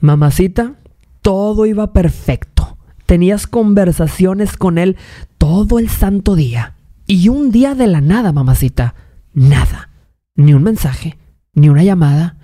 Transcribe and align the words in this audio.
Mamacita, 0.00 0.74
todo 1.22 1.66
iba 1.66 1.92
perfecto. 1.92 2.78
Tenías 3.04 3.48
conversaciones 3.48 4.56
con 4.56 4.78
él 4.78 4.96
todo 5.38 5.80
el 5.80 5.88
santo 5.88 6.36
día. 6.36 6.76
Y 7.08 7.30
un 7.30 7.50
día 7.50 7.74
de 7.74 7.88
la 7.88 8.00
nada, 8.00 8.32
mamacita, 8.32 8.94
nada. 9.34 9.90
Ni 10.36 10.54
un 10.54 10.62
mensaje, 10.62 11.18
ni 11.52 11.68
una 11.68 11.82
llamada. 11.82 12.38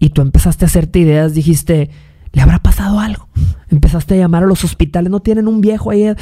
Y 0.00 0.10
tú 0.10 0.22
empezaste 0.22 0.64
a 0.64 0.66
hacerte 0.66 0.98
ideas, 0.98 1.34
dijiste, 1.34 1.90
¿le 2.32 2.42
habrá 2.42 2.58
pasado 2.58 2.98
algo? 2.98 3.28
Empezaste 3.68 4.14
a 4.14 4.18
llamar 4.18 4.42
a 4.42 4.46
los 4.46 4.64
hospitales, 4.64 5.12
no 5.12 5.20
tienen 5.20 5.46
un 5.46 5.60
viejo 5.60 5.92
ahí. 5.92 6.12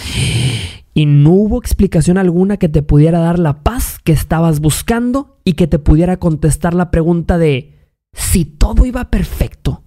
Y 0.92 1.06
no 1.06 1.30
hubo 1.30 1.58
explicación 1.58 2.18
alguna 2.18 2.58
que 2.58 2.68
te 2.68 2.82
pudiera 2.82 3.20
dar 3.20 3.38
la 3.38 3.62
paz 3.62 3.98
que 4.04 4.12
estabas 4.12 4.60
buscando 4.60 5.38
y 5.42 5.54
que 5.54 5.66
te 5.66 5.78
pudiera 5.78 6.18
contestar 6.18 6.74
la 6.74 6.90
pregunta 6.90 7.38
de 7.38 7.78
si 8.12 8.44
todo 8.44 8.84
iba 8.84 9.08
perfecto, 9.08 9.84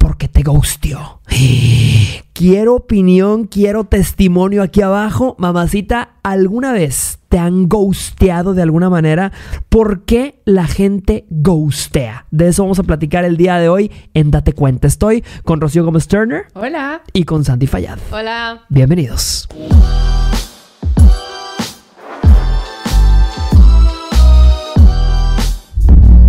¿por 0.00 0.16
qué 0.16 0.26
te 0.26 0.42
gustió? 0.42 1.20
Quiero 2.32 2.74
opinión, 2.74 3.46
quiero 3.46 3.84
testimonio 3.84 4.62
aquí 4.62 4.80
abajo. 4.80 5.36
Mamacita, 5.38 6.12
¿alguna 6.22 6.72
vez 6.72 7.18
te 7.28 7.38
han 7.38 7.68
ghosteado 7.68 8.54
de 8.54 8.62
alguna 8.62 8.88
manera? 8.88 9.30
¿Por 9.68 10.06
qué 10.06 10.40
la 10.46 10.66
gente 10.66 11.26
ghostea? 11.28 12.24
De 12.30 12.48
eso 12.48 12.62
vamos 12.62 12.78
a 12.78 12.82
platicar 12.82 13.26
el 13.26 13.36
día 13.36 13.58
de 13.58 13.68
hoy 13.68 13.92
en 14.14 14.30
Date 14.30 14.54
Cuenta. 14.54 14.86
Estoy 14.86 15.22
con 15.44 15.60
Rocío 15.60 15.84
Gómez 15.84 16.08
Turner. 16.08 16.46
Hola. 16.54 17.02
Y 17.12 17.24
con 17.24 17.44
Sandy 17.44 17.66
Fallad. 17.66 17.98
Hola. 18.10 18.62
Bienvenidos. 18.70 19.46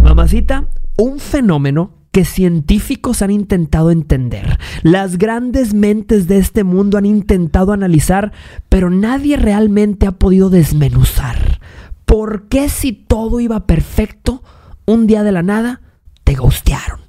Mamacita, 0.03 0.65
un 0.97 1.19
fenómeno 1.19 2.00
que 2.11 2.25
científicos 2.25 3.21
han 3.21 3.31
intentado 3.31 3.89
entender, 3.91 4.59
las 4.83 5.17
grandes 5.17 5.73
mentes 5.73 6.27
de 6.27 6.37
este 6.37 6.63
mundo 6.63 6.97
han 6.97 7.05
intentado 7.05 7.71
analizar, 7.71 8.33
pero 8.69 8.89
nadie 8.89 9.37
realmente 9.37 10.07
ha 10.07 10.11
podido 10.11 10.49
desmenuzar. 10.49 11.59
¿Por 12.05 12.49
qué 12.49 12.67
si 12.67 12.91
todo 12.91 13.39
iba 13.39 13.65
perfecto, 13.65 14.43
un 14.85 15.07
día 15.07 15.23
de 15.23 15.31
la 15.31 15.43
nada, 15.43 15.81
te 16.25 16.35
gustearon? 16.35 16.99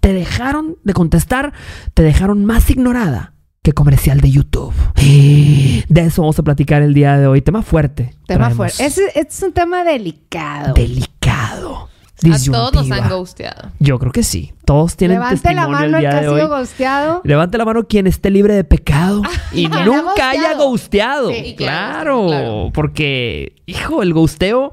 Te 0.00 0.12
dejaron 0.12 0.78
de 0.84 0.92
contestar, 0.94 1.52
te 1.94 2.02
dejaron 2.02 2.44
más 2.44 2.70
ignorada 2.70 3.34
que 3.62 3.72
comercial 3.72 4.20
de 4.20 4.30
YouTube. 4.30 4.74
De 4.96 6.00
eso 6.00 6.22
vamos 6.22 6.38
a 6.38 6.42
platicar 6.42 6.82
el 6.82 6.94
día 6.94 7.18
de 7.18 7.26
hoy. 7.26 7.42
Tema 7.42 7.62
fuerte. 7.62 8.14
Tema 8.26 8.50
fuerte. 8.50 8.84
Es, 8.84 8.98
es 8.98 9.42
un 9.42 9.52
tema 9.52 9.84
delicado. 9.84 10.74
Delicado. 10.74 11.91
A 12.30 12.38
todos 12.38 12.74
nos 12.74 12.90
han 12.90 13.08
ghosteado. 13.08 13.70
Yo 13.78 13.98
creo 13.98 14.12
que 14.12 14.22
sí. 14.22 14.52
Todos 14.64 14.96
tienen 14.96 15.18
Levante 15.18 15.54
la 15.54 15.68
mano 15.68 15.98
el, 15.98 16.02
que 16.02 16.08
ha 16.08 16.20
sido 16.20 16.48
ghosteado. 16.48 17.20
Levante 17.24 17.58
la 17.58 17.64
mano 17.64 17.84
quien 17.88 18.06
esté 18.06 18.30
libre 18.30 18.54
de 18.54 18.64
pecado 18.64 19.22
y 19.52 19.66
nunca 19.66 20.30
haya 20.30 20.54
ghosteado. 20.54 21.30
Sí, 21.32 21.54
claro, 21.56 22.28
claro, 22.28 22.70
porque, 22.72 23.56
hijo, 23.66 24.02
el 24.02 24.14
ghosteo, 24.14 24.72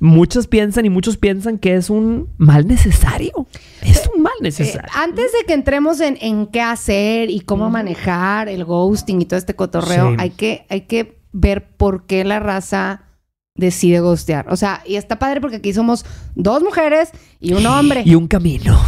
muchos 0.00 0.48
piensan 0.48 0.84
y 0.84 0.90
muchos 0.90 1.16
piensan 1.16 1.58
que 1.58 1.74
es 1.74 1.88
un 1.88 2.28
mal 2.36 2.66
necesario. 2.66 3.46
Es 3.80 4.10
un 4.14 4.22
mal 4.22 4.34
necesario. 4.40 4.88
Eh, 4.88 4.92
antes 4.94 5.32
de 5.32 5.46
que 5.46 5.54
entremos 5.54 6.00
en, 6.00 6.46
qué 6.48 6.60
hacer 6.60 7.30
y 7.30 7.40
cómo 7.40 7.70
manejar 7.70 8.48
el 8.48 8.64
ghosting 8.64 9.22
y 9.22 9.24
todo 9.24 9.38
este 9.38 9.54
cotorreo, 9.54 10.14
hay, 10.18 10.30
que, 10.30 10.66
hay 10.68 10.82
que 10.82 11.18
ver 11.32 11.66
por 11.76 12.04
qué 12.06 12.24
la 12.24 12.38
raza 12.38 13.04
decide 13.54 14.00
ghostear. 14.00 14.46
O 14.48 14.56
sea, 14.56 14.82
y 14.86 14.96
está 14.96 15.18
padre 15.18 15.40
porque 15.40 15.56
aquí 15.56 15.72
somos 15.72 16.04
dos 16.34 16.62
mujeres 16.62 17.10
y 17.40 17.52
un 17.52 17.66
hombre. 17.66 18.02
Y 18.04 18.14
un 18.14 18.28
camino. 18.28 18.78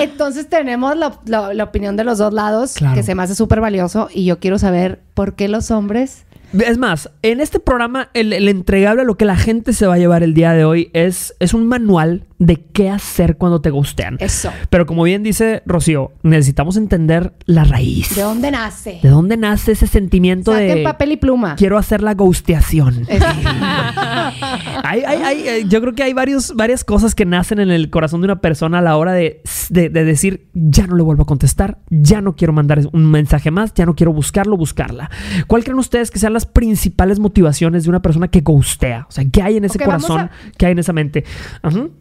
Entonces, 0.00 0.46
tenemos 0.50 0.96
la, 0.96 1.64
opinión 1.64 1.96
de 1.96 2.04
los 2.04 2.18
dos 2.18 2.32
lados, 2.32 2.74
que 2.94 3.02
se 3.02 3.14
me 3.14 3.22
hace 3.22 3.34
súper 3.34 3.60
valioso. 3.60 4.08
Y 4.12 4.24
yo 4.24 4.38
quiero 4.38 4.58
saber 4.58 5.00
por 5.14 5.34
qué 5.34 5.48
los 5.48 5.70
hombres 5.70 6.24
es 6.52 6.76
más, 6.76 7.10
en 7.22 7.40
este 7.40 7.60
programa, 7.60 8.10
el, 8.12 8.32
entregable, 8.48 9.04
lo 9.04 9.16
que 9.16 9.24
la 9.24 9.36
gente 9.36 9.72
se 9.72 9.86
va 9.86 9.94
a 9.94 9.98
llevar 9.98 10.22
el 10.22 10.34
día 10.34 10.52
de 10.52 10.66
hoy 10.66 10.90
es, 10.92 11.34
es 11.40 11.54
un 11.54 11.66
manual 11.66 12.26
de 12.42 12.56
qué 12.56 12.90
hacer 12.90 13.36
cuando 13.36 13.60
te 13.60 13.70
gustean. 13.70 14.16
Eso. 14.18 14.50
Pero 14.68 14.84
como 14.84 15.04
bien 15.04 15.22
dice 15.22 15.62
Rocío, 15.64 16.10
necesitamos 16.24 16.76
entender 16.76 17.34
la 17.46 17.62
raíz. 17.62 18.16
¿De 18.16 18.22
dónde 18.22 18.50
nace? 18.50 18.98
¿De 19.00 19.08
dónde 19.08 19.36
nace 19.36 19.72
ese 19.72 19.86
sentimiento 19.86 20.50
de... 20.52 20.82
papel 20.82 21.12
y 21.12 21.16
pluma. 21.18 21.54
Quiero 21.54 21.78
hacer 21.78 22.02
la 22.02 22.14
gusteación. 22.14 23.06
hay, 24.82 25.02
hay, 25.02 25.68
yo 25.68 25.80
creo 25.80 25.94
que 25.94 26.02
hay 26.02 26.14
varios, 26.14 26.56
varias 26.56 26.82
cosas 26.82 27.14
que 27.14 27.24
nacen 27.24 27.60
en 27.60 27.70
el 27.70 27.90
corazón 27.90 28.22
de 28.22 28.24
una 28.24 28.40
persona 28.40 28.78
a 28.78 28.82
la 28.82 28.96
hora 28.96 29.12
de, 29.12 29.40
de, 29.68 29.88
de 29.88 30.04
decir, 30.04 30.48
ya 30.52 30.88
no 30.88 30.96
le 30.96 31.04
vuelvo 31.04 31.22
a 31.22 31.26
contestar, 31.26 31.78
ya 31.90 32.20
no 32.20 32.34
quiero 32.34 32.52
mandar 32.52 32.80
un 32.92 33.08
mensaje 33.08 33.52
más, 33.52 33.72
ya 33.74 33.86
no 33.86 33.94
quiero 33.94 34.12
buscarlo, 34.12 34.56
buscarla. 34.56 35.12
¿Cuál 35.46 35.62
creen 35.62 35.78
ustedes 35.78 36.10
que 36.10 36.18
sean 36.18 36.32
las 36.32 36.46
principales 36.46 37.20
motivaciones 37.20 37.84
de 37.84 37.90
una 37.90 38.02
persona 38.02 38.26
que 38.26 38.40
ghostea? 38.40 39.06
O 39.08 39.12
sea, 39.12 39.24
¿qué 39.30 39.42
hay 39.42 39.58
en 39.58 39.64
ese 39.64 39.78
corazón? 39.78 40.28
¿Qué 40.58 40.66
hay 40.66 40.72
en 40.72 40.80
esa 40.80 40.92
mente? 40.92 41.24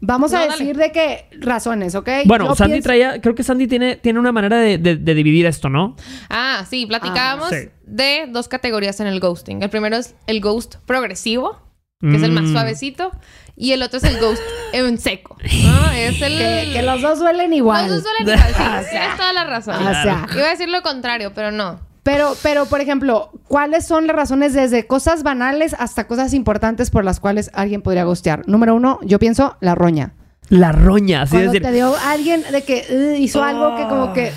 Vamos 0.01 0.30
a 0.33 0.47
decir 0.47 0.77
de 0.77 0.91
qué 0.91 1.25
razones, 1.39 1.95
¿ok? 1.95 2.09
Bueno, 2.25 2.55
Sandy 2.55 2.81
traía, 2.81 3.21
creo 3.21 3.35
que 3.35 3.43
Sandy 3.43 3.67
tiene, 3.67 3.95
tiene 3.95 4.19
una 4.19 4.31
manera 4.31 4.57
de, 4.57 4.77
dividir 4.77 5.45
esto, 5.45 5.69
¿no? 5.69 5.95
Ah, 6.29 6.65
sí, 6.69 6.85
platicábamos 6.85 7.51
ah, 7.51 7.69
de 7.85 8.27
dos 8.29 8.47
categorías 8.47 8.99
en 8.99 9.07
el 9.07 9.19
ghosting. 9.19 9.61
El 9.61 9.69
primero 9.69 9.97
es 9.97 10.15
el 10.27 10.41
ghost 10.41 10.75
progresivo, 10.85 11.59
que 11.99 12.15
es 12.15 12.23
el 12.23 12.31
más 12.31 12.45
mm. 12.45 12.51
suavecito. 12.51 13.11
Y 13.55 13.73
el 13.73 13.83
otro 13.83 13.97
es 13.97 14.03
el 14.05 14.19
ghost 14.19 14.41
en 14.73 14.97
seco. 14.97 15.37
¿no? 15.39 15.91
Es 15.91 16.21
el... 16.21 16.37
Que, 16.73 16.81
los 16.81 17.01
dos 17.01 17.19
duelen 17.19 17.53
igual. 17.53 17.87
Los 17.87 18.03
dos 18.03 18.03
duelen 18.03 18.39
igual. 18.39 18.83
Sí, 18.83 18.89
tienes 18.89 19.17
toda 19.17 19.33
la 19.33 19.43
razón. 19.43 19.75
Iba 19.81 20.47
a 20.47 20.49
decir 20.49 20.69
lo 20.69 20.81
contrario, 20.81 21.31
pero 21.35 21.51
no. 21.51 21.79
Pero, 22.03 22.35
pero, 22.41 22.65
por 22.65 22.81
ejemplo, 22.81 23.29
¿cuáles 23.47 23.85
son 23.85 24.07
las 24.07 24.15
razones 24.15 24.53
desde 24.53 24.87
cosas 24.87 25.21
banales 25.21 25.75
hasta 25.77 26.07
cosas 26.07 26.33
importantes 26.33 26.89
por 26.89 27.05
las 27.05 27.19
cuales 27.19 27.51
alguien 27.53 27.83
podría 27.83 28.05
ghostear? 28.05 28.47
Número 28.47 28.73
uno, 28.73 28.99
yo 29.03 29.19
pienso 29.19 29.57
la 29.61 29.75
roña. 29.75 30.13
La 30.51 30.73
roña, 30.73 31.21
así 31.21 31.31
Cuando 31.31 31.53
decir. 31.53 31.61
te 31.61 31.71
dio 31.71 31.95
alguien 31.95 32.43
de 32.51 32.61
que 32.63 33.15
hizo 33.17 33.41
algo 33.41 33.77
que 33.77 33.83
como 33.83 34.11
que, 34.11 34.33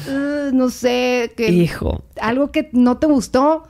no 0.52 0.70
sé, 0.70 1.32
que... 1.36 1.48
Hijo. 1.48 2.04
Algo 2.20 2.52
que 2.52 2.70
no 2.72 2.98
te 2.98 3.08
gustó, 3.08 3.64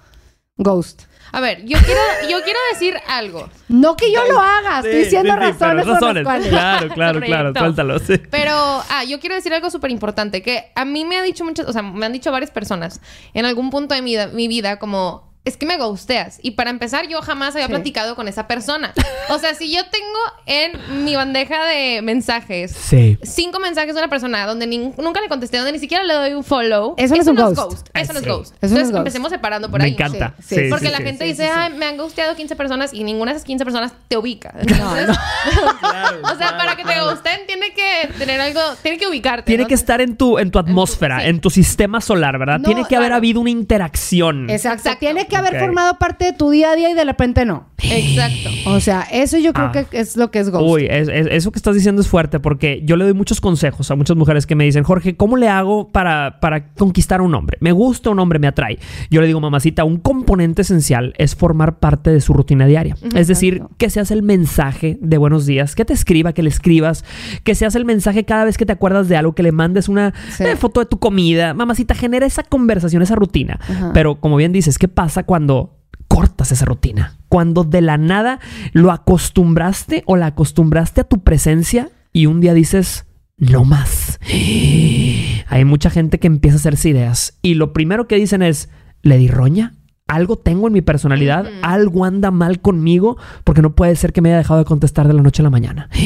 ghost. 0.58 1.04
A 1.32 1.40
ver, 1.40 1.64
yo 1.64 1.78
quiero, 1.78 2.00
yo 2.30 2.42
quiero 2.44 2.58
decir 2.70 2.96
algo. 3.08 3.48
No 3.68 3.96
que 3.96 4.12
yo 4.12 4.20
lo 4.30 4.38
haga, 4.38 4.80
estoy 4.80 5.04
diciendo 5.04 5.34
razones, 5.34 5.86
razones. 5.86 6.22
Claro, 6.22 6.88
claro, 6.90 7.20
claro, 7.22 7.52
suéltalo. 7.56 7.96
Pero, 8.30 8.52
ah, 8.54 9.04
yo 9.08 9.18
quiero 9.20 9.36
decir 9.36 9.54
algo 9.54 9.70
súper 9.70 9.90
importante, 9.90 10.42
que 10.42 10.70
a 10.76 10.84
mí 10.84 11.06
me 11.06 11.16
ha 11.16 11.22
dicho 11.22 11.44
muchas, 11.44 11.66
o 11.66 11.72
sea, 11.72 11.80
me 11.80 12.04
han 12.04 12.12
dicho 12.12 12.30
varias 12.30 12.50
personas 12.50 13.00
en 13.32 13.46
algún 13.46 13.70
punto 13.70 13.94
de 13.94 14.02
mi, 14.02 14.16
mi 14.34 14.48
vida 14.48 14.78
como 14.78 15.33
es 15.44 15.56
que 15.58 15.66
me 15.66 15.76
gusteas. 15.76 16.38
Y 16.42 16.52
para 16.52 16.70
empezar, 16.70 17.06
yo 17.08 17.20
jamás 17.20 17.54
había 17.54 17.68
platicado 17.68 18.16
con 18.16 18.28
esa 18.28 18.46
persona. 18.46 18.94
O 19.28 19.38
sea, 19.38 19.54
si 19.54 19.70
yo 19.70 19.82
tengo 19.90 20.18
en 20.46 21.04
mi 21.04 21.16
bandeja 21.16 21.64
de 21.66 22.02
mensajes 22.02 22.74
cinco 23.22 23.58
mensajes 23.58 23.94
de 23.94 24.00
una 24.00 24.08
persona 24.08 24.46
donde 24.46 24.66
nunca 24.66 25.20
le 25.20 25.28
contesté, 25.28 25.58
donde 25.58 25.72
ni 25.72 25.78
siquiera 25.78 26.02
le 26.04 26.14
doy 26.14 26.32
un 26.32 26.44
follow, 26.44 26.94
eso, 26.96 27.14
no 27.14 27.20
es 27.20 27.26
un 27.26 27.36
ghost. 27.36 27.88
Eso 27.94 28.12
no 28.12 28.18
es 28.20 28.26
ghost. 28.26 28.54
Entonces 28.60 28.94
empecemos 28.94 29.30
separando 29.30 29.70
por 29.70 29.82
ahí. 29.82 29.90
Me 29.90 29.94
encanta. 29.94 30.34
Porque 30.70 30.90
la 30.90 30.98
gente 30.98 31.24
dice, 31.24 31.48
Ay, 31.48 31.72
me 31.74 31.86
han 31.86 31.96
gusteado 31.96 32.34
15 32.34 32.56
personas 32.56 32.94
y 32.94 33.04
ninguna 33.04 33.32
de 33.32 33.36
esas 33.36 33.46
15 33.46 33.64
personas 33.64 33.92
te 34.08 34.16
ubica. 34.16 34.54
o 34.62 36.36
sea, 36.36 36.56
para 36.56 36.76
que 36.76 36.84
te 36.84 37.00
gusten, 37.02 37.40
tiene 37.46 37.72
que 37.72 38.08
tener 38.18 38.40
algo, 38.40 38.60
tiene 38.82 38.98
que 38.98 39.06
ubicarte. 39.06 39.44
Tiene 39.44 39.66
que 39.66 39.74
estar 39.74 40.00
en 40.00 40.16
tu, 40.16 40.38
en 40.38 40.50
tu 40.50 40.58
atmósfera, 40.58 41.26
en 41.26 41.40
tu 41.40 41.50
sistema 41.50 42.00
solar, 42.00 42.38
¿verdad? 42.38 42.60
tiene 42.64 42.84
que 42.88 42.96
haber 42.96 43.12
habido 43.12 43.40
una 43.40 43.50
interacción. 43.50 44.48
Exacto. 44.48 44.90
Tiene 44.98 45.26
que 45.26 45.33
haber 45.36 45.58
formado 45.58 45.98
parte 45.98 46.26
de 46.26 46.32
tu 46.32 46.50
día 46.50 46.72
a 46.72 46.76
día 46.76 46.90
y 46.90 46.94
de 46.94 47.04
repente 47.04 47.44
no. 47.44 47.66
Exacto. 47.82 48.70
O 48.70 48.80
sea, 48.80 49.02
eso 49.12 49.38
yo 49.38 49.52
creo 49.52 49.66
ah. 49.66 49.72
que 49.72 49.86
es 49.98 50.16
lo 50.16 50.30
que 50.30 50.38
es 50.38 50.50
ghost. 50.50 50.64
Uy, 50.66 50.86
eso 50.90 51.52
que 51.52 51.58
estás 51.58 51.74
diciendo 51.74 52.00
es 52.00 52.08
fuerte 52.08 52.40
porque 52.40 52.82
yo 52.84 52.96
le 52.96 53.04
doy 53.04 53.14
muchos 53.14 53.40
consejos 53.40 53.90
a 53.90 53.96
muchas 53.96 54.16
mujeres 54.16 54.46
que 54.46 54.54
me 54.54 54.64
dicen, 54.64 54.84
Jorge, 54.84 55.16
¿cómo 55.16 55.36
le 55.36 55.48
hago 55.48 55.90
para, 55.90 56.40
para 56.40 56.72
conquistar 56.74 57.20
a 57.20 57.22
un 57.22 57.34
hombre? 57.34 57.58
Me 57.60 57.72
gusta 57.72 58.10
un 58.10 58.18
hombre, 58.18 58.38
me 58.38 58.46
atrae. 58.46 58.78
Yo 59.10 59.20
le 59.20 59.26
digo, 59.26 59.40
mamacita, 59.40 59.84
un 59.84 59.98
componente 59.98 60.62
esencial 60.62 61.14
es 61.18 61.34
formar 61.34 61.78
parte 61.78 62.10
de 62.10 62.20
su 62.20 62.32
rutina 62.32 62.66
diaria. 62.66 62.96
es 63.14 63.28
decir, 63.28 63.62
que 63.78 63.90
seas 63.90 64.10
el 64.10 64.22
mensaje 64.22 64.98
de 65.00 65.18
buenos 65.18 65.46
días, 65.46 65.74
que 65.74 65.84
te 65.84 65.92
escriba, 65.92 66.32
que 66.32 66.42
le 66.42 66.48
escribas, 66.48 67.04
que 67.42 67.54
seas 67.54 67.74
el 67.74 67.84
mensaje 67.84 68.24
cada 68.24 68.44
vez 68.44 68.56
que 68.56 68.66
te 68.66 68.72
acuerdas 68.72 69.08
de 69.08 69.16
algo, 69.16 69.34
que 69.34 69.42
le 69.42 69.52
mandes 69.52 69.88
una 69.88 70.14
eh, 70.38 70.56
foto 70.56 70.80
de 70.80 70.86
tu 70.86 70.98
comida. 70.98 71.54
Mamacita, 71.54 71.94
genera 71.94 72.26
esa 72.26 72.42
conversación, 72.42 73.02
esa 73.02 73.14
rutina. 73.14 73.58
Pero 73.92 74.16
como 74.16 74.36
bien 74.36 74.52
dices, 74.52 74.78
¿qué 74.78 74.88
pasa 74.88 75.23
cuando 75.24 75.78
cortas 76.08 76.52
esa 76.52 76.64
rutina. 76.64 77.18
Cuando 77.28 77.64
de 77.64 77.80
la 77.80 77.98
nada 77.98 78.40
lo 78.72 78.92
acostumbraste 78.92 80.02
o 80.06 80.16
la 80.16 80.26
acostumbraste 80.26 81.00
a 81.00 81.04
tu 81.04 81.22
presencia 81.22 81.90
y 82.12 82.26
un 82.26 82.40
día 82.40 82.54
dices, 82.54 83.06
no 83.36 83.64
más. 83.64 84.20
Hay 85.46 85.64
mucha 85.64 85.90
gente 85.90 86.18
que 86.18 86.26
empieza 86.26 86.56
a 86.56 86.60
hacerse 86.60 86.88
ideas 86.88 87.38
y 87.42 87.54
lo 87.54 87.72
primero 87.72 88.06
que 88.06 88.16
dicen 88.16 88.42
es, 88.42 88.70
¿le 89.02 89.18
di 89.18 89.28
roña? 89.28 89.74
algo 90.06 90.36
tengo 90.36 90.66
en 90.66 90.72
mi 90.72 90.82
personalidad, 90.82 91.46
algo 91.62 92.04
anda 92.04 92.30
mal 92.30 92.60
conmigo, 92.60 93.16
porque 93.42 93.62
no 93.62 93.74
puede 93.74 93.96
ser 93.96 94.12
que 94.12 94.20
me 94.20 94.28
haya 94.28 94.38
dejado 94.38 94.60
de 94.60 94.64
contestar 94.64 95.08
de 95.08 95.14
la 95.14 95.22
noche 95.22 95.42
a 95.42 95.44
la 95.44 95.50
mañana. 95.50 95.88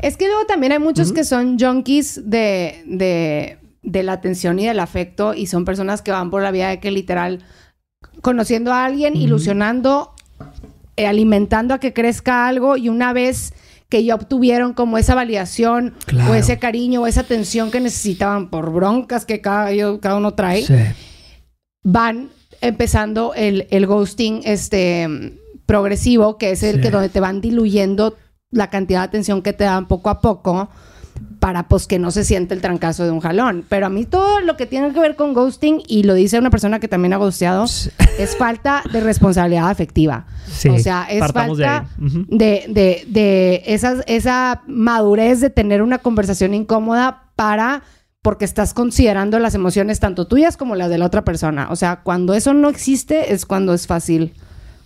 Es 0.00 0.16
que 0.16 0.26
luego 0.26 0.46
también 0.46 0.70
hay 0.70 0.78
muchos 0.78 1.12
que 1.12 1.24
son 1.24 1.58
junkies 1.58 2.22
de, 2.24 2.84
de, 2.86 3.58
de 3.82 4.02
la 4.04 4.12
atención 4.12 4.60
y 4.60 4.66
del 4.66 4.78
afecto 4.78 5.34
y 5.34 5.46
son 5.48 5.64
personas 5.64 6.02
que 6.02 6.12
van 6.12 6.30
por 6.30 6.40
la 6.40 6.52
vida 6.52 6.68
de 6.68 6.78
que 6.78 6.92
literal 6.92 7.40
conociendo 8.22 8.72
a 8.72 8.84
alguien, 8.84 9.16
ilusionando, 9.16 10.14
eh, 10.96 11.06
alimentando 11.06 11.74
a 11.74 11.78
que 11.78 11.92
crezca 11.92 12.46
algo 12.46 12.76
y 12.76 12.88
una 12.88 13.12
vez 13.12 13.52
que 13.88 14.04
ya 14.04 14.14
obtuvieron 14.14 14.74
como 14.74 14.98
esa 14.98 15.14
validación 15.14 15.94
o 16.28 16.34
ese 16.34 16.58
cariño 16.58 17.02
o 17.02 17.06
esa 17.06 17.22
atención 17.22 17.70
que 17.70 17.80
necesitaban 17.80 18.50
por 18.50 18.70
broncas 18.70 19.24
que 19.24 19.40
cada, 19.40 19.70
cada 20.00 20.16
uno 20.16 20.34
trae, 20.34 20.66
van 21.82 22.30
empezando 22.60 23.32
el, 23.34 23.66
el, 23.70 23.86
ghosting 23.86 24.42
este, 24.44 25.38
progresivo, 25.64 26.36
que 26.36 26.50
es 26.50 26.62
el 26.62 26.82
que 26.82 26.90
donde 26.90 27.08
te 27.08 27.20
van 27.20 27.40
diluyendo 27.40 28.16
la 28.50 28.68
cantidad 28.68 29.00
de 29.00 29.06
atención 29.06 29.42
que 29.42 29.52
te 29.52 29.64
dan 29.64 29.88
poco 29.88 30.10
a 30.10 30.20
poco 30.20 30.68
para 31.38 31.68
pues 31.68 31.86
que 31.86 31.98
no 31.98 32.10
se 32.10 32.24
siente 32.24 32.54
el 32.54 32.60
trancazo 32.60 33.04
de 33.04 33.10
un 33.10 33.20
jalón. 33.20 33.64
Pero 33.68 33.86
a 33.86 33.88
mí 33.88 34.04
todo 34.04 34.40
lo 34.40 34.56
que 34.56 34.66
tiene 34.66 34.92
que 34.92 35.00
ver 35.00 35.16
con 35.16 35.34
ghosting, 35.34 35.82
y 35.86 36.02
lo 36.02 36.14
dice 36.14 36.38
una 36.38 36.50
persona 36.50 36.80
que 36.80 36.88
también 36.88 37.12
ha 37.12 37.16
ghosteado, 37.16 37.64
es 37.64 38.36
falta 38.36 38.82
de 38.92 39.00
responsabilidad 39.00 39.70
afectiva. 39.70 40.26
o 40.70 40.78
sea, 40.78 41.06
es 41.10 41.32
falta 41.32 41.86
de, 41.96 42.64
de, 42.68 43.04
de, 43.08 43.62
esa 43.66 44.62
madurez 44.66 45.40
de 45.40 45.50
tener 45.50 45.82
una 45.82 45.98
conversación 45.98 46.54
incómoda 46.54 47.30
para 47.36 47.82
porque 48.22 48.44
estás 48.44 48.74
considerando 48.74 49.38
las 49.38 49.54
emociones 49.54 50.00
tanto 50.00 50.26
tuyas 50.26 50.56
como 50.56 50.74
las 50.74 50.90
de 50.90 50.98
la 50.98 51.06
otra 51.06 51.24
persona. 51.24 51.68
O 51.70 51.76
sea, 51.76 52.00
cuando 52.02 52.34
eso 52.34 52.52
no 52.52 52.68
existe 52.68 53.32
es 53.32 53.46
cuando 53.46 53.72
es 53.72 53.86
fácil 53.86 54.34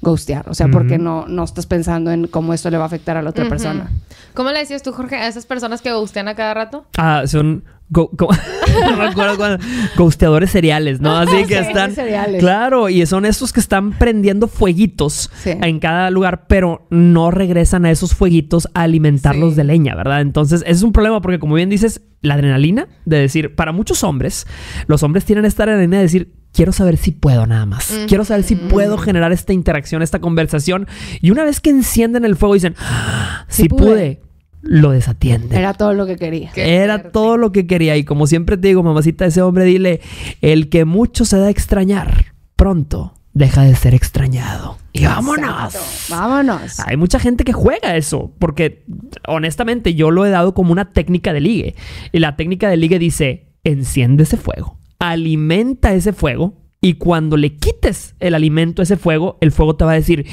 ghostear. 0.02 0.48
O 0.48 0.54
sea, 0.54 0.68
porque 0.68 0.98
no, 0.98 1.26
no 1.26 1.44
estás 1.44 1.64
pensando 1.66 2.10
en 2.10 2.26
cómo 2.26 2.52
esto 2.52 2.68
le 2.68 2.76
va 2.76 2.84
a 2.84 2.86
afectar 2.86 3.16
a 3.16 3.22
la 3.22 3.30
otra 3.30 3.48
persona. 3.48 3.88
¿Cómo 4.34 4.50
le 4.50 4.58
decías 4.58 4.82
tú, 4.82 4.92
Jorge, 4.92 5.16
a 5.16 5.28
esas 5.28 5.46
personas 5.46 5.80
que 5.80 5.92
ghostean 5.92 6.28
a 6.28 6.34
cada 6.34 6.52
rato? 6.52 6.84
Ah, 6.98 7.22
son... 7.26 7.64
no 8.90 8.96
me 8.96 9.04
acuerdo 9.04 9.36
cuándo. 9.36 9.64
Ghosteadores 9.96 10.50
cereales, 10.50 11.00
¿no? 11.00 11.16
Así 11.16 11.44
que 11.46 11.58
están... 11.58 11.94
Claro, 12.38 12.88
y 12.88 13.04
son 13.06 13.26
estos 13.26 13.52
que 13.52 13.60
están 13.60 13.92
prendiendo 13.92 14.48
fueguitos 14.48 15.30
en 15.44 15.78
cada 15.78 16.10
lugar, 16.10 16.46
pero 16.46 16.86
no 16.90 17.30
regresan 17.30 17.84
a 17.84 17.90
esos 17.90 18.14
fueguitos 18.14 18.68
a 18.74 18.82
alimentarlos 18.82 19.56
de 19.56 19.64
leña, 19.64 19.94
¿verdad? 19.94 20.20
Entonces, 20.20 20.62
ese 20.62 20.72
es 20.72 20.82
un 20.82 20.92
problema 20.92 21.20
porque, 21.20 21.38
como 21.38 21.54
bien 21.54 21.68
dices, 21.68 22.02
la 22.22 22.34
adrenalina 22.34 22.88
de 23.04 23.18
decir, 23.18 23.54
para 23.54 23.72
muchos 23.72 24.04
hombres, 24.04 24.46
los 24.86 25.02
hombres 25.02 25.24
tienen 25.24 25.44
esta 25.44 25.64
adrenalina 25.64 25.98
de 25.98 26.02
decir, 26.02 26.32
quiero 26.52 26.72
saber 26.72 26.96
si 26.96 27.10
puedo 27.10 27.46
nada 27.46 27.66
más. 27.66 27.92
Quiero 28.08 28.24
saber 28.24 28.44
si 28.44 28.56
puedo 28.56 28.98
generar 28.98 29.32
esta 29.32 29.52
interacción, 29.52 30.02
esta 30.02 30.20
conversación. 30.20 30.86
Y 31.20 31.30
una 31.30 31.44
vez 31.44 31.60
que 31.60 31.70
encienden 31.70 32.24
el 32.24 32.36
fuego, 32.36 32.54
dicen, 32.54 32.74
ah, 32.78 33.44
si 33.48 33.68
pude. 33.68 34.20
Lo 34.62 34.90
desatienden. 34.90 35.58
Era 35.58 35.74
todo 35.74 35.92
lo 35.92 36.06
que 36.06 36.16
quería. 36.16 36.50
Era 36.56 37.10
todo 37.10 37.36
lo 37.36 37.52
que 37.52 37.66
quería. 37.66 37.96
Y 37.96 38.04
como 38.04 38.26
siempre 38.26 38.56
te 38.56 38.68
digo, 38.68 38.82
mamacita, 38.82 39.26
ese 39.26 39.42
hombre, 39.42 39.64
dile, 39.64 40.00
el 40.40 40.68
que 40.68 40.84
mucho 40.84 41.24
se 41.24 41.38
da 41.38 41.46
a 41.46 41.50
extrañar, 41.50 42.34
pronto 42.56 43.14
deja 43.34 43.62
de 43.62 43.74
ser 43.74 43.94
extrañado. 43.94 44.78
Y 44.92 45.04
vámonos. 45.04 46.06
Vámonos. 46.10 46.80
Hay 46.80 46.96
mucha 46.96 47.18
gente 47.18 47.44
que 47.44 47.52
juega 47.52 47.96
eso, 47.96 48.32
porque 48.38 48.84
honestamente 49.26 49.94
yo 49.94 50.10
lo 50.10 50.26
he 50.26 50.30
dado 50.30 50.54
como 50.54 50.72
una 50.72 50.92
técnica 50.92 51.32
de 51.32 51.40
ligue. 51.40 51.74
Y 52.12 52.18
la 52.18 52.36
técnica 52.36 52.68
de 52.68 52.76
ligue 52.76 52.98
dice, 52.98 53.48
enciende 53.64 54.24
ese 54.24 54.36
fuego 54.36 54.78
alimenta 55.02 55.92
ese 55.92 56.12
fuego 56.12 56.54
y 56.84 56.94
cuando 56.94 57.36
le 57.36 57.54
quites 57.54 58.16
el 58.18 58.34
alimento 58.34 58.82
a 58.82 58.84
ese 58.84 58.96
fuego, 58.96 59.38
el 59.40 59.52
fuego 59.52 59.76
te 59.76 59.84
va 59.84 59.92
a 59.92 59.94
decir, 59.94 60.26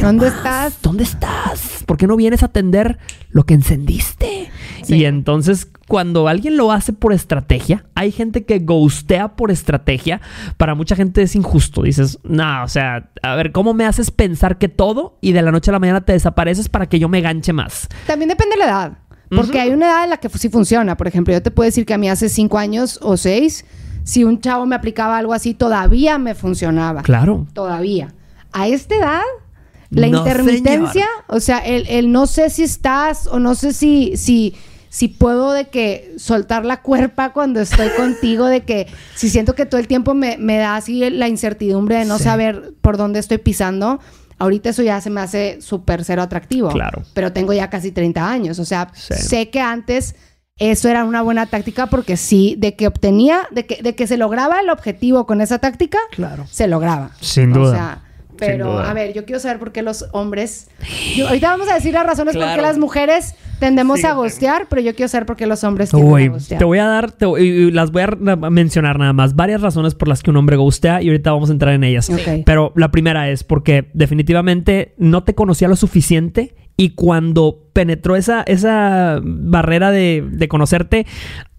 ¿dónde 0.00 0.28
estás? 0.28 0.80
¿Dónde 0.82 1.02
estás? 1.02 1.82
¿Por 1.84 1.96
qué 1.96 2.06
no 2.06 2.14
vienes 2.14 2.44
a 2.44 2.46
atender 2.46 2.98
lo 3.30 3.44
que 3.44 3.54
encendiste? 3.54 4.52
Y 4.86 5.04
entonces, 5.04 5.66
cuando 5.88 6.28
alguien 6.28 6.56
lo 6.56 6.70
hace 6.70 6.92
por 6.92 7.12
estrategia, 7.12 7.86
hay 7.96 8.12
gente 8.12 8.44
que 8.44 8.60
ghostea 8.60 9.34
por 9.34 9.50
estrategia. 9.50 10.20
Para 10.56 10.76
mucha 10.76 10.94
gente 10.94 11.22
es 11.22 11.34
injusto. 11.34 11.82
Dices, 11.82 12.20
no, 12.22 12.62
o 12.62 12.68
sea, 12.68 13.10
a 13.24 13.34
ver, 13.34 13.50
¿cómo 13.50 13.74
me 13.74 13.84
haces 13.84 14.12
pensar 14.12 14.58
que 14.58 14.68
todo 14.68 15.18
y 15.20 15.32
de 15.32 15.42
la 15.42 15.50
noche 15.50 15.72
a 15.72 15.72
la 15.72 15.80
mañana 15.80 16.02
te 16.02 16.12
desapareces 16.12 16.68
para 16.68 16.88
que 16.88 17.00
yo 17.00 17.08
me 17.08 17.20
ganche 17.20 17.52
más? 17.52 17.88
También 18.06 18.28
depende 18.28 18.54
de 18.54 18.58
la 18.60 18.64
edad. 18.64 18.98
Porque 19.28 19.58
hay 19.58 19.70
una 19.70 19.86
edad 19.86 20.04
en 20.04 20.10
la 20.10 20.16
que 20.18 20.28
sí 20.28 20.50
funciona. 20.50 20.96
Por 20.96 21.08
ejemplo, 21.08 21.34
yo 21.34 21.42
te 21.42 21.50
puedo 21.50 21.66
decir 21.66 21.84
que 21.84 21.94
a 21.94 21.98
mí 21.98 22.08
hace 22.08 22.28
cinco 22.28 22.58
años 22.58 23.00
o 23.02 23.16
seis 23.16 23.64
si 24.10 24.24
un 24.24 24.40
chavo 24.40 24.66
me 24.66 24.74
aplicaba 24.74 25.18
algo 25.18 25.32
así, 25.32 25.54
todavía 25.54 26.18
me 26.18 26.34
funcionaba. 26.34 27.02
Claro. 27.02 27.46
Todavía. 27.52 28.12
A 28.50 28.66
esta 28.66 28.96
edad, 28.96 29.22
la 29.90 30.08
intermitencia, 30.08 31.06
o 31.28 31.38
sea, 31.38 31.58
el, 31.58 32.10
no 32.10 32.26
sé 32.26 32.50
si 32.50 32.64
estás 32.64 33.28
o 33.28 33.38
no 33.38 33.54
sé 33.54 33.72
si, 33.72 34.16
si, 34.16 34.56
si 34.88 35.06
puedo 35.06 35.52
de 35.52 35.68
que 35.68 36.12
soltar 36.18 36.64
la 36.64 36.82
cuerpa 36.82 37.32
cuando 37.32 37.60
estoy 37.60 37.88
contigo, 37.96 38.46
de 38.46 38.62
que 38.62 38.88
si 39.14 39.30
siento 39.30 39.54
que 39.54 39.64
todo 39.64 39.80
el 39.80 39.86
tiempo 39.86 40.12
me, 40.12 40.56
da 40.56 40.74
así 40.74 41.08
la 41.08 41.28
incertidumbre 41.28 41.94
de 41.94 42.04
no 42.04 42.18
saber 42.18 42.74
por 42.80 42.96
dónde 42.96 43.20
estoy 43.20 43.38
pisando. 43.38 44.00
Ahorita 44.40 44.70
eso 44.70 44.82
ya 44.82 45.00
se 45.00 45.10
me 45.10 45.20
hace 45.20 45.60
súper 45.60 46.02
cero 46.02 46.22
atractivo. 46.22 46.70
Claro. 46.70 47.04
Pero 47.14 47.32
tengo 47.32 47.52
ya 47.52 47.70
casi 47.70 47.92
30 47.92 48.28
años. 48.28 48.58
O 48.58 48.64
sea, 48.64 48.90
sé 48.92 49.50
que 49.50 49.60
antes 49.60 50.16
eso 50.60 50.88
era 50.88 51.04
una 51.04 51.22
buena 51.22 51.46
táctica 51.46 51.86
porque 51.86 52.16
sí, 52.16 52.54
de 52.58 52.76
que 52.76 52.86
obtenía, 52.86 53.48
de 53.50 53.66
que, 53.66 53.82
de 53.82 53.94
que 53.94 54.06
se 54.06 54.16
lograba 54.16 54.60
el 54.60 54.68
objetivo 54.68 55.26
con 55.26 55.40
esa 55.40 55.58
táctica, 55.58 55.98
claro. 56.12 56.46
se 56.50 56.68
lograba. 56.68 57.10
Sin 57.20 57.52
duda. 57.52 57.68
O 57.68 57.72
sea, 57.72 58.02
pero 58.40 58.78
a 58.78 58.92
ver, 58.94 59.12
yo 59.12 59.24
quiero 59.24 59.38
saber 59.38 59.58
por 59.58 59.72
qué 59.72 59.82
los 59.82 60.06
hombres. 60.12 60.68
ahorita 61.26 61.50
vamos 61.50 61.68
a 61.68 61.74
decir 61.74 61.92
las 61.94 62.06
razones 62.06 62.36
por 62.36 62.54
qué 62.54 62.62
las 62.62 62.78
mujeres 62.78 63.34
tendemos 63.58 64.04
a 64.04 64.14
gostear, 64.14 64.66
pero 64.68 64.80
yo 64.80 64.94
quiero 64.94 65.08
saber 65.08 65.26
por 65.26 65.36
qué 65.36 65.46
los 65.46 65.62
hombres 65.64 65.90
tienden 65.90 66.30
a 66.30 66.32
gostear. 66.32 66.58
Te 66.58 66.64
voy 66.64 66.78
a 66.78 66.86
dar, 66.86 67.14
y 67.38 67.70
las 67.70 67.90
voy 67.92 68.02
a 68.02 68.36
mencionar 68.50 68.98
nada 68.98 69.12
más, 69.12 69.36
varias 69.36 69.60
razones 69.60 69.94
por 69.94 70.08
las 70.08 70.22
que 70.22 70.30
un 70.30 70.36
hombre 70.38 70.56
gustea 70.56 71.02
y 71.02 71.08
ahorita 71.08 71.32
vamos 71.32 71.50
a 71.50 71.52
entrar 71.52 71.74
en 71.74 71.84
ellas. 71.84 72.10
Pero 72.44 72.72
la 72.76 72.90
primera 72.90 73.28
es 73.30 73.44
porque 73.44 73.90
definitivamente 73.92 74.94
no 74.96 75.22
te 75.22 75.34
conocía 75.34 75.68
lo 75.68 75.76
suficiente 75.76 76.54
y 76.80 76.94
cuando 76.94 77.68
penetró 77.74 78.16
esa, 78.16 78.40
esa 78.44 79.20
barrera 79.22 79.90
de, 79.90 80.46
conocerte, 80.48 81.06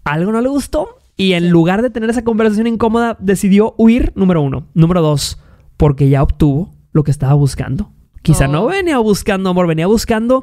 algo 0.02 0.32
no 0.32 0.40
le 0.40 0.48
gustó. 0.48 0.98
Y 1.16 1.34
en 1.34 1.50
lugar 1.50 1.80
de 1.80 1.90
tener 1.90 2.10
esa 2.10 2.24
conversación 2.24 2.66
incómoda, 2.66 3.16
decidió 3.20 3.76
huir, 3.78 4.12
número 4.16 4.42
uno. 4.42 4.66
Número 4.74 5.00
dos, 5.00 5.40
porque 5.76 6.08
ya 6.08 6.24
obtuvo 6.24 6.74
lo 6.90 7.04
que 7.04 7.12
estaba 7.12 7.34
buscando. 7.34 7.92
Quizá 8.22 8.48
no 8.48 8.64
oh. 8.64 8.66
venía 8.66 8.98
buscando 8.98 9.50
amor, 9.50 9.68
venía 9.68 9.86
buscando 9.86 10.42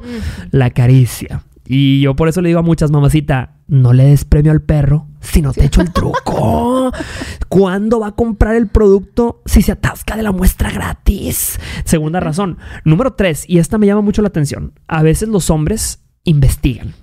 la 0.50 0.70
caricia. 0.70 1.42
Y 1.72 2.00
yo 2.00 2.16
por 2.16 2.28
eso 2.28 2.40
le 2.40 2.48
digo 2.48 2.58
a 2.58 2.64
muchas 2.64 2.90
mamacita, 2.90 3.60
no 3.68 3.92
le 3.92 4.06
des 4.06 4.24
premio 4.24 4.50
al 4.50 4.60
perro 4.60 5.06
si 5.20 5.40
no 5.40 5.52
te 5.52 5.66
echo 5.66 5.80
el 5.80 5.92
truco. 5.92 6.90
¿Cuándo 7.48 8.00
va 8.00 8.08
a 8.08 8.16
comprar 8.16 8.56
el 8.56 8.66
producto 8.66 9.40
si 9.46 9.62
se 9.62 9.70
atasca 9.70 10.16
de 10.16 10.24
la 10.24 10.32
muestra 10.32 10.72
gratis? 10.72 11.60
Segunda 11.84 12.18
razón. 12.18 12.58
Número 12.84 13.12
tres, 13.12 13.44
y 13.46 13.58
esta 13.58 13.78
me 13.78 13.86
llama 13.86 14.00
mucho 14.00 14.20
la 14.20 14.26
atención. 14.26 14.72
A 14.88 15.04
veces 15.04 15.28
los 15.28 15.48
hombres 15.48 16.02
investigan. 16.24 16.94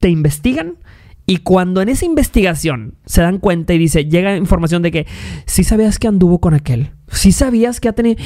Te 0.00 0.08
investigan 0.08 0.74
y 1.26 1.38
cuando 1.38 1.82
en 1.82 1.88
esa 1.88 2.04
investigación 2.04 2.94
se 3.04 3.22
dan 3.22 3.38
cuenta 3.38 3.74
y 3.74 3.78
dice, 3.78 4.04
llega 4.04 4.36
información 4.36 4.82
de 4.82 4.92
que 4.92 5.06
sí 5.44 5.64
sabías 5.64 5.98
que 5.98 6.06
anduvo 6.06 6.40
con 6.40 6.54
aquel, 6.54 6.92
sí 7.08 7.32
sabías 7.32 7.80
que 7.80 7.88
ha 7.88 7.92
tenido 7.94 8.22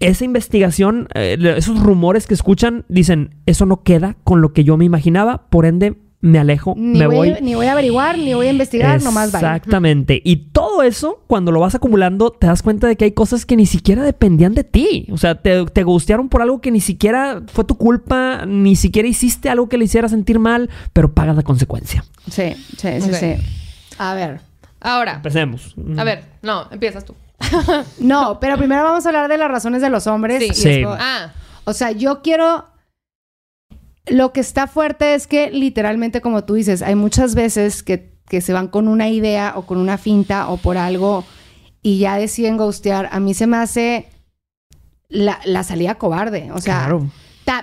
esa 0.00 0.24
investigación, 0.24 1.08
eh, 1.14 1.38
esos 1.56 1.82
rumores 1.82 2.26
que 2.26 2.34
escuchan, 2.34 2.84
dicen, 2.88 3.36
eso 3.46 3.64
no 3.64 3.82
queda 3.82 4.16
con 4.24 4.42
lo 4.42 4.52
que 4.52 4.62
yo 4.62 4.76
me 4.76 4.84
imaginaba, 4.84 5.48
por 5.48 5.64
ende 5.64 5.96
me 6.20 6.40
alejo, 6.40 6.74
me 6.74 7.06
voy, 7.06 7.36
Ni 7.42 7.54
voy 7.54 7.66
a 7.66 7.72
averiguar, 7.72 8.18
ni 8.18 8.34
voy 8.34 8.48
a 8.48 8.50
investigar, 8.50 9.00
nomás 9.02 9.30
vale. 9.30 9.46
Exactamente. 9.46 10.20
Y 10.24 10.48
todo 10.50 10.82
eso, 10.82 11.22
cuando 11.28 11.52
lo 11.52 11.60
vas 11.60 11.76
acumulando, 11.76 12.30
te 12.30 12.48
das 12.48 12.62
cuenta 12.62 12.88
de 12.88 12.96
que 12.96 13.04
hay 13.04 13.12
cosas 13.12 13.46
que 13.46 13.56
ni 13.56 13.66
siquiera 13.66 14.02
dependían 14.02 14.54
de 14.54 14.64
ti. 14.64 15.06
O 15.12 15.16
sea, 15.16 15.36
te, 15.36 15.64
te 15.66 15.84
gustearon 15.84 16.28
por 16.28 16.42
algo 16.42 16.60
que 16.60 16.72
ni 16.72 16.80
siquiera 16.80 17.42
fue 17.46 17.64
tu 17.64 17.76
culpa, 17.76 18.44
ni 18.46 18.74
siquiera 18.74 19.06
hiciste 19.06 19.48
algo 19.48 19.68
que 19.68 19.78
le 19.78 19.84
hiciera 19.84 20.08
sentir 20.08 20.40
mal, 20.40 20.70
pero 20.92 21.12
pagas 21.12 21.36
la 21.36 21.42
consecuencia. 21.42 22.04
Sí, 22.28 22.54
sí, 22.76 23.00
sí, 23.00 23.14
sí. 23.14 23.34
A 23.98 24.14
ver. 24.14 24.40
Ahora. 24.80 25.14
Empecemos. 25.14 25.76
A 25.96 26.04
ver, 26.04 26.24
no, 26.42 26.66
empiezas 26.72 27.04
tú. 27.04 27.14
no, 28.00 28.40
pero 28.40 28.56
primero 28.56 28.82
vamos 28.82 29.06
a 29.06 29.08
hablar 29.10 29.28
de 29.28 29.38
las 29.38 29.48
razones 29.48 29.82
de 29.82 29.90
los 29.90 30.08
hombres. 30.08 30.56
Sí. 30.56 30.82
ah. 30.84 31.32
O 31.64 31.72
sea, 31.72 31.92
yo 31.92 32.22
quiero 32.22 32.64
lo 34.10 34.32
que 34.32 34.40
está 34.40 34.66
fuerte 34.66 35.14
es 35.14 35.26
que 35.26 35.50
literalmente, 35.50 36.20
como 36.20 36.44
tú 36.44 36.54
dices, 36.54 36.82
hay 36.82 36.94
muchas 36.94 37.34
veces 37.34 37.82
que, 37.82 38.16
se 38.40 38.52
van 38.52 38.68
con 38.68 38.88
una 38.88 39.08
idea 39.08 39.54
o 39.56 39.62
con 39.62 39.78
una 39.78 39.96
finta 39.96 40.48
o 40.50 40.58
por 40.58 40.76
algo 40.76 41.24
y 41.82 41.98
ya 41.98 42.18
deciden 42.18 42.58
ghostear. 42.58 43.08
A 43.10 43.20
mí 43.20 43.32
se 43.32 43.46
me 43.46 43.56
hace 43.56 44.06
la, 45.08 45.64
salida 45.64 45.94
cobarde. 45.94 46.52
O 46.52 46.60
sea, 46.60 46.94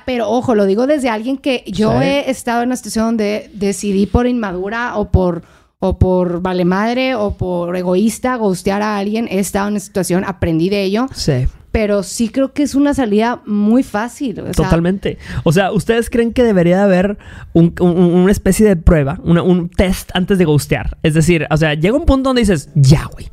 pero 0.07 0.29
ojo, 0.29 0.55
lo 0.55 0.65
digo 0.65 0.87
desde 0.87 1.09
alguien 1.09 1.37
que 1.37 1.63
yo 1.67 2.01
he 2.01 2.31
estado 2.31 2.63
en 2.63 2.69
una 2.69 2.77
situación 2.77 3.05
donde 3.05 3.51
decidí 3.53 4.07
por 4.07 4.25
inmadura 4.25 4.95
o 4.97 5.11
por 5.11 5.43
o 5.79 5.99
por 5.99 6.41
vale 6.41 6.65
madre 6.65 7.15
o 7.15 7.37
por 7.37 7.75
egoísta 7.75 8.35
ghostear 8.37 8.81
a 8.81 8.97
alguien. 8.97 9.27
He 9.29 9.39
estado 9.39 9.67
en 9.67 9.75
esa 9.75 9.85
situación, 9.85 10.23
aprendí 10.25 10.69
de 10.69 10.83
ello. 10.83 11.07
Sí. 11.13 11.45
Pero 11.77 12.03
sí 12.03 12.29
creo 12.29 12.53
que 12.53 12.63
es 12.63 12.73
una 12.73 12.93
salida 12.93 13.41
muy 13.45 13.83
fácil. 13.83 14.39
o 14.39 14.43
sea, 14.45 14.53
Totalmente. 14.53 15.17
O 15.43 15.51
sea, 15.51 15.73
¿ustedes 15.73 16.09
creen 16.09 16.31
que 16.31 16.41
debería 16.43 16.77
de 16.77 16.83
haber 16.83 17.17
un- 17.51 17.75
un- 17.81 17.97
una 17.97 18.31
especie 18.31 18.65
de 18.65 18.77
prueba, 18.77 19.19
una- 19.25 19.41
un 19.41 19.67
test 19.67 20.09
antes 20.13 20.37
de 20.37 20.45
ghostear? 20.45 20.97
Es 21.03 21.13
decir, 21.13 21.45
o 21.51 21.57
sea, 21.57 21.73
llega 21.73 21.97
un 21.97 22.05
punto 22.05 22.29
donde 22.29 22.43
dices, 22.43 22.69
ya, 22.75 23.05
güey. 23.11 23.29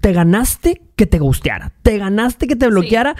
te 0.00 0.12
ganaste 0.12 0.80
que 0.96 1.06
te 1.06 1.18
ghosteara. 1.18 1.72
Te 1.82 1.98
ganaste 1.98 2.46
que 2.48 2.56
te 2.56 2.66
bloqueara. 2.68 3.14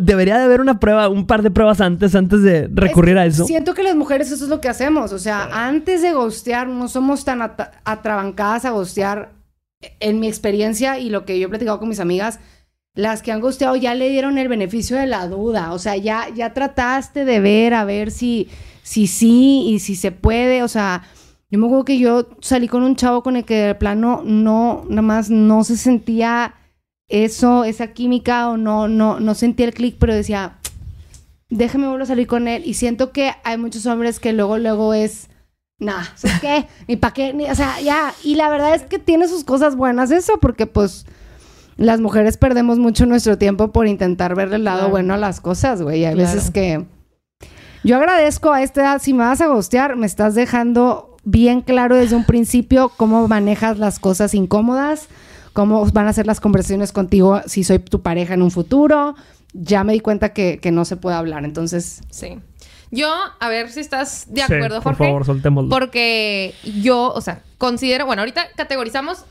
Debería 0.00 0.38
de 0.38 0.44
haber 0.44 0.60
una 0.60 0.78
prueba, 0.80 1.08
un 1.08 1.26
par 1.26 1.42
de 1.42 1.50
pruebas 1.50 1.80
antes, 1.80 2.14
antes 2.14 2.42
de 2.42 2.68
recurrir 2.72 3.16
Es- 3.16 3.22
a 3.22 3.26
eso. 3.26 3.44
Siento 3.46 3.74
que 3.74 3.82
las 3.82 3.96
mujeres 3.96 4.30
eso 4.30 4.44
es 4.44 4.50
lo 4.50 4.60
que 4.60 4.68
hacemos. 4.68 5.12
O 5.12 5.18
sea, 5.18 5.66
antes 5.66 6.00
de 6.02 6.12
ghostear, 6.12 6.68
no 6.68 6.88
somos 6.88 7.24
tan 7.24 7.40
ata- 7.42 7.72
atrabancadas 7.84 8.64
a 8.64 8.70
ghostear. 8.70 9.32
En 10.00 10.18
mi 10.20 10.26
experiencia 10.26 10.98
y 10.98 11.08
lo 11.08 11.24
que 11.24 11.38
yo 11.38 11.46
he 11.46 11.48
platicado 11.48 11.78
con 11.78 11.88
mis 11.88 12.00
amigas, 12.00 12.40
las 12.98 13.22
que 13.22 13.30
han 13.30 13.40
ghosteado 13.40 13.76
ya 13.76 13.94
le 13.94 14.08
dieron 14.08 14.38
el 14.38 14.48
beneficio 14.48 14.96
de 14.96 15.06
la 15.06 15.28
duda. 15.28 15.72
O 15.72 15.78
sea, 15.78 15.96
ya, 15.96 16.26
ya 16.34 16.52
trataste 16.52 17.24
de 17.24 17.38
ver 17.38 17.72
a 17.72 17.84
ver 17.84 18.10
si, 18.10 18.48
si 18.82 19.06
sí 19.06 19.66
y 19.68 19.78
si 19.78 19.94
se 19.94 20.10
puede. 20.10 20.64
O 20.64 20.68
sea, 20.68 21.04
yo 21.48 21.60
me 21.60 21.66
acuerdo 21.66 21.84
que 21.84 22.00
yo 22.00 22.26
salí 22.40 22.66
con 22.66 22.82
un 22.82 22.96
chavo 22.96 23.22
con 23.22 23.36
el 23.36 23.44
que 23.44 23.54
de 23.54 23.74
plano 23.76 24.22
no, 24.24 24.84
nada 24.88 25.02
más 25.02 25.30
no 25.30 25.62
se 25.62 25.76
sentía 25.76 26.56
eso, 27.06 27.62
esa 27.62 27.92
química 27.92 28.48
o 28.48 28.56
no, 28.56 28.88
no, 28.88 29.20
no 29.20 29.34
sentía 29.36 29.66
el 29.66 29.74
clic, 29.74 29.94
pero 30.00 30.12
decía, 30.12 30.58
déjame 31.50 31.86
volver 31.86 32.02
a 32.02 32.06
salir 32.06 32.26
con 32.26 32.48
él. 32.48 32.64
Y 32.66 32.74
siento 32.74 33.12
que 33.12 33.30
hay 33.44 33.58
muchos 33.58 33.86
hombres 33.86 34.18
que 34.18 34.32
luego, 34.32 34.58
luego 34.58 34.92
es, 34.92 35.28
nah, 35.78 36.02
¿sabes 36.16 36.40
qué? 36.40 36.66
Ni 36.88 36.96
para 36.96 37.14
qué, 37.14 37.46
o 37.48 37.54
sea, 37.54 37.80
ya. 37.80 38.12
Y 38.24 38.34
la 38.34 38.50
verdad 38.50 38.74
es 38.74 38.82
que 38.82 38.98
tiene 38.98 39.28
sus 39.28 39.44
cosas 39.44 39.76
buenas 39.76 40.10
eso, 40.10 40.38
porque 40.40 40.66
pues 40.66 41.06
las 41.78 42.00
mujeres 42.00 42.36
perdemos 42.36 42.78
mucho 42.78 43.06
nuestro 43.06 43.38
tiempo 43.38 43.72
por 43.72 43.86
intentar 43.86 44.34
verle 44.34 44.56
el 44.56 44.64
lado 44.64 44.78
Claro. 44.80 44.90
bueno 44.90 45.14
a 45.14 45.16
las 45.16 45.40
cosas, 45.40 45.80
güey. 45.80 46.00
Y 46.00 46.04
hay 46.04 46.14
Claro. 46.14 46.30
veces 46.34 46.50
que... 46.50 46.84
Yo 47.84 47.96
agradezco 47.96 48.52
a 48.52 48.62
esta 48.62 48.82
edad, 48.82 49.00
si 49.00 49.14
me 49.14 49.24
vas 49.24 49.40
a 49.40 49.46
gostear, 49.46 49.96
me 49.96 50.04
estás 50.06 50.34
dejando 50.34 51.16
bien 51.24 51.60
claro 51.62 51.94
desde 51.96 52.16
un 52.16 52.24
principio 52.24 52.90
cómo 52.96 53.26
manejas 53.28 53.78
las 53.78 53.98
cosas 54.00 54.34
incómodas, 54.34 55.06
cómo 55.52 55.86
van 55.86 56.08
a 56.08 56.12
ser 56.12 56.26
las 56.26 56.40
conversaciones 56.40 56.90
contigo 56.92 57.40
si 57.46 57.62
soy 57.64 57.78
tu 57.78 58.02
pareja 58.02 58.34
en 58.34 58.42
un 58.42 58.50
futuro. 58.50 59.14
Ya 59.52 59.84
me 59.84 59.92
di 59.92 60.00
cuenta 60.00 60.32
que, 60.32 60.58
que 60.60 60.72
no 60.72 60.84
se 60.84 60.96
puede 60.96 61.16
hablar, 61.16 61.44
entonces... 61.44 62.02
Sí. 62.10 62.38
Yo, 62.90 63.08
a 63.38 63.48
ver 63.48 63.70
si 63.70 63.80
estás 63.80 64.26
de 64.28 64.40
Sí, 64.40 64.52
acuerdo, 64.54 64.80
por 64.80 64.94
Jorge. 64.94 65.04
favor, 65.04 65.24
soltémoslo. 65.26 65.68
Porque 65.70 66.54
yo, 66.82 67.12
o 67.14 67.20
sea, 67.20 67.42
considero, 67.58 68.06
bueno, 68.06 68.22
ahorita 68.22 68.46
categorizamos 68.56 69.24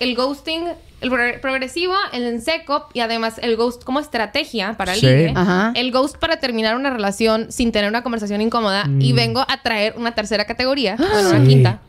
el 0.00 0.16
ghosting, 0.16 0.64
el 1.00 1.08
pro- 1.10 1.40
progresivo, 1.40 1.94
el 2.12 2.24
en 2.24 2.42
seco 2.42 2.88
y 2.92 3.00
además 3.00 3.38
el 3.42 3.56
ghost 3.56 3.84
como 3.84 4.00
estrategia 4.00 4.74
para 4.76 4.94
Sí. 4.94 5.06
ligue. 5.06 5.32
Ajá. 5.36 5.72
El 5.76 5.92
ghost 5.92 6.16
para 6.16 6.38
terminar 6.38 6.74
una 6.76 6.90
relación 6.90 7.52
sin 7.52 7.70
tener 7.72 7.88
una 7.88 8.02
conversación 8.02 8.40
incómoda. 8.40 8.84
Y 8.98 9.12
Mm. 9.12 9.16
vengo 9.16 9.40
a 9.48 9.62
traer 9.62 9.94
una 9.96 10.14
tercera 10.14 10.44
categoría, 10.46 10.96
bueno, 10.96 11.30
una 11.30 11.44
quinta, 11.46 11.80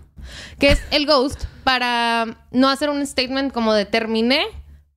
que 0.59 0.69
es 0.69 0.81
el 0.91 1.05
ghost 1.07 1.45
para 1.63 2.37
no 2.51 2.69
hacer 2.69 2.89
un 2.89 3.05
statement 3.05 3.51
como 3.51 3.73
de 3.73 3.85
terminé, 3.85 4.43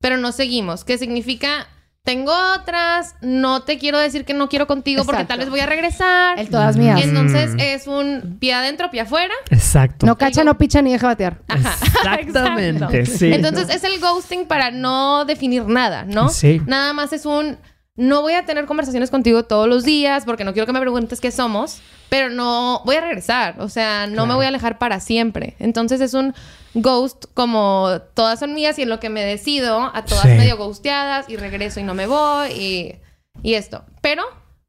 pero 0.01 0.17
no 0.19 0.33
seguimos. 0.33 0.85
Que 0.85 0.99
significa, 0.99 1.67
tengo 2.05 2.33
otras, 2.55 3.17
no 3.23 3.63
te 3.63 3.79
quiero 3.79 3.99
decir 3.99 4.27
que 4.27 4.35
no 4.35 4.51
quiero 4.51 4.67
contigo 4.67 5.05
porque 5.07 5.25
tal 5.25 5.39
vez 5.39 5.49
voy 5.49 5.61
a 5.61 5.67
regresar. 5.67 6.39
El 6.39 6.51
todas 6.51 6.77
mías. 6.77 6.99
Mm. 6.99 7.09
Entonces 7.09 7.55
es 7.59 7.87
un 7.87 8.37
pie 8.39 8.53
adentro, 8.53 8.91
pie 8.91 9.01
afuera. 9.01 9.33
Exacto. 9.49 10.05
No 10.05 10.19
cacha, 10.19 10.45
no 10.45 10.59
picha 10.59 10.83
ni 10.83 10.93
deja 10.93 11.07
batear. 11.07 11.41
Ajá. 11.49 11.75
Exactamente, 12.21 13.01
Exacto. 13.01 13.19
sí. 13.19 13.33
Entonces 13.33 13.71
es 13.71 13.85
el 13.85 13.99
ghosting 14.01 14.47
para 14.47 14.71
no 14.71 15.25
definir 15.25 15.65
nada, 15.67 16.05
¿no? 16.05 16.29
Sí. 16.29 16.61
Nada 16.67 16.93
más 16.93 17.15
es 17.15 17.25
un 17.25 17.57
no 17.97 18.23
voy 18.23 18.33
a 18.33 18.45
tener 18.45 18.67
conversaciones 18.67 19.11
contigo 19.11 19.45
todos 19.45 19.69
los 19.69 19.85
días 19.85 20.25
porque 20.25 20.45
no 20.45 20.53
quiero 20.53 20.67
que 20.67 20.73
me 20.73 20.81
preguntes 20.81 21.21
qué 21.21 21.31
somos, 21.31 21.81
pero 22.09 22.29
no 22.29 22.83
voy 22.85 22.97
a 22.97 23.01
regresar, 23.01 23.57
o 23.61 23.69
sea, 23.69 24.07
no 24.07 24.27
me 24.27 24.35
voy 24.35 24.45
a 24.47 24.49
alejar 24.49 24.79
para 24.79 24.99
siempre. 25.01 25.55
Entonces 25.61 26.01
es 26.01 26.13
un 26.15 26.35
ghost 26.75 27.27
como 27.35 27.91
todas 28.15 28.41
son 28.41 28.53
mías 28.55 28.79
y 28.79 28.83
en 28.83 28.89
lo 28.89 28.99
que 29.01 29.11
me 29.11 29.23
decido, 29.23 29.91
a 29.95 30.05
todas 30.05 30.23
Sí. 30.23 30.29
medio 30.29 30.57
ghosteadas 30.57 31.29
y 31.29 31.37
regreso 31.37 31.79
y 31.81 31.85
no 31.85 31.95
me 31.95 32.07
voy 32.09 32.51
y, 32.53 32.95
y 33.43 33.55
esto. 33.55 33.85
Pero 34.01 34.23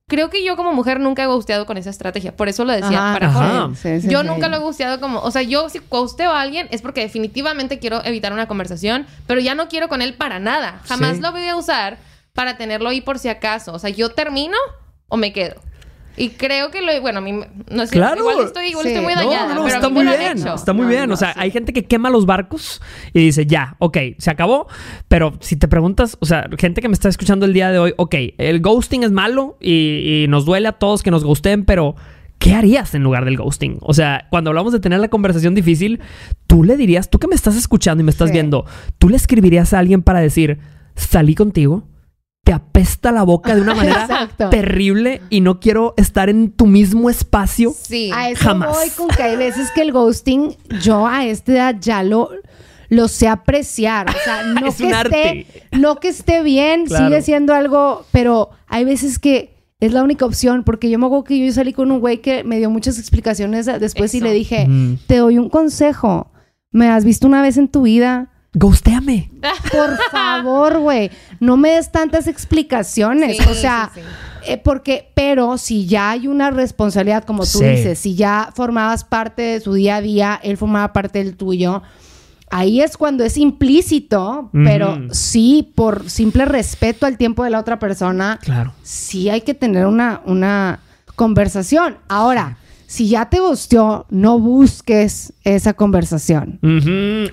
creo 0.08 0.30
que 0.30 0.44
yo 0.46 0.56
como 0.56 0.72
mujer 0.74 1.00
nunca 1.00 1.24
he 1.24 1.26
ghosteado 1.26 1.66
con 1.66 1.78
esa 1.78 1.90
estrategia, 1.90 2.36
por 2.38 2.48
eso 2.48 2.64
lo 2.64 2.74
decía 2.74 3.00
Ajá. 3.10 3.14
para 3.14 3.28
Ajá. 3.30 3.60
Jorge. 3.62 3.76
Sí, 4.02 4.02
sí, 4.08 4.14
yo 4.14 4.22
sí. 4.22 4.28
nunca 4.28 4.50
lo 4.50 4.58
he 4.58 4.60
gusteado 4.60 5.00
como, 5.00 5.20
o 5.22 5.32
sea, 5.32 5.42
yo 5.42 5.68
si 5.70 5.80
gusteo 5.90 6.30
a 6.32 6.42
alguien 6.42 6.68
es 6.70 6.84
porque 6.84 7.02
definitivamente 7.02 7.80
quiero 7.80 8.04
evitar 8.06 8.34
una 8.34 8.48
conversación, 8.48 9.08
pero 9.26 9.42
ya 9.42 9.56
no 9.56 9.68
quiero 9.68 9.88
con 9.90 10.04
él 10.04 10.14
para 10.14 10.38
nada. 10.40 10.82
Jamás 10.86 11.16
Sí. 11.16 11.22
lo 11.24 11.32
voy 11.32 11.48
a 11.48 11.56
usar 11.56 11.98
para 12.36 12.58
tenerlo 12.58 12.90
ahí 12.90 13.02
por 13.02 13.18
si 13.18 13.30
acaso. 13.30 13.74
O 13.74 13.80
sea, 13.80 13.90
yo 13.90 14.10
termino 14.10 14.58
o 15.08 15.18
me 15.18 15.34
quedo. 15.34 15.56
Y 16.18 16.30
creo 16.30 16.72
que 16.72 16.82
lo, 16.82 17.02
bueno, 17.02 17.18
a 17.18 17.22
mí 17.22 17.34
me- 17.34 17.50
no 17.70 17.86
sé, 17.86 17.94
Claro. 17.98 18.20
igual 18.22 18.38
estoy, 18.46 18.68
igual 18.68 18.86
Sí. 18.86 18.92
estoy 18.94 19.04
muy 19.04 19.16
dañada, 19.16 19.50
no, 19.50 19.56
no, 19.56 19.64
pero 19.64 19.74
a 19.76 19.78
está 19.80 19.88
mí 19.90 19.94
muy 19.96 20.04
me 20.06 20.12
lo 20.12 20.16
han 20.16 20.20
bien. 20.24 20.38
hecho. 20.38 20.56
Está 20.56 20.72
muy 20.74 20.84
No, 20.84 20.90
bien. 20.90 21.12
o 21.12 21.18
sea, 21.18 21.34
sí. 21.34 21.40
hay 21.42 21.52
gente 21.52 21.74
que 21.74 21.84
quema 21.86 22.10
los 22.10 22.26
barcos 22.26 22.82
y 23.12 23.20
dice, 23.26 23.46
ya, 23.46 23.76
ok, 23.80 23.98
se 24.18 24.30
acabó. 24.32 24.68
Pero 25.10 25.34
si 25.42 25.58
te 25.58 25.68
preguntas, 25.68 26.16
o 26.22 26.26
sea, 26.26 26.48
gente 26.58 26.82
que 26.82 26.88
me 26.88 26.94
está 26.94 27.10
escuchando 27.10 27.46
el 27.46 27.52
día 27.52 27.70
de 27.70 27.80
hoy, 27.80 27.94
ok, 27.98 28.16
el 28.38 28.62
ghosting 28.62 29.04
es 29.04 29.12
malo 29.12 29.58
y, 29.60 30.24
y 30.24 30.28
nos 30.30 30.46
duele 30.46 30.70
a 30.70 30.74
todos 30.74 31.04
que 31.04 31.12
nos 31.12 31.26
ghosten, 31.26 31.66
pero 31.66 31.96
¿qué 32.40 32.54
harías 32.54 32.96
en 32.96 33.04
lugar 33.04 33.26
del 33.26 33.36
ghosting? 33.36 33.80
O 33.82 33.94
sea, 33.94 34.28
cuando 34.30 34.52
hablamos 34.52 34.72
de 34.72 34.80
tener 34.80 35.00
la 35.00 35.10
conversación 35.10 35.54
difícil, 35.54 36.00
tú 36.48 36.64
le 36.64 36.78
dirías, 36.78 37.10
tú 37.10 37.20
que 37.20 37.28
me 37.28 37.36
estás 37.36 37.58
escuchando 37.58 38.00
y 38.02 38.06
me 38.06 38.12
estás 38.12 38.30
Sí. 38.30 38.34
viendo, 38.34 38.66
tú 39.00 39.10
le 39.10 39.18
escribirías 39.18 39.74
a 39.74 39.80
alguien 39.80 40.02
para 40.02 40.22
decir, 40.22 40.60
salí 40.96 41.36
contigo. 41.36 41.84
Te 42.46 42.54
apesta 42.54 43.12
la 43.12 43.24
boca 43.24 43.54
de 43.54 43.62
una 43.62 43.76
manera 43.76 44.04
Exacto. 44.04 44.50
terrible 44.50 45.22
y 45.30 45.42
no 45.42 45.60
quiero 45.60 45.94
estar 45.98 46.30
en 46.30 46.52
tu 46.52 46.66
mismo 46.68 47.10
espacio. 47.10 47.74
Sí. 47.78 48.12
A 48.14 48.30
eso 48.30 48.42
Jamás. 48.46 48.70
voy 48.70 48.90
con 48.92 49.10
que 49.10 49.24
hay 49.24 49.36
veces 49.36 49.70
que 49.72 49.82
el 49.82 49.92
ghosting, 49.92 50.56
yo 50.82 51.06
a 51.06 51.26
esta 51.26 51.52
edad 51.52 51.76
ya 51.82 52.02
lo, 52.04 52.30
lo 52.90 53.08
sé 53.10 53.28
apreciar. 53.28 54.10
O 54.10 54.14
sea, 54.24 54.44
no 54.62 54.68
Es 54.68 54.76
que 54.76 54.84
un 54.86 54.90
esté, 54.94 54.96
arte. 54.96 55.46
no 55.74 55.96
que 55.98 56.08
esté 56.08 56.42
bien, 56.44 56.86
Claro. 56.86 57.08
sigue 57.08 57.22
siendo 57.24 57.54
algo, 57.54 58.06
pero 58.12 58.52
hay 58.68 58.86
veces 58.86 59.20
que 59.20 59.54
es 59.82 59.92
la 59.92 60.04
única 60.04 60.26
opción, 60.26 60.64
porque 60.64 60.90
yo 60.90 60.98
me 61.00 61.06
acuerdo 61.08 61.26
que 61.26 61.46
yo 61.46 61.52
salí 61.52 61.74
con 61.74 61.92
un 61.92 62.00
güey 62.00 62.20
que 62.22 62.44
me 62.46 62.58
dio 62.60 62.70
muchas 62.70 62.98
explicaciones 62.98 63.66
después 63.66 64.14
y 64.16 64.22
le 64.22 64.32
dije, 64.34 64.68
Mm. 64.68 65.00
te 65.08 65.18
doy 65.18 65.38
un 65.38 65.50
consejo. 65.50 66.32
¿Me 66.72 66.90
has 66.90 67.04
visto 67.06 67.26
una 67.28 67.42
vez 67.42 67.58
en 67.58 67.68
tu 67.70 67.82
vida? 67.84 68.30
Ghosteame. 68.56 69.30
Por 69.72 69.98
favor, 70.12 70.80
güey, 70.80 71.12
no 71.40 71.58
me 71.58 71.72
des 71.72 71.92
tantas 71.92 72.28
explicaciones. 72.28 73.38
Sí, 73.38 73.44
o 73.50 73.54
sea, 73.54 73.92
sí, 73.94 74.00
sí. 74.02 74.52
eh, 74.54 74.58
porque, 74.58 75.12
pero 75.14 75.58
si 75.58 75.86
ya 75.86 76.12
hay 76.12 76.28
una 76.28 76.50
responsabilidad, 76.52 77.24
como 77.26 77.44
tú 77.44 77.60
Sí. 77.60 77.66
dices, 77.66 78.00
si 78.00 78.16
ya 78.16 78.50
formabas 78.56 79.04
parte 79.04 79.42
de 79.42 79.60
su 79.60 79.74
día 79.74 79.98
a 79.98 80.02
día, 80.02 80.40
él 80.42 80.58
formaba 80.58 80.94
parte 80.94 81.24
del 81.24 81.36
tuyo, 81.36 81.84
ahí 82.50 82.80
es 82.82 82.96
cuando 82.98 83.24
es 83.26 83.38
implícito, 83.38 84.50
pero 84.54 85.00
sí, 85.12 85.72
por 85.76 86.10
simple 86.10 86.46
respeto 86.46 87.06
al 87.06 87.18
tiempo 87.18 87.44
de 87.44 87.50
la 87.50 87.60
otra 87.60 87.78
persona, 87.80 88.40
Claro. 88.42 88.74
sí 88.84 89.30
hay 89.30 89.42
que 89.42 89.54
tener 89.54 89.86
una, 89.86 90.22
una 90.26 90.80
conversación. 91.16 91.98
Ahora, 92.08 92.58
si 92.88 93.10
ya 93.10 93.30
te 93.30 93.40
gusteó, 93.40 94.06
no 94.10 94.40
busques 94.40 95.34
esa 95.44 95.74
conversación. 95.74 96.60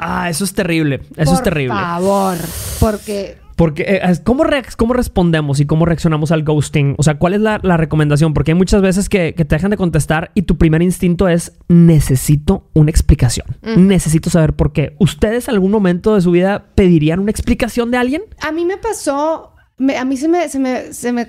Ah, 0.00 0.28
eso 0.30 0.44
es 0.44 0.52
terrible. 0.54 1.00
Eso 1.16 1.32
es 1.32 1.38
Por 1.40 1.42
terrible. 1.42 1.74
favor, 1.74 2.36
porque 2.80 3.38
Porque, 3.56 3.82
eh, 3.86 4.00
¿cómo, 4.24 4.44
¿cómo 4.76 4.92
respondemos 4.94 5.60
y 5.60 5.66
cómo 5.66 5.84
reaccionamos 5.84 6.32
al 6.32 6.42
ghosting? 6.42 6.94
O 6.98 7.02
sea, 7.02 7.18
¿cuál 7.18 7.34
es 7.34 7.40
la, 7.40 7.60
la 7.62 7.76
recomendación? 7.76 8.32
Porque 8.34 8.52
hay 8.52 8.58
muchas 8.58 8.80
veces 8.82 9.08
que, 9.08 9.34
que 9.34 9.44
te 9.44 9.54
dejan 9.54 9.70
de 9.70 9.76
contestar 9.76 10.30
y 10.34 10.42
tu 10.42 10.56
primer 10.58 10.82
instinto 10.82 11.28
es 11.28 11.52
necesito 11.68 12.70
una 12.72 12.90
explicación. 12.90 13.46
Necesito 13.76 14.30
saber 14.30 14.54
por 14.54 14.72
qué. 14.72 14.96
¿Ustedes 14.98 15.48
en 15.48 15.54
algún 15.54 15.70
momento 15.70 16.14
de 16.14 16.22
su 16.22 16.30
vida 16.30 16.64
pedirían 16.74 17.20
una 17.20 17.30
explicación 17.30 17.90
de 17.90 17.98
alguien? 17.98 18.22
A 18.40 18.50
mí 18.52 18.64
me 18.64 18.78
pasó, 18.78 19.52
me- 19.78 19.98
a 19.98 20.04
mí 20.04 20.16
se 20.16 20.28
me, 20.28 20.48
se 20.48 20.58
me, 20.58 20.92
se 20.92 21.12
me, 21.12 21.28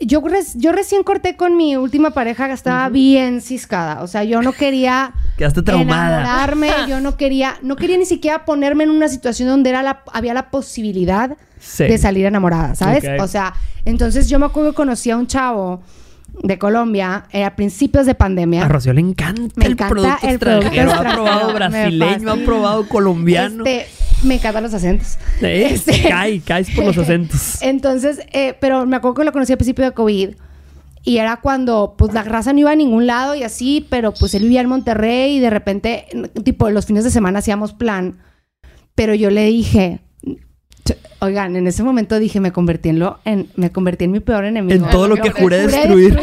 yo, 0.00 0.20
res- 0.26 0.54
yo 0.56 0.72
recién 0.72 1.02
corté 1.02 1.36
con 1.36 1.56
mi 1.56 1.76
última 1.76 2.10
pareja 2.10 2.46
que 2.48 2.54
estaba 2.54 2.88
bien 2.88 3.40
ciscada, 3.40 4.02
o 4.02 4.06
sea, 4.06 4.24
yo 4.24 4.42
no 4.42 4.52
quería 4.52 5.12
Quedaste 5.36 5.62
traumada. 5.62 6.20
enamorarme, 6.22 6.70
yo 6.88 7.00
no 7.00 7.16
quería, 7.16 7.56
no 7.62 7.76
quería 7.76 7.98
ni 7.98 8.06
siquiera 8.06 8.44
ponerme 8.44 8.84
en 8.84 8.90
una 8.90 9.08
situación 9.08 9.48
donde 9.48 9.70
era 9.70 9.82
la, 9.82 10.02
había 10.12 10.34
la 10.34 10.50
posibilidad 10.50 11.36
Sí. 11.58 11.84
de 11.84 11.96
salir 11.96 12.26
enamorada, 12.26 12.74
¿sabes? 12.74 13.04
O 13.20 13.28
sea, 13.28 13.54
entonces 13.84 14.28
yo 14.28 14.40
me 14.40 14.46
acuerdo 14.46 14.70
que 14.72 14.76
conocí 14.76 15.10
a 15.12 15.16
un 15.16 15.28
chavo 15.28 15.80
de 16.42 16.58
Colombia 16.58 17.26
eh, 17.30 17.44
a 17.44 17.54
principios 17.54 18.04
de 18.04 18.16
pandemia. 18.16 18.64
A 18.64 18.68
Rocío 18.68 18.92
le 18.92 19.00
encanta 19.00 19.42
Me 19.54 19.66
el 19.66 19.72
encanta 19.72 19.88
producto 19.94 20.26
el 20.26 20.38
producto 20.40 20.66
extranjero. 20.66 20.90
Ha 20.90 20.94
extranjero. 20.94 21.22
probado 21.24 21.54
brasileño, 21.54 22.32
ha 22.32 22.36
probado 22.44 22.88
colombiano. 22.88 23.64
Este, 23.64 23.86
me 24.22 24.34
encantan 24.34 24.62
los 24.62 24.74
acentos. 24.74 25.18
Eh, 25.40 25.68
Este- 25.72 26.08
Cae, 26.08 26.40
caes 26.40 26.70
por 26.70 26.84
los 26.84 26.98
acentos. 26.98 27.58
Entonces, 27.62 28.20
eh, 28.32 28.54
pero 28.60 28.86
me 28.86 28.96
acuerdo 28.96 29.14
que 29.16 29.24
lo 29.24 29.32
conocí 29.32 29.52
al 29.52 29.58
principio 29.58 29.84
de 29.84 29.92
COVID 29.92 30.30
y 31.04 31.18
era 31.18 31.38
cuando 31.38 31.94
pues 31.98 32.14
la 32.14 32.22
raza 32.22 32.52
no 32.52 32.60
iba 32.60 32.70
a 32.70 32.76
ningún 32.76 33.06
lado 33.06 33.34
y 33.34 33.42
así, 33.42 33.86
pero 33.90 34.12
pues 34.14 34.34
él 34.34 34.42
vivía 34.42 34.60
en 34.60 34.68
Monterrey 34.68 35.36
y 35.36 35.40
de 35.40 35.50
repente, 35.50 36.06
tipo, 36.44 36.70
los 36.70 36.86
fines 36.86 37.04
de 37.04 37.10
semana 37.10 37.40
hacíamos 37.40 37.72
plan. 37.72 38.18
Pero 38.94 39.14
yo 39.14 39.30
le 39.30 39.46
dije, 39.46 40.00
oigan, 41.20 41.56
en 41.56 41.66
ese 41.66 41.82
momento 41.82 42.18
dije, 42.18 42.40
me 42.40 42.52
convertí 42.52 42.90
en 42.90 42.98
lo, 42.98 43.18
en, 43.24 43.48
me 43.56 43.70
convertí 43.70 44.04
en 44.04 44.12
mi 44.12 44.20
peor 44.20 44.44
enemigo. 44.44 44.84
En 44.84 44.90
todo 44.90 45.08
lo 45.08 45.16
que 45.16 45.30
juré 45.30 45.66
destruir. 45.66 46.18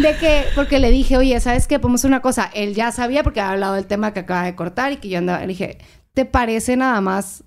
De 0.00 0.16
que, 0.16 0.44
porque 0.54 0.78
le 0.78 0.90
dije, 0.90 1.16
oye, 1.16 1.38
¿sabes 1.40 1.66
qué? 1.66 1.78
Podemos 1.78 2.00
hacer 2.00 2.08
una 2.10 2.20
cosa. 2.20 2.50
Él 2.54 2.74
ya 2.74 2.92
sabía 2.92 3.22
porque 3.22 3.40
había 3.40 3.52
hablado 3.52 3.74
del 3.74 3.86
tema 3.86 4.12
que 4.12 4.20
acaba 4.20 4.44
de 4.44 4.54
cortar 4.54 4.92
y 4.92 4.96
que 4.96 5.08
yo 5.08 5.18
andaba, 5.18 5.40
le 5.40 5.48
dije, 5.48 5.78
¿te 6.12 6.24
parece 6.24 6.76
nada 6.76 7.00
más 7.00 7.44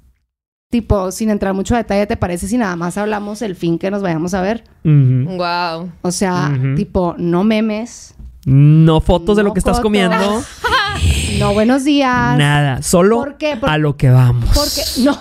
tipo, 0.69 1.11
sin 1.11 1.29
entrar 1.29 1.53
mucho 1.53 1.75
a 1.75 1.77
detalle, 1.77 2.07
¿te 2.07 2.17
parece 2.17 2.47
si 2.47 2.57
nada 2.57 2.75
más 2.75 2.97
hablamos 2.97 3.41
el 3.41 3.55
fin 3.55 3.79
que 3.79 3.91
nos 3.91 4.01
vayamos 4.01 4.33
a 4.33 4.41
ver? 4.41 4.63
Wow. 4.83 5.91
O 6.01 6.11
sea, 6.11 6.57
tipo, 6.75 7.15
no 7.17 7.43
memes. 7.43 8.15
No 8.49 9.01
fotos 9.01 9.35
de 9.35 9.43
lo 9.43 9.51
que 9.51 9.59
estás 9.59 9.81
comiendo. 9.81 10.41
no 11.39 11.53
buenos 11.53 11.83
días. 11.83 12.37
Nada, 12.37 12.81
solo 12.81 13.25
a 13.63 13.77
lo 13.77 13.97
que 13.97 14.09
vamos. 14.09 14.49
Porque 14.53 14.83
no. 15.03 15.19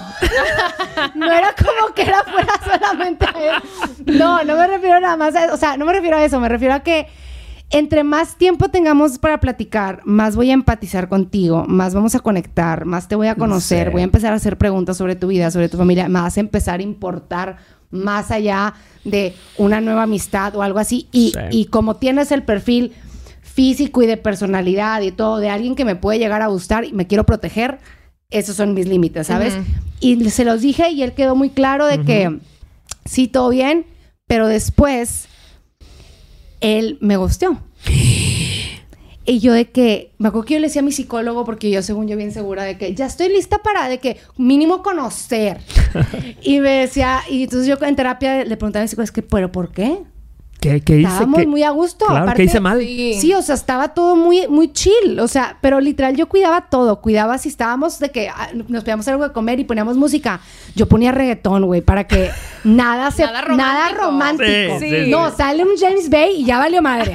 no 1.17 1.33
era 1.33 1.53
como 1.57 1.93
que 1.93 2.03
era 2.03 2.23
fuera 2.23 2.53
solamente 2.65 3.25
a. 3.25 3.61
No, 4.07 4.45
no 4.45 4.57
me 4.57 4.69
refiero 4.69 5.01
nada 5.01 5.17
más 5.17 5.35
a, 5.35 5.53
o 5.53 5.57
sea, 5.57 5.77
no 5.77 5.87
me 5.87 5.93
refiero 5.93 6.17
a 6.19 6.25
eso, 6.25 6.39
me 6.39 6.49
refiero 6.49 6.73
a 6.73 6.81
que 6.85 7.09
entre 7.71 8.05
más 8.05 8.37
tiempo 8.37 8.69
tengamos 8.69 9.19
para 9.19 9.41
platicar, 9.41 10.03
más 10.05 10.37
voy 10.37 10.51
a 10.51 10.55
empatizar 10.55 11.09
contigo, 11.09 11.65
más 11.67 11.97
vamos 11.97 12.15
a 12.15 12.21
conectar, 12.21 12.85
más 12.85 13.09
te 13.09 13.17
voy 13.17 13.27
a 13.27 13.35
conocer, 13.35 13.91
voy 13.91 14.03
a 14.03 14.05
empezar 14.05 14.35
a 14.35 14.37
hacer 14.37 14.57
preguntas 14.57 14.97
sobre 14.97 15.17
tu 15.17 15.27
vida, 15.27 15.51
sobre 15.51 15.69
tu 15.69 15.77
familia, 15.77 16.09
más 16.09 16.37
a 16.37 16.41
empezar 16.41 16.79
a 16.79 16.85
importar 16.85 17.57
más 17.91 18.31
allá 18.31 18.75
de 19.03 19.35
una 19.59 19.81
nueva 19.81 20.05
amistad 20.05 20.55
o 20.55 20.63
algo 20.63 20.79
así. 20.79 21.09
Y, 21.11 21.33
y 21.51 21.67
como 21.67 21.97
tienes 21.97 22.31
el 22.31 22.45
perfil 22.45 22.93
físico 23.57 24.03
y 24.03 24.07
de 24.07 24.19
personalidad 24.19 25.01
y 25.01 25.11
todo 25.13 25.39
de 25.39 25.49
alguien 25.49 25.75
que 25.75 25.87
me 25.87 25.97
puede 25.97 26.19
llegar 26.19 26.43
a 26.43 26.49
gustar 26.49 26.85
y 26.85 26.93
me 26.93 27.07
quiero 27.07 27.25
proteger, 27.25 27.79
esos 28.29 28.55
son 28.55 28.75
mis 28.75 28.87
límites, 28.87 29.29
¿sabes? 29.29 29.55
Y 29.99 30.29
se 30.29 30.45
los 30.45 30.61
dije 30.61 30.91
y 30.91 31.03
él 31.03 31.15
quedó 31.15 31.35
muy 31.35 31.49
claro 31.49 31.87
de 31.87 32.03
que 32.03 32.39
sí, 33.07 33.29
todo 33.29 33.49
bien, 33.49 33.87
pero 34.27 34.47
después 34.47 35.27
él 36.61 36.99
me 37.01 37.17
gusteó. 37.17 37.59
Y 39.29 39.41
yo 39.41 39.53
de 39.53 39.69
que, 39.69 40.13
me 40.19 40.29
acuerdo 40.29 40.47
que 40.47 40.55
yo 40.55 40.61
le 40.61 40.69
decía 40.69 40.83
a 40.83 40.85
mi 40.85 40.93
psicólogo, 40.93 41.45
porque 41.45 41.69
yo 41.69 41.83
según 41.83 42.07
yo 42.07 42.17
bien 42.17 42.31
segura 42.31 42.63
de 42.63 42.79
que 42.79 42.95
ya 42.95 43.07
estoy 43.07 43.29
lista 43.29 43.59
para, 43.59 43.89
de 43.89 43.99
que 43.99 44.19
mínimo 44.37 44.85
conocer. 44.85 45.59
y 46.43 46.61
me 46.61 46.71
decía, 46.71 47.23
y 47.29 47.43
entonces 47.43 47.67
yo 47.67 47.77
en 47.85 47.97
terapia 47.97 48.45
le 48.45 48.57
preguntaba 48.57 48.83
a 48.83 48.85
mi 48.85 48.89
psicólogo, 48.89 49.07
es 49.07 49.11
que, 49.11 49.23
pero 49.23 49.51
¿por 49.51 49.73
qué? 49.73 49.99
¿Qué, 50.61 50.81
qué 50.81 50.99
hice? 50.99 51.09
Estábamos 51.09 51.47
muy 51.47 51.63
a 51.63 51.71
gusto. 51.71 52.07
Claro, 52.07 52.33
¿qué 52.35 52.45
hice 52.45 52.61
mal? 52.61 52.81
Sí. 52.81 53.33
o 53.35 53.43
sea, 53.43 53.55
estaba 53.55 53.89
todo 53.89 54.17
muy, 54.17 54.49
muy 54.49 54.73
chill. 54.73 55.21
O 55.21 55.29
sea, 55.29 55.59
pero 55.61 55.81
literal 55.81 56.17
yo 56.17 56.29
cuidaba 56.29 56.63
todo. 56.63 57.01
Cuidaba 57.01 57.39
si 57.39 57.49
estábamos 57.49 57.99
de 57.99 58.11
que 58.11 58.29
ah, 58.29 58.49
nos 58.69 58.83
pedíamos 58.83 59.07
algo 59.09 59.25
de 59.25 59.33
comer 59.33 59.61
y 59.61 59.65
poníamos 59.65 59.97
música. 59.97 60.41
Yo 60.75 60.87
ponía 60.87 61.13
reggaetón, 61.13 61.67
güey, 61.67 61.83
para 61.83 62.05
que 62.05 62.31
nada 62.65 63.11
se... 63.11 63.25
nada 63.25 63.91
romántico. 63.91 64.81
no, 65.09 65.31
sale 65.37 65.63
un 65.63 65.77
James 65.79 66.09
Bay 66.09 66.41
y 66.41 66.45
ya 66.45 66.59
valió 66.59 66.81
madre. 66.81 67.15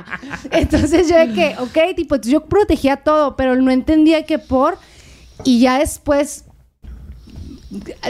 entonces 0.50 1.08
yo 1.08 1.18
de 1.18 1.32
que, 1.32 1.56
ok, 1.58 1.94
tipo, 1.94 2.16
yo 2.16 2.46
protegía 2.46 2.96
todo, 2.96 3.36
pero 3.36 3.54
no 3.56 3.70
entendía 3.70 4.24
que 4.24 4.38
por... 4.38 4.78
Y 5.44 5.60
ya 5.60 5.78
después 5.78 6.44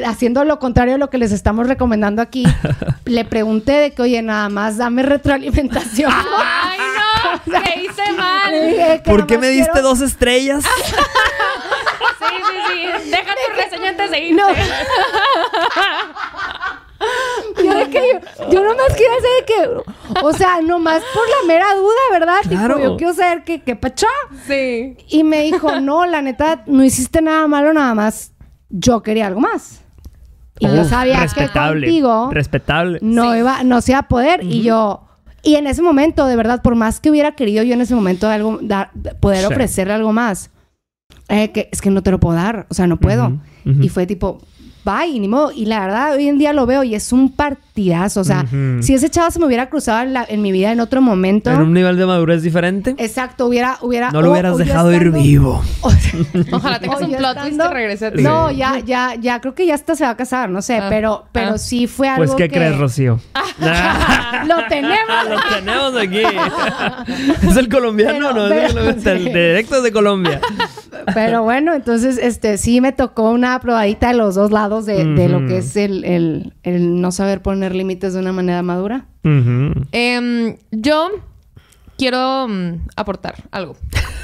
haciendo 0.04 0.44
lo 0.44 0.58
contrario 0.58 0.94
a 0.94 0.98
lo 0.98 1.10
que 1.10 1.18
les 1.18 1.32
estamos 1.32 1.66
recomendando 1.66 2.22
aquí, 2.22 2.44
le 3.04 3.24
pregunté 3.24 3.72
de 3.72 3.92
que, 3.92 4.02
oye, 4.02 4.22
nada 4.22 4.48
más 4.48 4.76
dame 4.76 5.02
retroalimentación. 5.02 6.12
¡Ay, 6.38 6.78
no! 6.78 7.44
¿Qué 7.62 7.80
hice 7.80 8.12
mal? 8.12 9.02
¿Por 9.04 9.26
qué 9.26 9.38
me 9.38 9.48
diste 9.48 9.80
dos 9.80 10.00
estrellas? 10.00 10.64
sí, 10.64 12.26
sí, 12.28 12.56
sí. 12.68 13.10
Deja 13.10 13.34
tu 13.34 13.56
reseña 13.56 13.90
antes 13.90 14.10
de 14.10 14.20
irte. 14.20 14.42
No. 14.42 14.48
Yo, 17.62 17.74
de 17.74 17.90
que 17.90 18.20
yo, 18.40 18.50
yo 18.50 18.64
nomás 18.64 18.92
quiero 18.96 19.12
hacer 19.14 19.44
que, 19.46 20.20
o 20.22 20.32
sea, 20.32 20.60
nomás 20.60 21.02
por 21.14 21.28
la 21.28 21.46
mera 21.46 21.74
duda, 21.74 21.94
¿verdad? 22.10 22.40
Tipo, 22.42 22.78
yo 22.78 22.96
quiero 22.96 23.14
saber 23.14 23.44
que, 23.44 23.62
que 23.62 23.76
pachá. 23.76 24.08
Sí. 24.46 24.96
Y 25.08 25.22
me 25.24 25.42
dijo, 25.42 25.80
no, 25.80 26.06
la 26.06 26.22
neta, 26.22 26.62
no 26.66 26.84
hiciste 26.84 27.22
nada 27.22 27.46
malo, 27.46 27.72
nada 27.72 27.94
más 27.94 28.32
yo 28.68 29.02
quería 29.02 29.26
algo 29.26 29.40
más. 29.40 29.82
Y 30.60 30.66
yo 30.66 30.84
sabía 30.84 31.24
que 31.26 31.48
contigo 31.48 32.30
respetable. 32.32 32.98
no 33.00 33.36
iba, 33.36 33.62
no 33.62 33.80
se 33.80 33.92
iba 33.92 34.00
a 34.00 34.08
poder. 34.08 34.42
Y 34.42 34.62
yo, 34.62 35.06
y 35.42 35.54
en 35.54 35.66
ese 35.66 35.82
momento, 35.82 36.26
de 36.26 36.36
verdad, 36.36 36.62
por 36.62 36.74
más 36.74 37.00
que 37.00 37.10
hubiera 37.10 37.32
querido 37.32 37.62
yo 37.62 37.74
en 37.74 37.80
ese 37.80 37.94
momento 37.94 38.28
algo, 38.28 38.58
dar, 38.60 38.90
poder 39.20 39.46
ofrecerle 39.46 39.94
algo 39.94 40.12
más, 40.12 40.50
eh, 41.28 41.52
que, 41.52 41.68
es 41.70 41.80
que 41.80 41.90
no 41.90 42.02
te 42.02 42.10
lo 42.10 42.18
puedo 42.18 42.36
dar, 42.36 42.66
o 42.70 42.74
sea, 42.74 42.86
no 42.86 42.98
puedo. 42.98 43.38
Y 43.64 43.88
fue 43.88 44.06
tipo, 44.06 44.38
bye, 44.88 45.18
ni 45.18 45.28
modo. 45.28 45.52
Y 45.52 45.66
la 45.66 45.80
verdad, 45.80 46.14
hoy 46.14 46.28
en 46.28 46.38
día 46.38 46.52
lo 46.52 46.66
veo 46.66 46.82
y 46.82 46.94
es 46.94 47.12
un 47.12 47.30
partidazo. 47.30 48.20
O 48.20 48.24
sea, 48.24 48.44
si 48.80 48.94
ese 48.94 49.10
chavo 49.10 49.30
se 49.30 49.38
me 49.38 49.46
hubiera 49.46 49.68
cruzado 49.68 50.06
en, 50.28 50.42
mi 50.42 50.52
vida 50.52 50.72
en 50.72 50.80
otro 50.80 51.02
momento. 51.02 51.50
En 51.50 51.60
un 51.60 51.74
nivel 51.74 51.96
de 51.96 52.06
madurez 52.06 52.42
diferente. 52.42 52.94
Exacto, 52.98 53.46
hubiera. 53.46 53.78
hubiera 53.82 54.10
no 54.10 54.22
lo 54.22 54.32
hubieras 54.32 54.56
dejado 54.56 54.92
ir 54.92 55.10
vivo. 55.10 55.62
Ojalá 56.52 56.80
tengas 56.80 57.02
un 57.02 57.14
plot 57.14 57.42
twist 57.42 57.60
y 57.60 57.72
regrese 57.72 58.06
a 58.06 58.12
ti. 58.12 58.22
No, 58.22 58.50
ya, 58.50 58.78
ya, 58.78 59.14
ya, 59.14 59.40
creo 59.40 59.54
que 59.54 59.66
ya 59.66 59.74
hasta 59.74 59.94
se 59.94 60.04
va 60.04 60.10
a 60.10 60.16
casar, 60.16 60.50
no 60.50 60.62
sé, 60.62 60.78
ah. 60.78 60.86
pero, 60.88 61.26
pero 61.32 61.54
ah. 61.54 61.58
sí 61.58 61.86
fue 61.86 62.08
algo. 62.08 62.24
Pues, 62.24 62.34
¿qué 62.36 62.48
crees, 62.48 62.78
Rocío? 62.78 63.20
lo 64.46 64.66
tenemos. 64.68 65.28
lo 65.28 65.56
tenemos 65.56 65.96
aquí. 65.96 66.22
¿Es 67.48 67.56
el 67.56 67.68
colombiano 67.68 68.32
no? 68.32 68.46
es 68.46 69.06
el, 69.06 69.24
directo 69.24 69.82
de 69.82 69.92
Colombia. 69.92 70.40
Pero 71.14 71.42
bueno, 71.42 71.74
entonces, 71.74 72.18
este, 72.18 72.58
sí 72.58 72.80
me 72.80 72.92
tocó 72.92 73.30
una 73.30 73.58
probadita 73.60 74.08
de 74.08 74.14
los 74.14 74.34
dos 74.34 74.50
lados 74.50 74.77
de, 74.86 75.28
lo 75.28 75.46
que 75.46 75.58
es 75.58 75.76
el, 75.76 76.52
el, 76.62 77.00
no 77.00 77.12
saber 77.12 77.42
poner 77.42 77.74
límites 77.74 78.14
de 78.14 78.20
una 78.20 78.32
manera 78.32 78.62
madura. 78.62 79.06
Em, 79.22 80.56
yo 80.70 81.10
quiero 81.98 82.46
mm, 82.48 82.88
aportar 82.96 83.34
algo. 83.50 83.76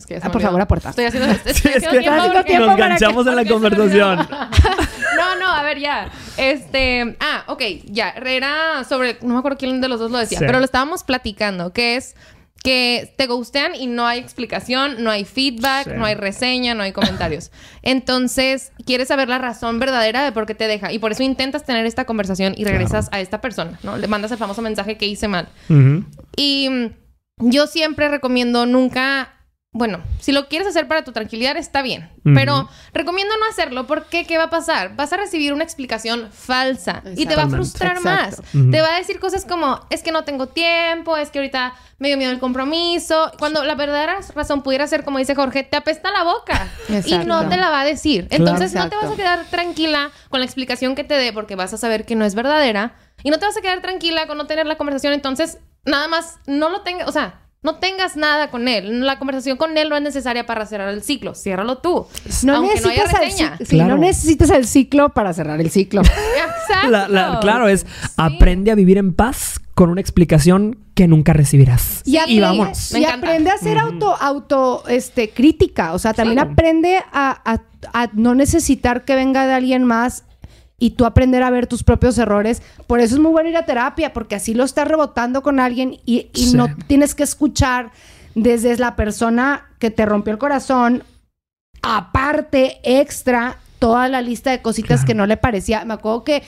Es 0.00 0.06
que 0.06 0.30
por 0.30 0.40
favor, 0.40 0.58
aporta. 0.58 0.88
Estoy 0.88 1.04
haciendo, 1.04 1.30
estoy 1.30 1.52
es 1.74 1.86
que 1.86 2.00
tiempo 2.46 2.66
nos 2.66 2.76
ganchamos 2.76 3.26
en 3.26 3.36
la 3.36 3.44
conversación. 3.44 4.16
no, 5.16 5.36
no, 5.38 5.48
a 5.52 5.62
ver, 5.62 5.78
ya. 5.78 6.10
Este, 6.38 7.16
ah, 7.20 7.44
ok, 7.48 7.62
ya. 7.84 8.08
Era 8.08 8.82
sobre, 8.84 9.18
no 9.20 9.34
me 9.34 9.38
acuerdo 9.40 9.58
quién 9.58 9.82
de 9.82 9.88
los 9.88 10.00
dos 10.00 10.10
lo 10.10 10.16
decía, 10.16 10.38
pero 10.38 10.58
lo 10.58 10.64
estábamos 10.64 11.04
platicando, 11.04 11.74
que 11.74 11.96
es 11.96 12.16
que 12.62 13.14
te 13.16 13.26
gustean 13.26 13.74
y 13.74 13.86
no 13.86 14.06
hay 14.06 14.18
explicación, 14.18 15.02
no 15.02 15.10
hay 15.10 15.24
feedback, 15.24 15.86
no 15.86 16.04
hay 16.04 16.14
reseña, 16.14 16.74
no 16.74 16.82
hay 16.82 16.92
comentarios. 16.92 17.50
Entonces, 17.82 18.72
quieres 18.84 19.08
saber 19.08 19.28
la 19.28 19.38
razón 19.38 19.78
verdadera 19.78 20.24
de 20.24 20.32
por 20.32 20.46
qué 20.46 20.54
te 20.54 20.68
deja. 20.68 20.92
Y 20.92 20.98
por 20.98 21.12
eso 21.12 21.22
intentas 21.22 21.64
tener 21.64 21.86
esta 21.86 22.04
conversación 22.04 22.54
y 22.56 22.64
regresas 22.64 23.08
a 23.12 23.20
esta 23.20 23.40
persona, 23.40 23.78
¿no? 23.82 23.96
Le 23.96 24.06
mandas 24.08 24.30
el 24.32 24.38
famoso 24.38 24.60
mensaje 24.60 24.98
que 24.98 25.06
hice 25.06 25.26
mal. 25.28 25.48
Y 26.36 26.68
mm, 26.68 27.48
yo 27.50 27.66
siempre 27.66 28.08
recomiendo 28.08 28.66
nunca 28.66 29.39
bueno, 29.72 30.02
si 30.18 30.32
lo 30.32 30.48
quieres 30.48 30.66
hacer 30.66 30.88
para 30.88 31.04
tu 31.04 31.12
tranquilidad 31.12 31.56
está 31.56 31.80
bien, 31.80 32.10
pero 32.34 32.68
recomiendo 32.92 33.32
no 33.38 33.46
hacerlo 33.46 33.86
porque 33.86 34.26
¿qué 34.26 34.36
va 34.36 34.44
a 34.44 34.50
pasar? 34.50 34.96
Vas 34.96 35.12
a 35.12 35.16
recibir 35.16 35.52
una 35.52 35.62
explicación 35.62 36.28
falsa 36.32 37.04
y 37.16 37.24
te 37.24 37.36
va 37.36 37.44
a 37.44 37.48
frustrar 37.48 38.00
más. 38.00 38.42
Te 38.52 38.82
va 38.82 38.96
a 38.96 38.98
decir 38.98 39.20
cosas 39.20 39.44
como, 39.44 39.80
es 39.90 40.02
que 40.02 40.10
no 40.10 40.24
tengo 40.24 40.48
tiempo, 40.48 41.16
es 41.16 41.30
que 41.30 41.38
ahorita 41.38 41.74
me 41.98 42.08
dio 42.08 42.16
miedo 42.16 42.32
el 42.32 42.40
compromiso, 42.40 43.30
cuando 43.38 43.62
la 43.62 43.76
verdadera 43.76 44.18
razón 44.34 44.62
pudiera 44.62 44.88
ser, 44.88 45.04
como 45.04 45.18
dice 45.18 45.36
Jorge, 45.36 45.62
te 45.62 45.76
apesta 45.76 46.10
la 46.10 46.24
boca 46.24 46.68
y 47.06 47.18
no 47.18 47.48
te 47.48 47.56
la 47.56 47.70
va 47.70 47.82
a 47.82 47.84
decir. 47.84 48.26
Entonces 48.30 48.74
no 48.74 48.88
te 48.88 48.96
vas 48.96 49.12
a 49.12 49.16
quedar 49.16 49.44
tranquila 49.50 50.10
con 50.30 50.40
la 50.40 50.46
explicación 50.46 50.96
que 50.96 51.04
te 51.04 51.14
dé 51.14 51.32
porque 51.32 51.54
vas 51.54 51.72
a 51.72 51.78
saber 51.78 52.04
que 52.04 52.16
no 52.16 52.24
es 52.24 52.34
verdadera 52.34 52.96
y 53.22 53.30
no 53.30 53.38
te 53.38 53.46
vas 53.46 53.56
a 53.56 53.60
quedar 53.60 53.82
tranquila 53.82 54.26
con 54.26 54.36
no 54.36 54.48
tener 54.48 54.66
la 54.66 54.76
conversación. 54.76 55.12
Entonces, 55.12 55.58
nada 55.84 56.08
más, 56.08 56.40
no 56.46 56.70
lo 56.70 56.80
tengas, 56.80 57.08
o 57.08 57.12
sea, 57.12 57.46
no 57.62 57.76
tengas 57.76 58.16
nada 58.16 58.50
con 58.50 58.68
él. 58.68 59.04
La 59.04 59.18
conversación 59.18 59.58
con 59.58 59.76
él 59.76 59.90
no 59.90 59.96
es 59.96 60.02
necesaria 60.02 60.46
para 60.46 60.64
cerrar 60.64 60.88
el 60.88 61.02
ciclo. 61.02 61.34
Ciérralo 61.34 61.78
tú. 61.78 62.06
No 62.42 62.56
aunque 62.56 62.74
necesitas 62.74 63.72
no 63.72 63.86
no 63.86 63.98
necesitas 63.98 64.50
el 64.50 64.66
ciclo 64.66 65.10
para 65.10 65.32
cerrar 65.34 65.60
el 65.60 65.70
ciclo. 65.70 66.00
Exacto. 66.68 67.40
claro, 67.40 67.68
es 67.68 67.86
aprende 68.16 68.70
a 68.70 68.74
vivir 68.74 68.96
en 68.96 69.12
paz 69.12 69.60
con 69.74 69.90
una 69.90 70.00
explicación 70.00 70.78
que 70.94 71.06
nunca 71.06 71.32
recibirás. 71.32 72.02
Y, 72.04 72.40
vamos. 72.40 72.92
Y 72.92 73.04
aprende 73.04 73.50
a 73.50 73.58
ser 73.58 73.78
auto, 73.78 74.16
auto 74.18 74.82
este, 74.88 75.30
crítica. 75.30 75.92
O 75.92 75.98
sea, 75.98 76.14
también 76.14 76.38
aprende 76.38 77.02
a, 77.12 77.60
a 77.92 78.08
no 78.14 78.34
necesitar 78.34 79.04
que 79.04 79.14
venga 79.14 79.46
de 79.46 79.54
alguien 79.54 79.84
más 79.84 80.24
y 80.80 80.90
tú 80.90 81.04
aprender 81.04 81.44
a 81.44 81.50
ver 81.50 81.68
tus 81.68 81.84
propios 81.84 82.18
errores. 82.18 82.62
Por 82.88 82.98
eso 82.98 83.14
es 83.14 83.20
muy 83.20 83.30
bueno 83.30 83.50
ir 83.50 83.56
a 83.56 83.66
terapia, 83.66 84.12
porque 84.12 84.34
así 84.34 84.54
lo 84.54 84.64
estás 84.64 84.88
rebotando 84.88 85.42
con 85.42 85.60
alguien 85.60 86.00
y, 86.04 86.28
no 86.54 86.74
tienes 86.88 87.14
que 87.14 87.22
escuchar 87.22 87.92
desde 88.34 88.76
la 88.78 88.96
persona 88.96 89.68
que 89.78 89.90
te 89.90 90.06
rompió 90.06 90.32
el 90.32 90.38
corazón, 90.38 91.04
aparte, 91.82 92.80
extra, 92.82 93.58
toda 93.78 94.08
la 94.08 94.22
lista 94.22 94.50
de 94.50 94.62
cositas 94.62 95.04
que 95.04 95.14
no 95.14 95.26
le 95.26 95.36
parecía. 95.36 95.84
Me 95.84 95.94
acuerdo 95.94 96.24
que 96.24 96.42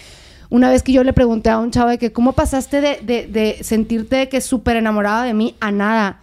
una 0.49 0.71
vez 0.71 0.83
que 0.83 0.93
yo 0.93 1.05
le 1.05 1.13
pregunté 1.13 1.51
a 1.51 1.59
un 1.59 1.71
chavo 1.71 1.91
de 1.91 1.99
que, 1.99 2.13
¿cómo 2.13 2.33
pasaste 2.33 2.81
de, 2.81 3.01
de, 3.03 3.27
de 3.27 3.59
sentirte 3.63 4.29
que 4.29 4.41
súper 4.41 4.77
enamorado 4.77 5.23
de 5.23 5.35
mí 5.35 5.57
a 5.61 5.71
nada? 5.71 6.21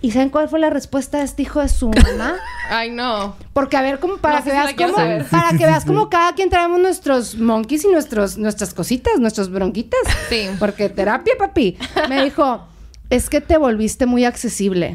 ¿Y 0.00 0.12
saben 0.12 0.30
cuál 0.30 0.48
fue 0.48 0.60
la 0.60 0.70
respuesta 0.70 1.18
de 1.18 1.24
este 1.24 1.42
hijo 1.42 1.60
de 1.60 1.68
su 1.68 1.88
mamá? 1.90 2.36
Ay, 2.70 2.90
no. 2.90 3.34
Porque 3.52 3.76
a 3.76 3.82
ver, 3.82 3.98
como 3.98 4.18
para 4.18 4.38
No 4.38 4.44
que 4.44 4.50
veas 4.52 4.74
cómo, 4.74 4.94
saber. 4.94 5.24
para 5.26 5.50
que 5.50 5.66
veas 5.66 5.82
sí. 5.82 5.88
cómo 5.88 6.08
cada 6.08 6.34
quien 6.34 6.50
traemos 6.50 6.78
nuestros 6.80 7.34
monkeys 7.36 7.84
y 7.84 7.88
nuestros, 7.88 8.38
nuestras 8.38 8.74
cositas, 8.74 9.18
nuestros 9.18 9.50
bronquitas. 9.50 9.98
Sí. 10.28 10.48
Porque 10.58 10.88
terapia, 10.88 11.34
papi. 11.38 11.76
Me 12.08 12.22
dijo, 12.24 12.64
es 13.10 13.28
que 13.28 13.40
te 13.40 13.56
volviste 13.58 14.06
muy 14.06 14.24
accesible. 14.24 14.94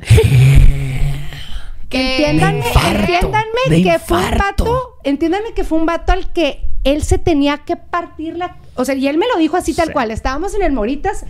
Que- 1.90 2.16
Entiéndanme, 2.18 2.60
infarto, 2.68 3.04
entiéndanme 3.04 3.84
que 3.84 4.00
fue 4.00 4.18
un 4.18 4.38
vato, 4.38 4.96
entiéndanme 5.04 5.54
que 5.54 5.64
fue 5.64 5.78
un 5.78 5.86
vato 5.86 6.12
al 6.12 6.34
que 6.34 6.68
él 6.84 7.04
se 7.04 7.20
tenía 7.20 7.60
que 7.60 7.76
partir 7.76 8.36
la, 8.36 8.58
o 8.76 8.84
sea, 8.84 8.96
y 8.96 9.08
él 9.08 9.18
me 9.20 9.28
lo 9.28 9.38
dijo 9.38 9.58
así 9.58 9.74
tal 9.76 9.88
Sí. 9.88 9.94
cual. 9.94 10.10
Estábamos 10.12 10.56
en 10.56 10.64
el 10.64 10.72
Moritas, 10.74 11.24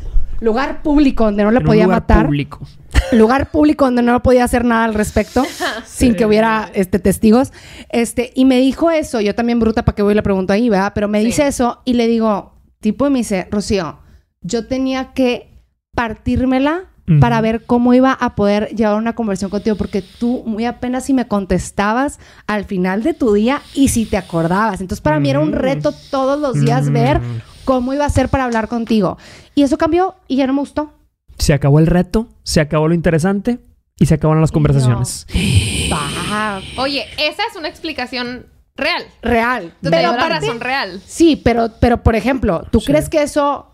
lugar 0.43 0.81
público 0.83 1.23
donde 1.25 1.43
no 1.43 1.51
le 1.51 1.57
En 1.57 1.63
un 1.63 1.67
podía 1.67 1.83
lugar 1.85 2.01
matar 2.01 2.25
público. 2.25 2.59
lugar 3.13 3.49
público 3.51 3.85
donde 3.85 4.01
no 4.01 4.21
podía 4.21 4.43
hacer 4.43 4.65
nada 4.65 4.83
al 4.85 4.93
respecto 4.93 5.43
sin 5.85 6.15
que 6.15 6.25
hubiera 6.25 6.69
este 6.73 6.99
testigos 6.99 7.51
este 7.89 8.31
y 8.35 8.45
me 8.45 8.57
dijo 8.59 8.91
eso 8.91 9.21
yo 9.21 9.33
también 9.35 9.59
bruta 9.59 9.83
para 9.85 9.95
que 9.95 10.01
voy 10.03 10.13
y 10.13 10.15
le 10.15 10.23
pregunto 10.23 10.51
ahí 10.53 10.69
verdad 10.69 10.91
pero 10.93 11.07
me 11.07 11.19
Sí. 11.19 11.25
dice 11.27 11.47
eso 11.47 11.81
y 11.85 11.93
le 11.93 12.07
digo 12.07 12.53
tipo 12.81 13.07
y 13.07 13.09
me 13.09 13.19
dice 13.19 13.47
Rocío 13.51 13.99
yo 14.41 14.67
tenía 14.67 15.13
que 15.13 15.49
partírmela 15.95 16.85
para 17.19 17.41
ver 17.41 17.65
cómo 17.65 17.93
iba 17.93 18.13
a 18.13 18.33
poder 18.35 18.69
llevar 18.75 18.95
una 18.95 19.13
conversión 19.13 19.51
contigo 19.51 19.75
porque 19.75 20.01
tú 20.01 20.43
muy 20.45 20.63
apenas 20.65 21.03
si 21.05 21.13
me 21.13 21.27
contestabas 21.27 22.17
al 22.47 22.63
final 22.63 23.03
de 23.03 23.13
tu 23.13 23.33
día 23.33 23.61
y 23.75 23.89
si 23.89 24.05
te 24.05 24.15
acordabas 24.15 24.79
entonces 24.79 25.01
para 25.01 25.19
mí 25.19 25.29
era 25.29 25.41
un 25.41 25.49
Mm. 25.51 25.55
reto 25.55 25.93
todos 26.11 26.39
los 26.39 26.59
días 26.61 26.89
Mm. 26.89 26.93
ver 26.93 27.21
cómo 27.65 27.93
iba 27.93 28.05
a 28.05 28.09
ser 28.09 28.29
para 28.29 28.45
hablar 28.45 28.67
contigo 28.67 29.17
y 29.55 29.63
eso 29.63 29.77
cambió 29.77 30.15
y 30.27 30.37
ya 30.37 30.47
no 30.47 30.53
me 30.53 30.59
gustó 30.59 30.93
Se 31.37 31.53
acabó 31.53 31.79
el 31.79 31.87
reto, 31.87 32.27
se 32.43 32.61
acabó 32.61 32.87
lo 32.87 32.93
interesante 32.93 33.59
y 33.99 34.05
se 34.05 34.15
acabaron 34.15 34.41
las 34.41 34.51
conversaciones. 34.51 35.25
Va, 35.91 36.61
Oye, 36.77 37.05
esa 37.17 37.43
es 37.49 37.55
una 37.57 37.67
explicación 37.67 38.45
real. 38.75 39.03
real. 39.21 39.73
Te 39.81 39.89
Pero 39.91 40.09
aparte- 40.11 40.29
razón 40.47 40.59
real. 40.59 41.01
Sí, 41.05 41.35
pero, 41.35 41.69
pero 41.79 42.01
por 42.03 42.15
ejemplo, 42.15 42.63
¿tú 42.71 42.79
Sí. 42.79 42.87
crees 42.87 43.09
que 43.09 43.21
eso 43.21 43.69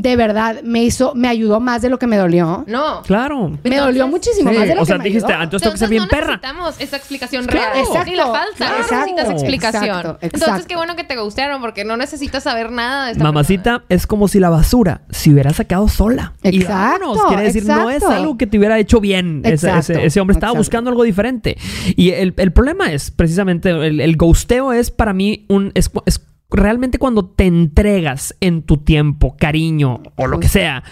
de 0.00 0.14
verdad 0.14 0.62
me 0.62 0.84
hizo, 0.84 1.12
me 1.16 1.26
ayudó 1.26 1.58
más 1.58 1.82
de 1.82 1.88
lo 1.90 1.98
que 1.98 2.06
me 2.06 2.16
dolió? 2.16 2.62
No. 2.68 3.02
Claro. 3.02 3.48
me 3.48 3.56
Entonces- 3.56 3.80
dolió 3.80 4.06
muchísimo 4.06 4.50
Sí, 4.52 4.56
más 4.56 4.68
de 4.68 4.74
lo 4.76 4.82
o 4.82 4.84
que 4.84 4.86
sea, 4.86 4.98
me 4.98 5.04
dijiste, 5.04 5.32
ayudó. 5.32 5.42
entonces 5.44 5.62
tengo 5.64 5.72
que 5.74 5.78
ser 5.80 5.88
bien 5.88 6.02
no 6.04 6.08
perra. 6.08 6.26
necesitamos 6.36 6.74
esa 6.78 6.96
explicación 6.96 7.46
Claro. 7.46 7.72
real. 7.74 7.84
Exacto, 7.84 8.10
Sí, 8.10 8.16
la 8.16 8.26
falta. 8.26 8.54
claro. 8.56 8.74
No 8.78 8.96
necesitas 8.96 9.30
explicación. 9.30 9.84
Exacto, 9.84 10.18
Entonces, 10.22 10.48
exacto. 10.48 10.66
qué 10.68 10.76
bueno 10.76 10.94
que 10.94 11.02
te 11.04 11.16
gustaron 11.16 11.60
porque 11.60 11.84
no 11.84 11.96
necesitas 11.96 12.44
saber 12.44 12.70
nada 12.70 13.06
de 13.06 13.12
esta 13.12 13.24
Mamacita, 13.24 13.82
es 13.88 14.06
como 14.06 14.28
si 14.28 14.38
la 14.38 14.50
basura 14.50 15.02
se 15.10 15.30
hubiera 15.30 15.52
sacado 15.52 15.88
sola. 15.88 16.34
Y 16.44 16.60
Exacto, 16.62 17.00
vámonos. 17.08 17.26
Quiere 17.26 17.42
decir, 17.42 17.66
no 17.66 17.90
es 17.90 18.04
algo 18.04 18.38
que 18.38 18.46
te 18.46 18.56
hubiera 18.56 18.78
hecho 18.78 19.00
bien. 19.00 19.40
Ese, 19.44 19.66
Exacto, 19.68 19.92
ese- 19.94 20.06
ese 20.06 20.20
hombre 20.20 20.34
estaba 20.34 20.52
exacto. 20.52 20.60
buscando 20.60 20.90
algo 20.90 21.02
diferente. 21.02 21.58
Y 21.96 22.10
el, 22.10 22.34
el 22.36 22.52
problema 22.52 22.92
es, 22.92 23.10
precisamente, 23.10 23.70
el, 23.70 24.00
el 24.00 24.16
ghosteo 24.16 24.72
es 24.72 24.92
para 24.92 25.12
mí 25.12 25.44
un... 25.48 25.72
Es, 25.74 25.90
es 26.06 26.20
realmente 26.50 26.98
cuando 26.98 27.26
te 27.26 27.44
entregas 27.46 28.34
en 28.40 28.62
tu 28.62 28.78
tiempo, 28.78 29.36
cariño 29.38 30.00
o 30.16 30.26
lo 30.26 30.40
que 30.40 30.48
sea, 30.48 30.82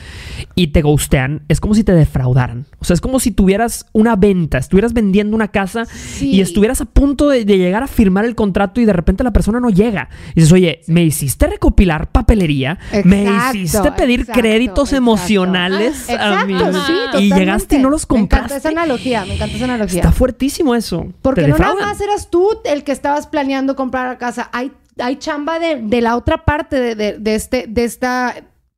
y 0.55 0.69
te 0.69 0.83
ghostean, 0.83 1.45
es 1.49 1.61
como 1.61 1.75
si 1.75 1.83
te 1.83 1.93
defraudaran. 1.93 2.67
O 2.79 2.85
sea, 2.85 2.93
es 2.95 3.01
como 3.01 3.21
si 3.21 3.31
tuvieras 3.31 3.87
una 3.93 4.17
venta, 4.17 4.59
estuvieras 4.59 4.93
vendiendo 4.93 5.35
una 5.35 5.49
casa 5.49 5.87
Sí. 5.87 6.31
y 6.31 6.41
estuvieras 6.43 6.83
a 6.83 6.85
punto 6.85 7.29
de, 7.31 7.45
de 7.47 7.57
llegar 7.57 7.83
a 7.83 7.87
firmar 7.87 8.27
el 8.27 8.35
contrato 8.35 8.81
y 8.83 8.85
de 8.85 8.93
repente 8.93 9.25
la 9.25 9.33
persona 9.33 9.59
no 9.59 9.71
llega. 9.71 10.11
Y 10.33 10.41
dices, 10.41 10.53
oye, 10.53 10.81
me 10.89 11.03
hiciste 11.05 11.47
recopilar 11.47 12.11
papelería, 12.13 12.79
me 13.05 13.25
hiciste 13.55 13.93
pedir 13.93 14.21
exacto, 14.21 14.41
créditos 14.41 14.89
exacto. 14.91 14.97
emocionales 14.97 16.09
a 16.11 16.13
Exacto, 16.13 16.47
mí. 16.47 16.55
sí, 16.87 17.25
y 17.25 17.33
llegaste 17.35 17.77
y 17.77 17.79
no 17.83 17.89
los 17.89 18.07
Me 18.11 18.19
encanta 18.19 18.39
compraste. 18.41 18.57
esa 18.59 18.69
analogía, 18.69 19.25
me 19.25 19.35
encanta 19.37 19.57
esa 19.57 19.65
analogía. 19.65 20.01
Está 20.01 20.13
fuertísimo 20.13 20.75
eso. 20.75 21.07
Porque 21.23 21.43
Te 21.43 21.49
no 21.49 21.57
nada 21.59 21.75
más 21.77 22.01
eras 22.01 22.29
tú 22.31 22.47
el 22.67 22.85
que 22.85 22.93
estabas 22.93 23.27
planeando 23.27 23.75
comprar 23.75 24.07
la 24.09 24.19
casa. 24.19 24.51
Hay, 24.53 24.71
hay 24.99 25.17
chamba 25.17 25.59
de, 25.59 25.77
de 25.83 26.01
la 26.01 26.17
otra 26.17 26.45
parte 26.45 26.79
de, 26.81 26.95
de- 26.95 27.19
de 27.19 27.35
este, 27.35 27.67
de 27.69 27.85
esta, 27.85 28.35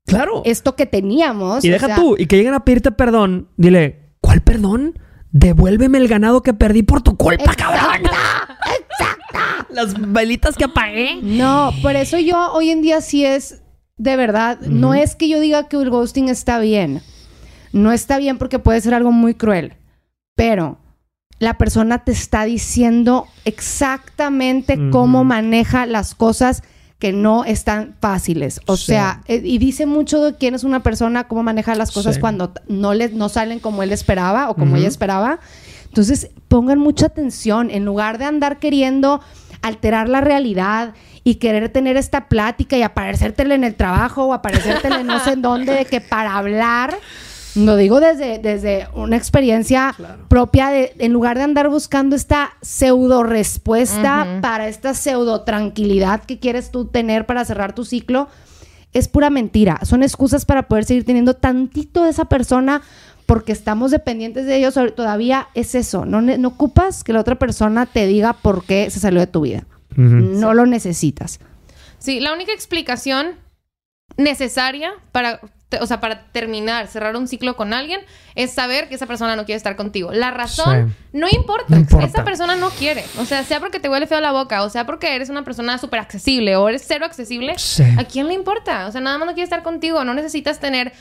Claro. 0.06 0.42
esto 0.44 0.74
que 0.76 0.86
teníamos. 0.86 1.64
Y 1.64 1.68
deja 1.70 1.86
sea, 1.86 1.96
tú, 1.96 2.16
y 2.18 2.26
que 2.26 2.36
lleguen 2.36 2.54
a 2.54 2.64
pedirte 2.64 2.90
perdón, 2.92 3.48
dile, 3.56 4.14
¿cuál 4.20 4.40
perdón? 4.40 4.98
Devuélveme 5.30 5.98
el 5.98 6.08
ganado 6.08 6.42
que 6.42 6.54
perdí 6.54 6.82
por 6.82 7.02
tu 7.02 7.16
culpa, 7.16 7.54
cabrón. 7.54 8.02
Las 9.70 9.94
velitas 10.12 10.56
que 10.56 10.64
apagué. 10.64 11.18
No, 11.22 11.70
por 11.82 11.94
eso 11.94 12.18
yo 12.18 12.52
hoy 12.52 12.70
en 12.70 12.80
día 12.82 13.00
sí 13.00 13.24
es 13.24 13.62
de 13.96 14.16
verdad. 14.16 14.58
No 14.62 14.94
es 14.94 15.14
que 15.14 15.28
yo 15.28 15.38
diga 15.40 15.68
que 15.68 15.76
el 15.76 15.90
ghosting 15.90 16.28
está 16.28 16.58
bien. 16.58 17.02
No 17.72 17.92
está 17.92 18.18
bien 18.18 18.38
porque 18.38 18.58
puede 18.58 18.80
ser 18.80 18.94
algo 18.94 19.12
muy 19.12 19.34
cruel. 19.34 19.74
Pero 20.34 20.78
la 21.38 21.56
persona 21.58 21.98
te 21.98 22.12
está 22.12 22.44
diciendo 22.44 23.26
exactamente 23.44 24.78
cómo 24.90 25.24
maneja 25.24 25.86
las 25.86 26.14
cosas 26.14 26.62
que 26.98 27.12
no 27.12 27.44
están 27.44 27.94
fáciles. 28.00 28.60
O 28.66 28.76
Sí. 28.76 28.86
sea, 28.86 29.20
eh, 29.28 29.40
y 29.44 29.58
dice 29.58 29.86
mucho 29.86 30.20
de 30.24 30.34
quién 30.36 30.54
es 30.56 30.64
una 30.64 30.82
persona, 30.82 31.24
cómo 31.28 31.44
maneja 31.44 31.76
las 31.76 31.92
cosas 31.92 32.16
Sí. 32.16 32.20
cuando 32.20 32.52
no, 32.66 32.92
le, 32.92 33.10
no 33.10 33.28
salen 33.28 33.60
como 33.60 33.84
él 33.84 33.92
esperaba 33.92 34.50
o 34.50 34.56
como 34.56 34.74
ella 34.76 34.88
esperaba. 34.88 35.38
Entonces, 35.86 36.30
pongan 36.48 36.78
mucha 36.80 37.06
atención. 37.06 37.70
En 37.70 37.84
lugar 37.84 38.18
de 38.18 38.24
andar 38.24 38.58
queriendo 38.58 39.20
alterar 39.62 40.08
la 40.08 40.20
realidad 40.20 40.94
y 41.22 41.36
querer 41.36 41.68
tener 41.68 41.96
esta 41.96 42.28
plática 42.28 42.76
y 42.76 42.82
aparecértele 42.82 43.54
en 43.54 43.62
el 43.64 43.74
trabajo 43.76 44.24
o 44.24 44.32
aparecértele 44.32 45.04
no 45.04 45.20
sé 45.20 45.32
en 45.32 45.42
dónde, 45.42 45.72
de 45.74 45.84
que 45.84 46.00
para 46.00 46.36
hablar, 46.36 46.96
lo 47.64 47.76
digo 47.76 48.00
desde, 48.00 48.38
desde 48.38 48.88
una 48.94 49.16
experiencia 49.16 49.94
propia, 50.28 50.70
de, 50.70 50.94
en 50.98 51.12
lugar 51.12 51.36
de 51.36 51.44
andar 51.44 51.68
buscando 51.68 52.16
esta 52.16 52.54
pseudo 52.62 53.22
respuesta 53.22 54.38
para 54.40 54.68
esta 54.68 54.94
pseudo 54.94 55.42
tranquilidad 55.42 56.24
que 56.24 56.38
quieres 56.38 56.70
tú 56.70 56.86
tener 56.86 57.26
para 57.26 57.44
cerrar 57.44 57.74
tu 57.74 57.84
ciclo, 57.84 58.28
es 58.92 59.08
pura 59.08 59.30
mentira. 59.30 59.80
Son 59.84 60.02
excusas 60.02 60.44
para 60.44 60.68
poder 60.68 60.84
seguir 60.84 61.04
teniendo 61.04 61.34
tantito 61.34 62.04
de 62.04 62.10
esa 62.10 62.26
persona 62.26 62.82
porque 63.26 63.52
estamos 63.52 63.90
dependientes 63.90 64.46
de 64.46 64.56
ellos. 64.56 64.74
Todavía 64.96 65.48
es 65.54 65.74
eso. 65.74 66.06
No, 66.06 66.22
no 66.22 66.48
ocupas 66.48 67.04
que 67.04 67.12
la 67.12 67.20
otra 67.20 67.34
persona 67.34 67.86
te 67.86 68.06
diga 68.06 68.32
por 68.32 68.64
qué 68.64 68.90
se 68.90 69.00
salió 69.00 69.20
de 69.20 69.26
tu 69.26 69.42
vida. 69.42 69.66
No 69.96 70.54
lo 70.54 70.64
necesitas. 70.64 71.40
Sí, 71.98 72.20
la 72.20 72.32
única 72.32 72.52
explicación 72.52 73.34
necesaria 74.16 74.92
para, 75.12 75.40
o 75.80 75.86
sea, 75.86 76.00
para 76.00 76.22
terminar, 76.32 76.86
cerrar 76.86 77.14
un 77.16 77.28
ciclo 77.28 77.56
con 77.56 77.74
alguien, 77.74 78.00
es 78.34 78.52
saber 78.52 78.88
que 78.88 78.94
esa 78.94 79.06
persona 79.06 79.36
no 79.36 79.44
quiere 79.44 79.56
estar 79.58 79.76
contigo. 79.76 80.12
La 80.12 80.30
razón 80.30 80.88
Sí. 80.88 80.94
no 81.12 81.26
importa. 81.30 81.66
No 81.68 81.76
importa. 81.76 82.06
Esa 82.06 82.24
persona 82.24 82.56
no 82.56 82.70
quiere. 82.70 83.04
O 83.18 83.24
sea, 83.24 83.44
sea 83.44 83.60
porque 83.60 83.78
te 83.80 83.88
huele 83.88 84.06
feo 84.06 84.20
la 84.20 84.32
boca, 84.32 84.62
o 84.62 84.70
sea 84.70 84.86
porque 84.86 85.14
eres 85.14 85.28
una 85.28 85.44
persona 85.44 85.76
súper 85.78 86.00
accesible 86.00 86.56
o 86.56 86.68
eres 86.68 86.84
cero 86.86 87.04
accesible, 87.04 87.58
Sí. 87.58 87.84
¿a 87.98 88.04
quién 88.04 88.28
le 88.28 88.34
importa? 88.34 88.86
O 88.86 88.92
sea, 88.92 89.00
nada 89.00 89.18
más 89.18 89.26
no 89.26 89.34
quiere 89.34 89.44
estar 89.44 89.62
contigo. 89.62 90.04
No 90.04 90.14
necesitas 90.14 90.58
tener... 90.58 90.92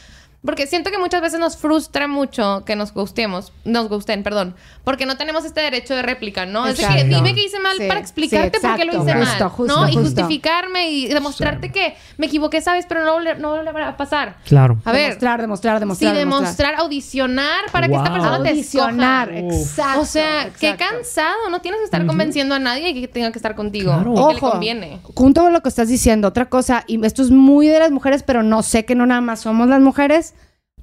Porque 0.47 0.65
siento 0.65 0.89
que 0.89 0.97
muchas 0.97 1.21
veces 1.21 1.39
nos 1.39 1.57
frustra 1.57 2.07
mucho 2.07 2.63
que 2.65 2.75
nos 2.75 2.93
gustemos, 2.93 3.51
nos 3.65 3.89
gusten, 3.89 4.23
perdón, 4.23 4.55
porque 4.83 5.05
no 5.05 5.17
tenemos 5.17 5.45
este 5.45 5.61
derecho 5.61 5.93
de 5.93 6.01
réplica, 6.01 6.45
¿no? 6.47 6.65
Es 6.65 6.77
de 6.77 6.83
que 6.87 6.93
Exacto. 6.93 7.15
dime 7.17 7.35
que 7.35 7.43
hice 7.43 7.59
mal 7.59 7.77
Sí, 7.77 7.85
para 7.87 7.99
explicarte 7.99 8.57
sí, 8.59 8.65
por 8.65 8.75
qué 8.77 8.85
lo 8.85 8.93
hice 8.93 9.13
Justo, 9.13 9.39
mal, 9.43 9.49
justo, 9.51 9.75
¿no? 9.81 9.89
Y 9.89 9.93
justificarme 9.93 10.89
y 10.89 11.07
demostrarte 11.07 11.71
que 11.71 11.95
me 12.17 12.25
equivoqué, 12.27 12.61
¿sabes? 12.61 12.85
Pero 12.87 13.03
no, 13.05 13.17
volver- 13.19 13.37
no 13.37 13.49
volverá 13.49 13.89
a 13.89 13.97
pasar. 13.97 14.37
Claro. 14.45 14.77
A 14.85 14.91
ver, 14.91 15.03
demostrar, 15.19 15.41
demostrar, 15.41 15.75
sí, 15.75 15.79
demostrar. 15.81 16.15
demostrar, 16.15 16.75
audicionar 16.75 17.65
para 17.71 17.87
que 17.87 17.95
esta 17.95 18.11
persona 18.11 18.41
te 18.41 18.49
Audicionar, 18.49 19.29
escoja. 19.33 19.55
exacto. 19.57 19.99
O 20.01 20.05
sea, 20.05 20.49
qué 20.59 20.75
cansado. 20.77 21.49
No 21.51 21.61
tienes 21.61 21.79
que 21.81 21.85
estar 21.85 22.05
convenciendo 22.05 22.55
a 22.55 22.59
nadie 22.59 22.93
que 22.93 23.07
tenga 23.09 23.31
que 23.31 23.37
estar 23.37 23.53
contigo. 23.55 23.91
Claro. 23.93 24.11
y 24.13 24.15
que 24.15 24.33
le 24.33 24.37
Ojo, 24.39 24.51
conviene. 24.51 24.99
junto 25.13 25.41
con 25.41 25.51
lo 25.51 25.61
que 25.61 25.67
estás 25.69 25.89
diciendo, 25.89 26.29
otra 26.29 26.45
cosa, 26.49 26.85
y 26.87 27.03
esto 27.05 27.21
es 27.21 27.31
muy 27.31 27.67
de 27.67 27.79
las 27.79 27.91
mujeres, 27.91 28.23
pero 28.23 28.43
no 28.43 28.63
sé 28.63 28.85
que 28.85 28.95
no 28.95 29.05
nada 29.05 29.19
más 29.19 29.41
somos 29.41 29.67
las 29.67 29.81
mujeres, 29.81 30.33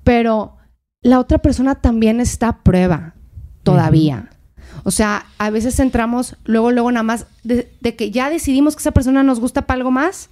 pero 0.05 0.57
la 1.03 1.19
otra 1.19 1.39
persona 1.39 1.75
también 1.75 2.21
está 2.21 2.49
a 2.49 2.59
prueba 2.63 3.15
todavía. 3.63 4.31
O 4.85 4.91
sea, 4.91 5.27
a 5.39 5.51
veces 5.51 5.79
entramos 5.81 6.37
luego, 6.45 6.71
luego 6.71 6.91
nada 6.93 7.03
más 7.05 7.27
de, 7.43 7.73
de 7.81 7.97
que 7.97 8.11
ya 8.11 8.29
decidimos 8.31 8.77
que 8.77 8.81
esa 8.81 8.91
persona 8.93 9.23
nos 9.23 9.41
gusta 9.41 9.63
para 9.63 9.79
algo 9.79 9.91
más 9.91 10.29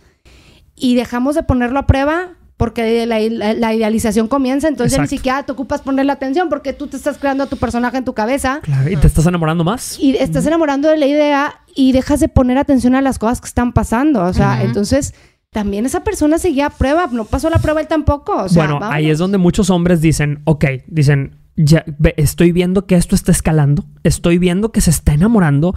y 0.75 0.95
dejamos 0.95 1.35
de 1.35 1.43
ponerlo 1.43 1.79
a 1.79 1.87
prueba 1.87 2.31
porque 2.57 3.07
la, 3.07 3.19
la- 3.19 3.55
la 3.55 3.75
idealización 3.75 4.29
comienza, 4.29 4.69
entonces 4.69 4.97
ya 4.97 5.03
ni 5.03 5.09
siquiera 5.09 5.43
te 5.43 5.51
ocupas 5.53 5.81
ponerle 5.81 6.13
atención 6.13 6.49
porque 6.49 6.73
tú 6.73 6.87
te 6.87 6.97
estás 6.97 7.19
creando 7.19 7.45
a 7.45 7.47
tu 7.49 7.57
personaje 7.57 7.97
en 7.97 8.05
tu 8.05 8.13
cabeza 8.15 8.61
Claro. 8.63 8.89
¿Y 8.91 8.97
te 8.97 9.07
estás 9.07 9.27
enamorando 9.27 9.65
más? 9.65 9.99
y 9.99 10.17
estás 10.17 10.47
enamorando 10.47 10.89
de 10.89 10.97
la 10.97 11.07
idea 11.07 11.55
y 11.75 11.93
dejas 11.93 12.21
de 12.21 12.29
poner 12.29 12.59
atención 12.59 12.95
a 12.95 13.01
las 13.01 13.19
cosas 13.19 13.41
que 13.41 13.49
están 13.49 13.73
pasando. 13.73 14.23
O 14.25 14.33
sea, 14.33 14.63
entonces 14.63 15.15
también 15.53 15.85
esa 15.85 16.03
persona 16.03 16.39
seguía 16.39 16.67
a 16.67 16.71
prueba, 16.71 17.09
no 17.13 17.27
pasó 17.27 17.51
la 17.51 17.59
prueba 17.59 17.83
él 17.83 17.87
tampoco. 17.87 18.45
O 18.45 18.49
sea, 18.49 18.63
bueno, 18.63 18.81
vámonos. 18.81 18.95
ahí 18.95 19.11
es 19.11 19.19
donde 19.19 19.37
muchos 19.39 19.69
hombres 19.69 20.01
dicen, 20.01 20.41
ok, 20.45 20.65
dicen, 20.87 21.37
ya 21.57 21.85
estoy 22.17 22.53
viendo 22.53 22.87
que 22.87 22.95
esto 22.95 23.15
está 23.15 23.33
escalando, 23.33 23.85
estoy 24.03 24.39
viendo 24.39 24.73
que 24.73 24.81
se 24.81 24.89
está 24.89 25.13
enamorando. 25.13 25.75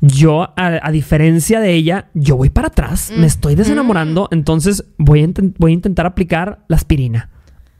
Yo, 0.00 0.52
a, 0.56 0.90
diferencia 0.90 1.60
de 1.60 1.72
ella, 1.72 2.10
yo 2.14 2.36
voy 2.36 2.50
para 2.50 2.68
atrás, 2.68 3.12
me 3.16 3.26
estoy 3.26 3.54
desenamorando, 3.54 4.28
entonces 4.32 4.84
voy 4.98 5.22
a, 5.22 5.28
voy 5.56 5.70
a 5.70 5.74
intentar 5.74 6.04
aplicar 6.06 6.64
la 6.66 6.76
aspirina 6.76 7.30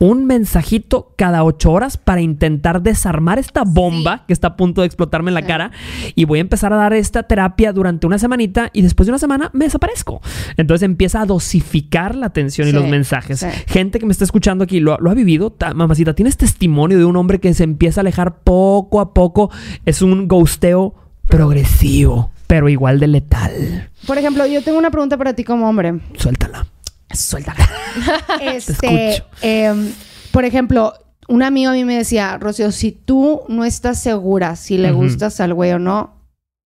un 0.02 0.26
mensajito 0.26 1.12
cada 1.14 1.44
ocho 1.44 1.70
horas 1.70 1.96
para 1.96 2.20
intentar 2.20 2.82
desarmar 2.82 3.38
esta 3.38 3.62
bomba 3.62 4.24
que 4.26 4.32
está 4.32 4.48
a 4.48 4.56
punto 4.56 4.80
de 4.80 4.88
explotarme 4.88 5.30
en 5.30 5.34
la 5.34 5.42
cara 5.42 5.70
y 6.16 6.24
voy 6.24 6.38
a 6.38 6.40
empezar 6.40 6.72
a 6.72 6.76
dar 6.76 6.92
esta 6.92 7.22
terapia 7.22 7.72
durante 7.72 8.04
una 8.08 8.18
semanita 8.18 8.68
y 8.72 8.82
después 8.82 9.06
de 9.06 9.12
una 9.12 9.20
semana 9.20 9.50
me 9.52 9.66
desaparezco. 9.66 10.20
Entonces 10.56 10.84
empieza 10.84 11.20
a 11.20 11.26
dosificar 11.26 12.16
la 12.16 12.26
atención 12.26 12.66
y 12.66 12.72
los 12.72 12.88
mensajes. 12.88 13.46
Gente 13.68 14.00
que 14.00 14.06
me 14.06 14.10
está 14.10 14.24
escuchando 14.24 14.64
aquí 14.64 14.80
lo, 14.80 14.94
ha 14.94 15.14
vivido. 15.14 15.54
Mamacita, 15.72 16.14
tienes 16.14 16.36
testimonio 16.36 16.98
de 16.98 17.04
un 17.04 17.16
hombre 17.16 17.38
que 17.38 17.54
se 17.54 17.62
empieza 17.62 18.00
a 18.00 18.02
alejar 18.02 18.40
poco 18.40 18.98
a 18.98 19.14
poco. 19.14 19.52
Es 19.86 20.02
un 20.02 20.26
ghosteo 20.26 20.96
progresivo, 21.28 22.32
pero 22.48 22.68
igual 22.68 22.98
de 22.98 23.06
letal. 23.06 23.88
Por 24.04 24.18
ejemplo, 24.18 24.46
yo 24.46 24.62
tengo 24.64 24.78
una 24.78 24.90
pregunta 24.90 25.16
para 25.16 25.34
ti 25.34 25.44
como 25.44 25.68
hombre. 25.68 26.00
Suéltala. 26.16 26.66
Suéltala. 27.12 27.68
este, 28.42 29.22
em, 29.42 29.92
por 30.30 30.44
ejemplo, 30.44 30.94
un 31.28 31.42
amigo 31.42 31.70
a 31.70 31.74
mí 31.74 31.84
me 31.84 31.96
decía, 31.96 32.38
Rocío, 32.38 32.72
si 32.72 32.92
tú 32.92 33.42
no 33.48 33.64
estás 33.64 34.02
segura 34.02 34.56
si 34.56 34.78
le 34.78 34.92
gustas 34.92 35.40
al 35.40 35.54
güey 35.54 35.72
o 35.72 35.78
no, 35.78 36.16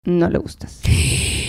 no 0.05 0.31
le 0.31 0.39
gustas. 0.39 0.81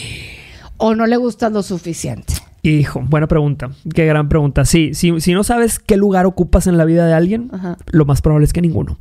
o 0.78 0.95
no 0.95 1.06
le 1.06 1.17
gustas 1.17 1.52
lo 1.52 1.63
suficiente. 1.63 2.34
Hijo, 2.63 3.02
buena 3.08 3.28
pregunta. 3.28 3.69
Qué 3.93 4.06
gran 4.06 4.28
pregunta. 4.28 4.65
Sí, 4.65 4.93
si, 4.93 5.21
si 5.21 5.34
no 5.34 5.43
sabes 5.43 5.80
qué 5.80 5.95
lugar 5.95 6.26
ocupas 6.26 6.67
en 6.67 6.78
la 6.78 6.86
vida 6.86 7.06
de 7.06 7.13
alguien, 7.13 7.50
lo 7.91 8.06
más 8.06 8.21
probable 8.21 8.45
es 8.45 8.52
que 8.52 8.62
ninguno. 8.62 8.97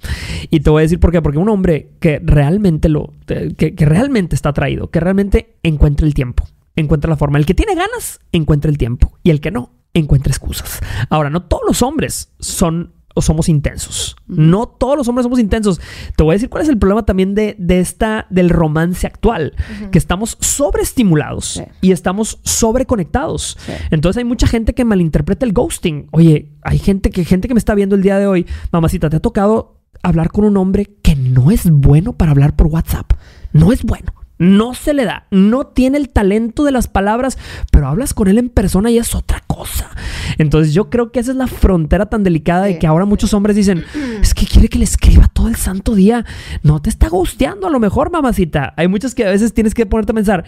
Y 0.51 0.61
te 0.61 0.71
voy 0.71 0.81
a 0.81 0.83
decir 0.83 1.01
por 1.01 1.11
qué. 1.11 1.21
Porque 1.21 1.39
un 1.39 1.49
hombre 1.49 1.91
que 1.99 2.21
realmente 2.23 2.89
lo, 2.89 3.13
que, 3.27 3.75
que 3.75 3.85
realmente 3.85 4.37
está 4.37 4.51
atraído, 4.51 4.91
que 4.91 5.01
realmente 5.01 5.57
encuentra 5.65 6.07
el 6.07 6.15
tiempo, 6.15 6.45
encuentra 6.77 7.11
la 7.11 7.17
forma. 7.17 7.39
El 7.39 7.47
que 7.47 7.55
tiene 7.55 7.75
ganas, 7.75 8.21
encuentra 8.31 8.71
el 8.71 8.79
tiempo. 8.79 9.19
Y 9.25 9.31
el 9.31 9.41
que 9.41 9.51
no, 9.51 9.73
encuentra 9.99 10.31
excusas. 10.31 10.81
Ahora, 11.11 11.31
no 11.31 11.43
todos 11.43 11.63
los 11.67 11.83
hombres 11.83 12.33
son 12.39 12.93
o 13.17 13.23
somos 13.23 13.49
intensos. 13.49 14.15
No 14.27 14.67
todos 14.67 14.99
los 14.99 15.09
hombres 15.09 15.25
somos 15.25 15.39
intensos. 15.39 15.81
Te 16.17 16.23
voy 16.23 16.33
a 16.33 16.35
decir 16.35 16.51
cuál 16.51 16.63
es 16.63 16.69
el 16.69 16.77
problema 16.77 17.07
también 17.07 17.35
de, 17.35 17.57
esta, 17.69 18.27
del 18.29 18.51
romance 18.51 19.07
actual, 19.07 19.55
que 19.91 19.97
estamos 19.97 20.37
sobreestimulados 20.41 21.63
y 21.81 21.93
estamos 21.93 22.41
sobreconectados. 22.45 23.57
Entonces 23.91 24.19
hay 24.19 24.25
mucha 24.25 24.47
gente 24.47 24.75
que 24.75 24.85
malinterpreta 24.85 25.47
el 25.47 25.55
ghosting. 25.55 26.09
Oye, 26.11 26.53
hay 26.63 26.79
gente 26.79 27.09
que, 27.09 27.25
gente 27.25 27.49
que 27.49 27.55
me 27.55 27.59
está 27.59 27.75
viendo 27.75 27.97
el 27.97 28.03
día 28.03 28.19
de 28.19 28.27
hoy, 28.27 28.47
mamacita, 28.71 29.09
te 29.09 29.17
ha 29.17 29.21
tocado 29.21 29.81
hablar 30.03 30.31
con 30.31 30.45
un 30.45 30.59
hombre 30.59 30.85
que 31.03 31.17
no 31.17 31.51
es 31.51 31.71
bueno 31.71 32.13
para 32.13 32.33
hablar 32.33 32.55
por 32.55 32.67
WhatsApp. 32.67 33.13
No 33.55 33.73
es 33.73 33.83
bueno. 33.83 34.13
No 34.39 34.75
se 34.75 34.93
le 34.93 35.05
da, 35.05 35.27
no 35.31 35.67
tiene 35.67 35.97
el 35.97 36.11
talento 36.11 36.65
de 36.65 36.73
las 36.73 36.89
palabras, 36.89 37.39
pero 37.71 37.89
hablas 37.89 38.13
con 38.13 38.29
él 38.29 38.39
en 38.39 38.51
persona 38.51 38.91
y 38.91 38.99
es 38.99 39.15
otra 39.15 39.43
cosa. 39.47 39.91
Entonces 40.39 40.75
yo 40.75 40.91
creo 40.91 41.11
que 41.11 41.21
esa 41.21 41.31
es 41.31 41.37
la 41.37 41.47
frontera 41.47 42.07
tan 42.07 42.23
delicada 42.23 42.65
de 42.65 42.79
que 42.79 42.87
ahora 42.87 43.07
muchos 43.07 43.33
hombres 43.33 43.57
dicen, 43.57 43.85
es 44.21 44.35
que 44.35 44.47
quiere 44.47 44.69
que 44.69 44.79
le 44.79 44.85
escriba 44.85 45.29
todo 45.29 45.49
el 45.49 45.57
santo 45.57 45.95
día. 45.95 46.27
No 46.63 46.83
te 46.83 46.91
está 46.91 47.09
gusteando 47.09 47.67
a 47.67 47.71
lo 47.71 47.81
mejor, 47.81 48.11
mamacita. 48.11 48.75
Hay 48.77 48.89
muchos 48.89 49.15
que 49.15 49.25
a 49.25 49.31
veces 49.31 49.55
tienes 49.55 49.75
que 49.75 49.87
ponerte 49.87 50.13
a 50.13 50.15
pensar, 50.15 50.45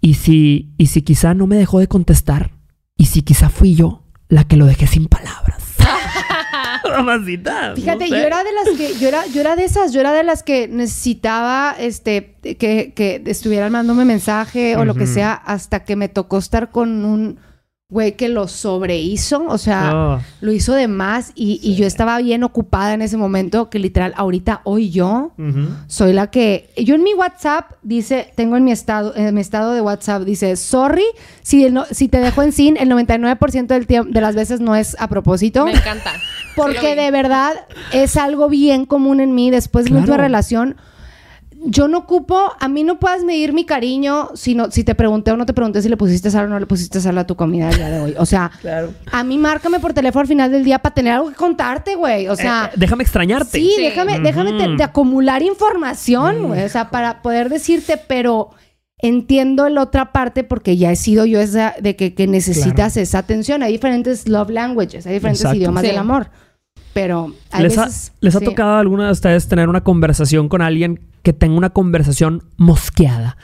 ¿y 0.00 0.14
si, 0.14 0.72
y 0.78 0.86
si 0.86 1.02
quizá 1.02 1.34
no 1.34 1.46
me 1.46 1.56
dejó 1.56 1.80
de 1.80 1.88
contestar? 1.88 2.52
¿Y 2.96 3.06
si 3.06 3.22
quizá 3.22 3.48
fui 3.48 3.74
yo 3.74 4.04
la 4.28 4.44
que 4.44 4.56
lo 4.56 4.66
dejé 4.66 4.86
sin 4.86 5.06
palabras? 5.06 5.39
Mamacita. 6.90 7.74
Fíjate, 7.74 8.08
yo 8.08 8.16
era 8.16 8.44
de 8.44 8.52
las 8.52 8.76
que, 8.76 8.98
yo 8.98 9.08
era, 9.08 9.26
yo 9.26 9.40
era 9.40 9.56
de 9.56 9.64
esas, 9.64 9.92
yo 9.92 10.00
era 10.00 10.12
de 10.12 10.22
las 10.22 10.42
que 10.42 10.68
necesitaba 10.68 11.74
este 11.78 12.36
que, 12.42 12.92
que 12.94 13.22
estuvieran 13.26 13.72
mandándome 13.72 14.04
mensaje 14.04 14.76
o 14.76 14.84
lo 14.84 14.94
que 14.94 15.06
sea, 15.06 15.32
hasta 15.32 15.84
que 15.84 15.96
me 15.96 16.08
tocó 16.08 16.38
estar 16.38 16.70
con 16.70 17.04
un 17.04 17.38
güey 17.90 18.12
que 18.12 18.28
lo 18.28 18.46
sobrehizo, 18.46 19.44
o 19.48 19.58
sea, 19.58 19.92
oh. 19.94 20.20
lo 20.40 20.52
hizo 20.52 20.74
de 20.74 20.86
más 20.86 21.32
y, 21.34 21.74
yo 21.74 21.86
estaba 21.86 22.18
bien 22.18 22.44
ocupada 22.44 22.94
en 22.94 23.02
ese 23.02 23.16
momento 23.16 23.68
que 23.70 23.78
literal 23.78 24.12
ahorita 24.16 24.60
hoy 24.64 24.90
yo 24.90 25.32
soy 25.86 26.12
la 26.12 26.28
que 26.28 26.70
yo 26.76 26.94
en 26.94 27.02
mi 27.02 27.14
WhatsApp 27.14 27.72
dice, 27.82 28.32
tengo 28.36 28.56
en 28.56 28.64
mi 28.64 28.72
estado 28.72 29.14
en 29.16 29.34
mi 29.34 29.40
estado 29.40 29.72
de 29.72 29.80
WhatsApp 29.80 30.22
dice, 30.22 30.56
"Sorry 30.56 31.04
si 31.42 31.66
si 31.90 32.08
te 32.08 32.18
dejo 32.18 32.42
en 32.42 32.52
sin 32.52 32.76
el 32.76 32.88
99% 32.88 33.74
del 33.74 33.86
tiempo 33.86 34.12
de 34.12 34.20
las 34.20 34.34
veces 34.34 34.60
no 34.60 34.76
es 34.76 34.96
a 35.00 35.08
propósito." 35.08 35.64
Me 35.64 35.72
encanta. 35.72 36.12
Porque 36.56 36.96
de 36.96 37.10
verdad 37.10 37.54
es 37.92 38.16
algo 38.16 38.48
bien 38.48 38.86
común 38.86 39.20
en 39.20 39.34
mí 39.34 39.50
después 39.50 39.86
de 39.86 39.92
una 39.92 40.16
relación 40.16 40.76
yo 41.62 41.88
no 41.88 41.98
ocupo, 41.98 42.52
a 42.58 42.68
mí 42.68 42.84
no 42.84 42.98
puedes 42.98 43.22
medir 43.22 43.52
mi 43.52 43.64
cariño 43.64 44.30
si, 44.34 44.56
si 44.70 44.82
te 44.82 44.94
pregunté 44.94 45.30
o 45.30 45.36
no 45.36 45.44
te 45.44 45.52
pregunté 45.52 45.82
si 45.82 45.88
le 45.88 45.96
pusiste 45.96 46.30
sal 46.30 46.46
o 46.46 46.48
no 46.48 46.58
le 46.58 46.66
pusiste 46.66 47.00
sal 47.00 47.18
a 47.18 47.26
tu 47.26 47.36
comida 47.36 47.68
el 47.68 47.76
día 47.76 47.90
de 47.90 48.00
hoy. 48.00 48.14
O 48.18 48.24
sea, 48.24 48.50
a 49.12 49.24
mí 49.24 49.36
márcame 49.36 49.78
por 49.78 49.92
teléfono 49.92 50.22
al 50.22 50.26
final 50.26 50.50
del 50.50 50.64
día 50.64 50.78
para 50.78 50.94
tener 50.94 51.12
algo 51.14 51.28
que 51.28 51.34
contarte, 51.34 51.96
güey. 51.96 52.28
O 52.28 52.36
sea, 52.36 52.66
eh, 52.66 52.70
eh, 52.74 52.76
déjame 52.78 53.02
extrañarte. 53.02 53.58
Sí, 53.58 53.74
déjame, 53.78 54.20
déjame 54.20 54.52
de, 54.52 54.82
acumular 54.82 55.42
información, 55.42 56.48
güey. 56.48 56.64
O 56.64 56.68
sea, 56.68 56.90
para 56.90 57.20
poder 57.20 57.50
decirte, 57.50 57.98
pero 57.98 58.50
entiendo 59.02 59.68
la 59.68 59.82
otra 59.82 60.12
parte 60.12 60.44
porque 60.44 60.76
ya 60.76 60.92
he 60.92 60.96
sido 60.96 61.24
yo 61.26 61.40
esa 61.40 61.74
de 61.80 61.96
que, 61.96 62.26
necesitas 62.26 62.96
esa 62.96 63.18
atención. 63.18 63.62
Hay 63.62 63.72
diferentes 63.72 64.28
love 64.28 64.50
languages, 64.50 65.06
hay 65.06 65.14
diferentes 65.14 65.44
idiomas 65.54 65.82
del 65.82 65.98
amor. 65.98 66.30
Pero 66.92 67.32
a 67.52 67.62
¿Les 67.62 67.76
veces, 67.76 68.10
ha, 68.10 68.16
¿Les 68.20 68.34
ha 68.34 68.40
tocado 68.40 68.70
a 68.70 68.80
alguna 68.80 69.06
de 69.06 69.12
ustedes 69.12 69.46
tener 69.46 69.68
una 69.68 69.82
conversación 69.82 70.48
con 70.48 70.60
alguien 70.60 71.00
que 71.22 71.32
tenga 71.32 71.56
una 71.56 71.70
conversación 71.70 72.42
mosqueada? 72.56 73.36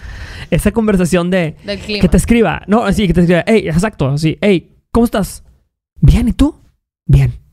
Esa 0.51 0.73
conversación 0.73 1.31
de 1.31 1.57
que 1.87 2.09
te 2.09 2.16
escriba, 2.16 2.62
no, 2.66 2.85
así 2.85 3.07
que 3.07 3.14
te 3.14 3.21
escriba, 3.21 3.45
hey, 3.47 3.69
exacto, 3.69 4.09
así, 4.09 4.37
hey, 4.40 4.77
¿cómo 4.90 5.05
estás? 5.05 5.45
Bien, 6.01 6.27
¿y 6.29 6.33
tú? 6.33 6.57
Bien. 7.07 7.46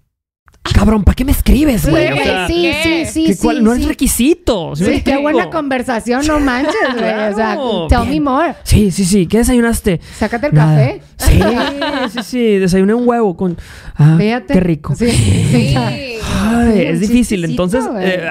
Cabrón, 0.72 1.04
¿para 1.04 1.16
qué 1.16 1.26
me 1.26 1.34
escribes, 1.34 1.90
güey? 1.90 2.08
sí, 2.48 2.72
sí, 2.84 3.06
sí, 3.06 3.34
sí, 3.34 3.48
No 3.62 3.74
es 3.74 3.86
requisito. 3.86 4.76
Sí, 4.76 5.02
qué 5.02 5.18
buena 5.18 5.50
conversación, 5.50 6.26
no 6.26 6.40
manches, 6.40 6.74
güey. 6.94 7.32
O 7.32 7.36
sea, 7.36 7.58
tell 7.90 8.10
me 8.10 8.22
more. 8.22 8.56
Sí, 8.64 8.92
sí, 8.92 9.04
sí. 9.04 9.28
¿Qué 9.28 9.40
desayunaste? 9.40 10.00
Sácate 10.18 10.48
el 10.48 10.54
café. 10.54 11.02
Sí, 11.18 11.40
sí, 12.12 12.20
sí. 12.24 12.58
Desayuné 12.58 12.94
un 12.94 13.08
huevo 13.08 13.36
con. 13.36 13.58
Ah, 13.96 14.18
qué 14.20 14.60
rico. 14.60 14.96
Sí. 14.96 15.12
sí. 15.12 16.13
Es 16.62 17.00
difícil. 17.00 17.46
Entonces, 17.46 17.86
eh, 18.00 18.22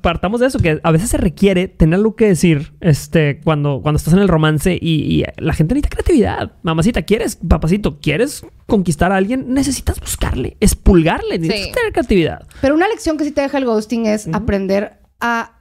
partamos 0.00 0.40
de 0.40 0.46
eso, 0.46 0.58
que 0.58 0.80
a 0.82 0.90
veces 0.90 1.10
se 1.10 1.16
requiere 1.16 1.68
tener 1.68 1.98
algo 1.98 2.16
que 2.16 2.26
decir 2.26 2.72
este, 2.80 3.40
cuando, 3.42 3.80
cuando 3.82 3.96
estás 3.96 4.14
en 4.14 4.20
el 4.20 4.28
romance 4.28 4.78
y, 4.80 5.24
la 5.36 5.52
gente 5.52 5.74
necesita 5.74 5.96
creatividad. 5.96 6.52
Mamacita, 6.62 7.02
¿quieres, 7.02 7.36
papacito, 7.36 7.98
quieres 8.00 8.44
conquistar 8.66 9.12
a 9.12 9.16
alguien? 9.16 9.52
Necesitas 9.52 10.00
buscarle, 10.00 10.56
expulgarle, 10.60 11.38
necesitas 11.38 11.74
tener 11.74 11.92
creatividad. 11.92 12.46
Pero 12.60 12.74
una 12.74 12.88
lección 12.88 13.16
que 13.16 13.24
sí 13.24 13.30
te 13.30 13.40
deja 13.40 13.58
el 13.58 13.64
ghosting 13.64 14.06
es 14.06 14.28
aprender 14.32 14.98
a 15.20 15.58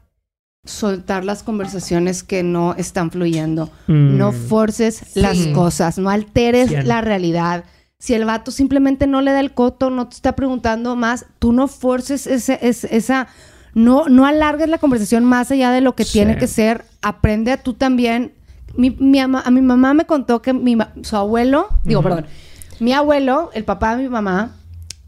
soltar 0.65 1.23
las 1.23 1.43
conversaciones 1.43 2.23
que 2.23 2.43
no 2.43 2.75
están 2.75 3.11
fluyendo. 3.11 3.69
No 3.87 4.31
mm. 4.31 4.35
forces 4.35 5.15
las 5.15 5.37
cosas, 5.47 5.97
no 5.97 6.09
alteres 6.09 6.85
la 6.85 7.01
realidad 7.01 7.63
si 7.99 8.13
el 8.13 8.25
vato 8.25 8.51
simplemente 8.51 9.07
no 9.07 9.21
le 9.21 9.31
da 9.31 9.39
el 9.39 9.53
coto, 9.53 9.89
no 9.89 10.07
te 10.07 10.15
está 10.15 10.35
preguntando 10.35 10.95
más, 10.95 11.25
tú 11.39 11.51
no 11.51 11.67
forces 11.67 12.27
ese, 12.27 12.59
esa, 12.61 13.27
no, 13.73 14.07
no 14.07 14.25
alargues 14.25 14.69
la 14.69 14.77
conversación 14.77 15.25
más 15.25 15.49
allá 15.51 15.71
de 15.71 15.81
lo 15.81 15.95
que 15.95 16.05
tiene 16.05 16.37
que 16.37 16.47
ser. 16.47 16.85
Aprende 17.01 17.51
a 17.51 17.57
tú 17.57 17.73
también. 17.73 18.33
Mi, 18.75 18.91
mi 18.91 19.19
a 19.19 19.27
mi 19.27 19.61
mamá 19.61 19.95
me 19.95 20.05
contó 20.05 20.41
que 20.41 20.53
mi, 20.53 20.77
su 21.01 21.15
abuelo, 21.15 21.69
digo, 21.83 22.03
perdón, 22.03 22.27
mi 22.79 22.93
abuelo, 22.93 23.49
el 23.53 23.63
papá 23.63 23.95
de 23.95 24.03
mi 24.03 24.09
mamá, 24.09 24.51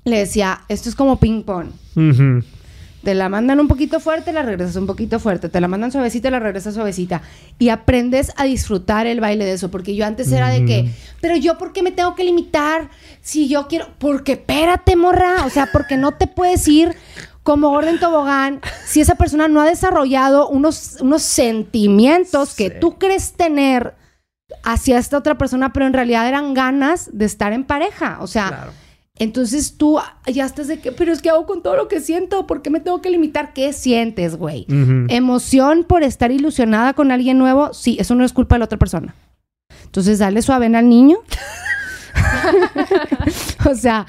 le 0.05 0.17
decía, 0.17 0.61
esto 0.69 0.89
es 0.89 0.95
como 0.95 1.19
ping 1.19 1.43
pong. 1.43 1.67
Te 3.03 3.13
la 3.13 3.29
mandan 3.29 3.59
un 3.59 3.67
poquito 3.67 3.99
fuerte, 3.99 4.33
la 4.33 4.41
regresas 4.41 4.75
un 4.75 4.85
poquito 4.85 5.19
fuerte. 5.19 5.47
Te 5.47 5.61
la 5.61 5.67
mandan 5.67 5.91
suavecita, 5.91 6.29
la 6.29 6.39
regresas 6.39 6.73
suavecita. 6.73 7.21
Y 7.57 7.69
aprendes 7.69 8.33
a 8.35 8.43
disfrutar 8.43 9.07
el 9.07 9.21
baile 9.21 9.45
de 9.45 9.53
eso. 9.53 9.71
Porque 9.71 9.95
yo 9.95 10.05
antes 10.05 10.31
era 10.31 10.49
de 10.49 10.65
que, 10.65 10.91
pero 11.21 11.37
yo, 11.37 11.57
¿por 11.57 11.71
qué 11.71 11.81
me 11.81 11.91
tengo 11.91 12.15
que 12.15 12.25
limitar? 12.25 12.89
Si 13.21 13.47
yo 13.47 13.67
quiero, 13.67 13.87
porque 13.99 14.33
espérate, 14.33 14.97
morra. 14.97 15.45
O 15.45 15.49
sea, 15.49 15.69
porque 15.71 15.95
no 15.95 16.11
te 16.11 16.27
puedes 16.27 16.67
ir 16.67 16.95
como 17.43 17.69
orden 17.69 17.99
tobogán 17.99 18.61
si 18.85 19.01
esa 19.01 19.15
persona 19.15 19.47
no 19.47 19.61
ha 19.61 19.65
desarrollado 19.65 20.49
unos, 20.49 20.97
unos 20.99 21.23
sentimientos 21.23 22.53
que 22.53 22.69
tú 22.69 22.99
crees 22.99 23.33
tener 23.33 23.95
hacia 24.63 24.97
esta 24.97 25.17
otra 25.17 25.37
persona, 25.37 25.71
pero 25.73 25.87
en 25.87 25.93
realidad 25.93 26.27
eran 26.27 26.53
ganas 26.53 27.09
de 27.13 27.25
estar 27.25 27.53
en 27.53 27.63
pareja. 27.63 28.17
O 28.21 28.27
sea. 28.27 28.71
Entonces 29.19 29.75
tú 29.75 29.99
ya 30.25 30.45
estás 30.45 30.67
de 30.67 30.79
que, 30.79 30.93
pero 30.93 31.11
es 31.11 31.21
que 31.21 31.29
hago 31.29 31.45
con 31.45 31.61
todo 31.61 31.75
lo 31.75 31.89
que 31.89 31.99
siento, 31.99 32.47
¿por 32.47 32.61
qué 32.61 32.69
me 32.69 32.79
tengo 32.79 33.01
que 33.01 33.09
limitar? 33.09 33.53
¿Qué 33.53 33.73
sientes, 33.73 34.37
güey? 34.37 34.65
Emoción 35.09 35.83
por 35.83 36.03
estar 36.03 36.31
ilusionada 36.31 36.93
con 36.93 37.11
alguien 37.11 37.37
nuevo, 37.37 37.73
sí, 37.73 37.97
eso 37.99 38.15
no 38.15 38.23
es 38.23 38.31
culpa 38.31 38.55
de 38.55 38.59
la 38.59 38.65
otra 38.65 38.79
persona. 38.79 39.13
Entonces 39.83 40.19
dale 40.19 40.41
suave 40.41 40.67
al 40.67 40.87
niño. 40.87 41.17
o 43.69 43.75
sea, 43.75 44.05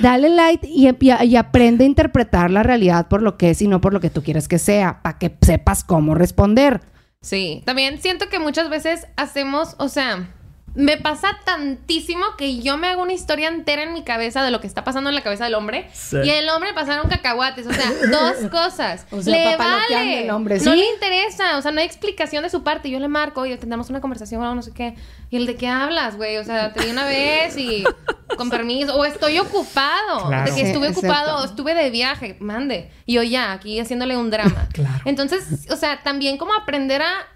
dale 0.00 0.30
light 0.30 0.64
y, 0.64 0.88
y, 1.00 1.36
aprende 1.36 1.84
a 1.84 1.86
interpretar 1.86 2.50
la 2.50 2.62
realidad 2.62 3.08
por 3.08 3.22
lo 3.22 3.36
que 3.36 3.50
es 3.50 3.60
y 3.60 3.68
no 3.68 3.80
por 3.80 3.92
lo 3.92 4.00
que 4.00 4.10
tú 4.10 4.22
quieres 4.22 4.48
que 4.48 4.58
sea, 4.58 5.02
para 5.02 5.18
que 5.18 5.36
sepas 5.42 5.84
cómo 5.84 6.14
responder. 6.14 6.80
Sí, 7.20 7.62
también 7.66 8.00
siento 8.00 8.28
que 8.28 8.38
muchas 8.38 8.70
veces 8.70 9.06
hacemos, 9.16 9.74
o 9.78 9.88
sea, 9.88 10.34
me 10.76 10.98
pasa 10.98 11.38
tantísimo 11.44 12.24
que 12.36 12.58
yo 12.58 12.76
me 12.76 12.88
hago 12.88 13.02
una 13.02 13.14
historia 13.14 13.48
entera 13.48 13.82
en 13.82 13.94
mi 13.94 14.04
cabeza 14.04 14.44
de 14.44 14.50
lo 14.50 14.60
que 14.60 14.66
está 14.66 14.84
pasando 14.84 15.08
en 15.08 15.16
la 15.16 15.22
cabeza 15.22 15.44
del 15.44 15.54
hombre 15.54 15.88
y 16.22 16.28
el 16.28 16.48
hombre 16.50 16.74
pasaron 16.74 17.08
cacahuates, 17.08 17.66
o 17.66 17.72
sea, 17.72 17.90
dos 18.10 18.50
cosas. 18.50 19.06
le 19.24 19.56
vale, 19.56 20.24
el 20.24 20.30
hombre, 20.30 20.60
¿sí? 20.60 20.66
no 20.66 20.74
le 20.74 20.86
interesa, 20.86 21.56
o 21.56 21.62
sea, 21.62 21.72
no 21.72 21.80
hay 21.80 21.86
explicación 21.86 22.42
de 22.42 22.50
su 22.50 22.62
parte. 22.62 22.90
Yo 22.90 23.00
le 23.00 23.08
marco 23.08 23.46
y 23.46 23.56
tendremos 23.56 23.88
una 23.88 24.02
conversación 24.02 24.42
o 24.42 24.54
no 24.54 24.60
sé 24.60 24.72
qué. 24.72 24.94
Y 25.30 25.36
el 25.36 25.46
de 25.46 25.56
qué 25.56 25.66
hablas, 25.66 26.16
güey, 26.16 26.36
o 26.36 26.44
sea, 26.44 26.74
te 26.74 26.84
di 26.84 26.90
una 26.90 27.06
vez 27.06 27.56
y 27.56 27.82
con 28.36 28.50
permiso 28.50 28.94
o 28.96 29.04
estoy 29.06 29.38
ocupado, 29.38 30.28
de 30.28 30.54
que 30.54 30.60
estuve 30.60 30.90
ocupado 30.90 31.38
o 31.38 31.44
estuve 31.46 31.74
de 31.74 31.88
viaje, 31.88 32.36
mande. 32.38 32.90
Y 33.06 33.14
yo 33.14 33.22
ya 33.22 33.52
aquí 33.52 33.80
haciéndole 33.80 34.16
un 34.16 34.30
drama. 34.30 34.68
Claro. 34.76 35.00
Entonces, 35.06 35.66
o 35.70 35.76
sea, 35.76 36.02
también 36.02 36.36
como 36.36 36.52
aprender 36.52 37.00
a 37.00 37.26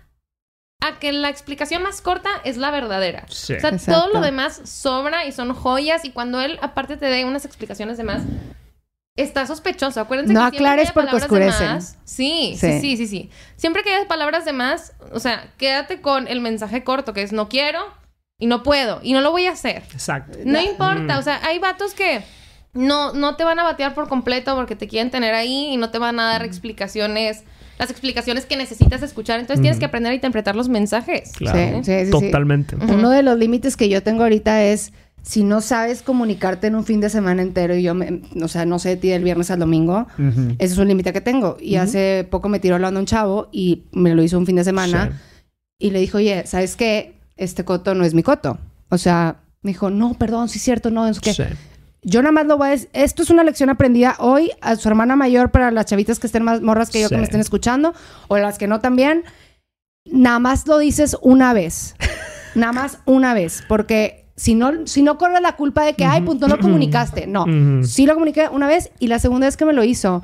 a 0.80 0.98
que 0.98 1.12
la 1.12 1.28
explicación 1.28 1.82
más 1.82 2.00
corta 2.00 2.30
es 2.44 2.56
la 2.56 2.70
verdadera. 2.70 3.26
O 3.28 3.32
sea, 3.32 3.76
todo 3.78 4.08
lo 4.12 4.20
demás 4.20 4.60
sobra 4.64 5.26
y 5.26 5.32
son 5.32 5.54
joyas 5.54 6.04
y 6.04 6.10
cuando 6.10 6.40
él 6.40 6.58
aparte 6.62 6.96
te 6.96 7.06
dé 7.06 7.24
unas 7.24 7.44
explicaciones 7.44 7.98
de 7.98 8.04
más, 8.04 8.22
está 9.16 9.46
sospechoso. 9.46 10.00
Acuérdense 10.00 10.32
no 10.32 10.42
aclares 10.42 10.92
porque 10.92 11.16
oscurecen. 11.16 11.82
sí, 12.04 12.56
sí, 12.58 12.80
sí, 12.80 12.96
sí, 12.96 13.06
sí. 13.06 13.30
Siempre 13.56 13.82
que 13.82 13.92
haya 13.92 14.08
palabras 14.08 14.44
de 14.44 14.52
más, 14.52 14.94
o 15.12 15.20
sea, 15.20 15.52
quédate 15.58 16.00
con 16.00 16.28
el 16.28 16.40
mensaje 16.40 16.82
corto 16.82 17.12
que 17.12 17.22
es 17.22 17.32
no 17.32 17.48
quiero 17.48 17.80
y 18.38 18.46
no 18.46 18.62
puedo 18.62 19.00
y 19.02 19.12
no 19.12 19.20
lo 19.20 19.30
voy 19.30 19.46
a 19.46 19.52
hacer. 19.52 19.82
Exacto. 19.92 20.38
No 20.44 20.60
importa, 20.60 21.18
o 21.18 21.22
sea, 21.22 21.40
hay 21.44 21.58
vatos 21.58 21.92
que 21.92 22.22
no, 22.72 23.12
no 23.12 23.36
te 23.36 23.44
van 23.44 23.58
a 23.58 23.64
batear 23.64 23.94
por 23.94 24.08
completo 24.08 24.54
porque 24.54 24.76
te 24.76 24.88
quieren 24.88 25.10
tener 25.10 25.34
ahí 25.34 25.72
y 25.72 25.76
no 25.76 25.90
te 25.90 25.98
van 25.98 26.18
a 26.20 26.24
dar 26.24 26.44
explicaciones 26.44 27.44
las 27.80 27.90
explicaciones 27.90 28.44
que 28.44 28.58
necesitas 28.58 29.02
escuchar. 29.02 29.40
Entonces 29.40 29.62
tienes 29.62 29.78
que 29.78 29.86
aprender 29.86 30.12
a 30.12 30.14
interpretar 30.14 30.54
los 30.54 30.68
mensajes. 30.68 31.32
Claro, 31.32 31.82
sí, 31.82 32.04
sí, 32.04 32.10
totalmente. 32.10 32.76
Uno 32.76 33.08
de 33.08 33.22
los 33.22 33.38
límites 33.38 33.74
que 33.78 33.88
yo 33.88 34.02
tengo 34.02 34.22
ahorita 34.22 34.62
es 34.64 34.92
si 35.22 35.44
no 35.44 35.62
sabes 35.62 36.02
comunicarte 36.02 36.66
en 36.66 36.74
un 36.74 36.84
fin 36.84 37.00
de 37.00 37.08
semana 37.08 37.40
entero 37.40 37.74
y 37.74 37.82
yo, 37.82 37.94
me, 37.94 38.20
o 38.42 38.48
sea, 38.48 38.66
no 38.66 38.78
sé 38.78 38.90
de 38.90 38.96
ti 38.98 39.08
del 39.08 39.24
viernes 39.24 39.50
al 39.50 39.60
domingo, 39.60 40.06
ese 40.58 40.74
es 40.74 40.78
un 40.78 40.88
límite 40.88 41.14
que 41.14 41.22
tengo. 41.22 41.56
Y 41.58 41.76
hace 41.76 42.28
poco 42.30 42.50
me 42.50 42.60
tiró 42.60 42.74
hablando 42.74 43.00
un 43.00 43.06
chavo 43.06 43.48
y 43.50 43.84
me 43.92 44.14
lo 44.14 44.22
hizo 44.22 44.36
un 44.36 44.44
fin 44.44 44.56
de 44.56 44.64
semana 44.64 45.18
y 45.78 45.90
le 45.90 46.00
dijo, 46.00 46.18
oye, 46.18 46.42
¿sabes 46.46 46.76
qué? 46.76 47.14
Este 47.38 47.64
coto 47.64 47.94
no 47.94 48.04
es 48.04 48.12
mi 48.12 48.22
coto. 48.22 48.58
O 48.90 48.98
sea, 48.98 49.40
me 49.62 49.70
dijo, 49.70 49.88
no, 49.88 50.12
perdón, 50.14 50.50
sí 50.50 50.58
es 50.58 50.64
cierto, 50.64 50.90
no, 50.90 51.08
es 51.08 51.18
que... 51.18 51.34
Yo 52.02 52.22
nada 52.22 52.32
más 52.32 52.46
lo 52.46 52.56
voy 52.56 52.68
a 52.68 52.70
decir. 52.70 52.88
Esto 52.92 53.22
es 53.22 53.30
una 53.30 53.44
lección 53.44 53.70
aprendida 53.70 54.16
hoy 54.18 54.50
a 54.60 54.76
su 54.76 54.88
hermana 54.88 55.16
mayor 55.16 55.50
para 55.50 55.70
las 55.70 55.86
chavitas 55.86 56.18
que 56.18 56.26
estén 56.26 56.42
más 56.42 56.62
morras 56.62 56.90
que 56.90 57.00
yo 57.00 57.08
que 57.08 57.16
me 57.16 57.24
estén 57.24 57.40
escuchando 57.40 57.94
o 58.28 58.38
las 58.38 58.58
que 58.58 58.66
no 58.66 58.80
también. 58.80 59.24
Nada 60.06 60.38
más 60.38 60.66
lo 60.66 60.78
dices 60.78 61.16
una 61.20 61.52
vez. 61.52 61.94
nada 62.54 62.72
más 62.72 62.98
una 63.04 63.34
vez. 63.34 63.62
Porque 63.68 64.26
si 64.36 64.54
no, 64.54 64.86
si 64.86 65.02
no 65.02 65.18
corre 65.18 65.40
la 65.40 65.56
culpa 65.56 65.84
de 65.84 65.94
que, 65.94 66.06
ay, 66.06 66.22
punto, 66.22 66.48
no 66.48 66.56
lo 66.56 66.62
comunicaste. 66.62 67.26
No. 67.26 67.44
Sí 67.84 68.06
lo 68.06 68.14
comuniqué 68.14 68.48
una 68.50 68.66
vez 68.66 68.90
y 68.98 69.08
la 69.08 69.18
segunda 69.18 69.46
vez 69.46 69.56
que 69.56 69.66
me 69.66 69.74
lo 69.74 69.84
hizo. 69.84 70.22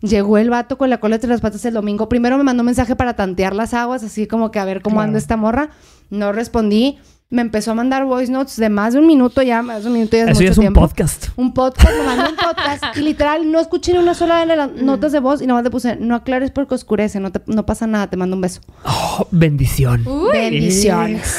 Llegó 0.00 0.36
el 0.36 0.50
vato 0.50 0.76
con 0.76 0.90
la 0.90 0.98
cola 0.98 1.14
entre 1.14 1.30
las 1.30 1.40
patas 1.40 1.64
el 1.64 1.74
domingo. 1.74 2.08
Primero 2.08 2.36
me 2.36 2.44
mandó 2.44 2.62
un 2.62 2.66
mensaje 2.66 2.96
para 2.96 3.14
tantear 3.14 3.54
las 3.54 3.72
aguas, 3.72 4.02
así 4.02 4.26
como 4.26 4.50
que 4.50 4.58
a 4.58 4.64
ver 4.64 4.82
cómo 4.82 5.00
anda 5.00 5.18
esta 5.18 5.36
morra. 5.36 5.70
No 6.10 6.32
respondí 6.32 6.98
me 7.34 7.42
empezó 7.42 7.72
a 7.72 7.74
mandar 7.74 8.04
voice 8.04 8.30
notes 8.30 8.56
de 8.56 8.68
más 8.68 8.92
de 8.92 9.00
un 9.00 9.08
minuto 9.08 9.42
ya, 9.42 9.60
más 9.60 9.82
de 9.82 9.88
un 9.88 9.94
minuto 9.94 10.16
ya 10.16 10.22
es 10.22 10.30
Eso 10.30 10.40
mucho 10.40 10.52
es 10.52 10.58
un 10.58 10.72
podcast. 10.72 11.28
Un 11.34 11.52
podcast, 11.52 11.92
me 11.92 12.04
mandó 12.04 12.30
un 12.30 12.36
podcast 12.36 12.96
y 12.96 13.00
literal 13.00 13.50
no 13.50 13.58
escuché 13.58 13.92
ni 13.92 13.98
una 13.98 14.14
sola 14.14 14.46
de 14.46 14.54
las 14.54 14.70
notas 14.72 15.10
de 15.10 15.18
voz 15.18 15.42
y 15.42 15.46
nada 15.46 15.58
más 15.58 15.64
le 15.64 15.70
puse, 15.70 15.96
no 15.96 16.14
aclares 16.14 16.52
porque 16.52 16.76
oscurece, 16.76 17.18
no, 17.18 17.32
te, 17.32 17.40
no 17.46 17.66
pasa 17.66 17.88
nada, 17.88 18.08
te 18.08 18.16
mando 18.16 18.36
un 18.36 18.42
beso. 18.42 18.60
Oh, 18.84 19.26
bendición. 19.32 20.04
Bendiciones. 20.32 21.36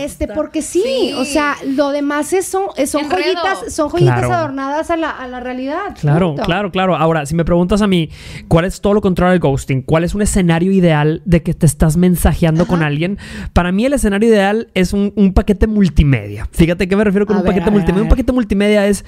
Este, 0.00 0.28
porque 0.28 0.62
sí, 0.62 1.12
o 1.18 1.24
sea, 1.24 1.56
lo 1.66 1.90
demás 1.90 2.32
es, 2.32 2.46
son, 2.46 2.66
son 2.86 3.02
joyitas, 3.10 3.74
son 3.74 3.90
joyitas 3.90 4.30
adornadas 4.30 4.90
a 4.90 4.96
la, 4.96 5.10
a 5.10 5.26
la 5.26 5.40
realidad. 5.40 5.96
Claro, 6.00 6.36
claro, 6.36 6.70
claro. 6.70 6.96
Ahora, 6.96 7.26
si 7.26 7.34
me 7.34 7.44
preguntas 7.44 7.82
a 7.82 7.86
mí, 7.86 8.08
¿cuál 8.48 8.64
es 8.64 8.80
todo 8.80 8.94
lo 8.94 9.02
contrario 9.02 9.32
del 9.32 9.40
ghosting? 9.40 9.82
¿Cuál 9.82 10.04
es 10.04 10.14
un 10.14 10.22
escenario 10.22 10.70
ideal 10.72 11.20
de 11.26 11.42
que 11.42 11.52
te 11.52 11.66
estás 11.66 11.96
mensajeando 11.96 12.66
con 12.66 12.82
alguien? 12.82 13.18
Para 13.52 13.72
mí 13.72 13.84
el 13.84 13.92
escenario 13.92 14.28
ideal 14.28 14.68
es 14.74 14.92
un 14.94 15.12
un 15.23 15.23
paquete 15.32 15.66
multimedia. 15.66 16.48
Fíjate 16.52 16.88
qué 16.88 16.96
me 16.96 17.04
refiero 17.04 17.26
con 17.26 17.36
un 17.36 17.44
paquete 17.44 17.70
multimedia. 17.70 18.02
Un 18.02 18.08
paquete 18.08 18.32
multimedia 18.32 18.86
es, 18.86 19.04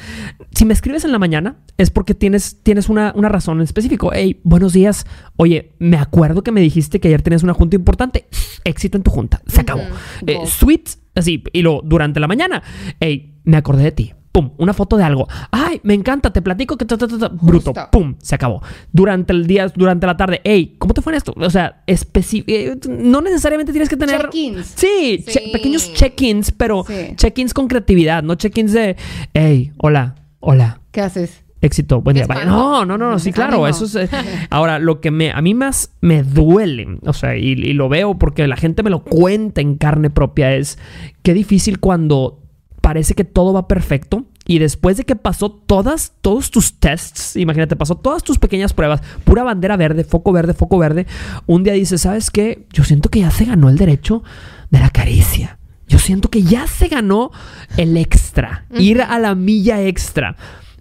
si 0.54 0.64
me 0.64 0.72
escribes 0.72 1.04
en 1.04 1.12
la 1.12 1.18
mañana, 1.18 1.56
es 1.76 1.90
porque 1.90 2.14
tienes, 2.14 2.62
tienes 2.62 2.88
una, 2.88 3.12
razón 3.12 3.58
en 3.58 3.64
específico. 3.64 4.10
Hey, 4.12 4.40
buenos 4.44 4.72
días. 4.72 5.06
Oye, 5.36 5.72
me 5.78 5.96
acuerdo 5.96 6.42
que 6.42 6.52
me 6.52 6.60
dijiste 6.60 7.00
que 7.00 7.08
ayer 7.08 7.22
tenías 7.22 7.42
una 7.42 7.54
junta 7.54 7.76
importante. 7.76 8.26
Éxito 8.64 8.96
en 8.96 9.02
tu 9.02 9.10
junta. 9.10 9.42
Se 9.46 9.60
acabó. 9.60 9.82
Eh, 10.26 10.38
sweet, 10.46 10.88
así. 11.14 11.42
Y 11.52 11.62
luego, 11.62 11.82
durante 11.84 12.20
la 12.20 12.28
mañana, 12.28 12.62
hey, 13.00 13.34
me 13.44 13.56
acordé 13.56 13.84
de 13.84 13.92
ti 13.92 14.14
pum, 14.36 14.50
una 14.58 14.74
foto 14.74 14.98
de 14.98 15.04
algo. 15.04 15.26
Ay, 15.50 15.80
me 15.82 15.94
encanta, 15.94 16.30
te 16.30 16.42
platico 16.42 16.76
que 16.76 16.84
bruto, 17.40 17.72
pum, 17.90 18.16
se 18.20 18.34
acabó. 18.34 18.62
Durante 18.92 19.32
el 19.32 19.46
día, 19.46 19.72
durante 19.74 20.06
la 20.06 20.18
tarde, 20.18 20.42
hey, 20.44 20.76
¿cómo 20.78 20.92
te 20.92 21.00
fue 21.00 21.14
en 21.14 21.16
esto? 21.16 21.32
O 21.38 21.48
sea, 21.48 21.82
eh, 21.86 22.76
no 22.86 23.22
necesariamente 23.22 23.72
tienes 23.72 23.88
que 23.88 23.96
tener 23.96 24.28
check-ins. 24.28 24.74
Sí, 24.76 25.24
pequeños 25.54 25.90
check-ins, 25.94 26.52
pero 26.52 26.84
check-ins 27.16 27.54
con 27.54 27.66
creatividad, 27.66 28.22
no 28.22 28.34
check-ins 28.34 28.72
de, 28.72 28.96
hey, 29.32 29.72
hola, 29.78 30.16
hola. 30.40 30.80
¿Qué 30.90 31.00
haces? 31.00 31.42
éxito, 31.62 32.00
buen 32.02 32.14
día. 32.14 32.26
No, 32.26 32.84
no, 32.84 32.98
no, 32.98 33.10
no, 33.10 33.18
sí, 33.18 33.32
claro, 33.32 33.66
eso 33.66 33.86
es... 33.86 33.94
Eh, 33.96 34.08
ahora, 34.50 34.78
lo 34.78 35.00
que 35.00 35.10
me, 35.10 35.32
a 35.32 35.40
mí 35.40 35.54
más 35.54 35.90
me 36.00 36.22
duele, 36.22 36.98
o 37.02 37.12
sea, 37.12 37.36
y, 37.36 37.52
y, 37.52 37.72
lo 37.72 37.88
veo 37.88 38.18
porque 38.18 38.46
la 38.46 38.56
gente 38.56 38.84
me 38.84 38.90
lo 38.90 39.02
cuenta 39.02 39.62
en 39.62 39.76
carne 39.76 40.10
propia, 40.10 40.54
es 40.54 40.78
qué 41.22 41.34
difícil 41.34 41.80
cuando 41.80 42.45
parece 42.86 43.14
que 43.14 43.24
todo 43.24 43.52
va 43.52 43.66
perfecto 43.66 44.26
y 44.46 44.60
después 44.60 44.96
de 44.96 45.02
que 45.02 45.16
pasó 45.16 45.50
todas, 45.50 46.12
todos 46.20 46.52
tus 46.52 46.78
tests, 46.78 47.34
imagínate, 47.34 47.74
pasó 47.74 47.96
todas 47.96 48.22
tus 48.22 48.38
pequeñas 48.38 48.72
pruebas, 48.74 49.02
pura 49.24 49.42
bandera 49.42 49.76
verde, 49.76 50.04
foco 50.04 50.30
verde, 50.30 50.54
foco 50.54 50.78
verde, 50.78 51.04
un 51.46 51.64
día 51.64 51.72
dices, 51.72 52.02
¿sabes 52.02 52.30
qué? 52.30 52.64
Yo 52.72 52.84
siento 52.84 53.08
que 53.08 53.18
ya 53.18 53.32
se 53.32 53.44
ganó 53.44 53.70
el 53.70 53.76
derecho 53.76 54.22
de 54.70 54.78
la 54.78 54.90
caricia. 54.90 55.58
Yo 55.88 55.98
siento 55.98 56.30
que 56.30 56.44
ya 56.44 56.68
se 56.68 56.86
ganó 56.86 57.32
el 57.76 57.96
extra, 57.96 58.66
ir 58.70 59.02
a 59.02 59.18
la 59.18 59.34
milla 59.34 59.82
extra. 59.82 60.36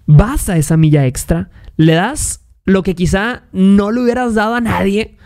Vas 0.06 0.48
a 0.48 0.58
esa 0.58 0.78
milla 0.78 1.08
extra, 1.08 1.50
le 1.76 1.94
das 1.94 2.42
lo 2.66 2.84
que 2.84 2.94
quizá 2.94 3.46
no 3.52 3.90
le 3.90 4.02
hubieras 4.02 4.36
dado 4.36 4.54
a 4.54 4.62
nadie 4.62 5.18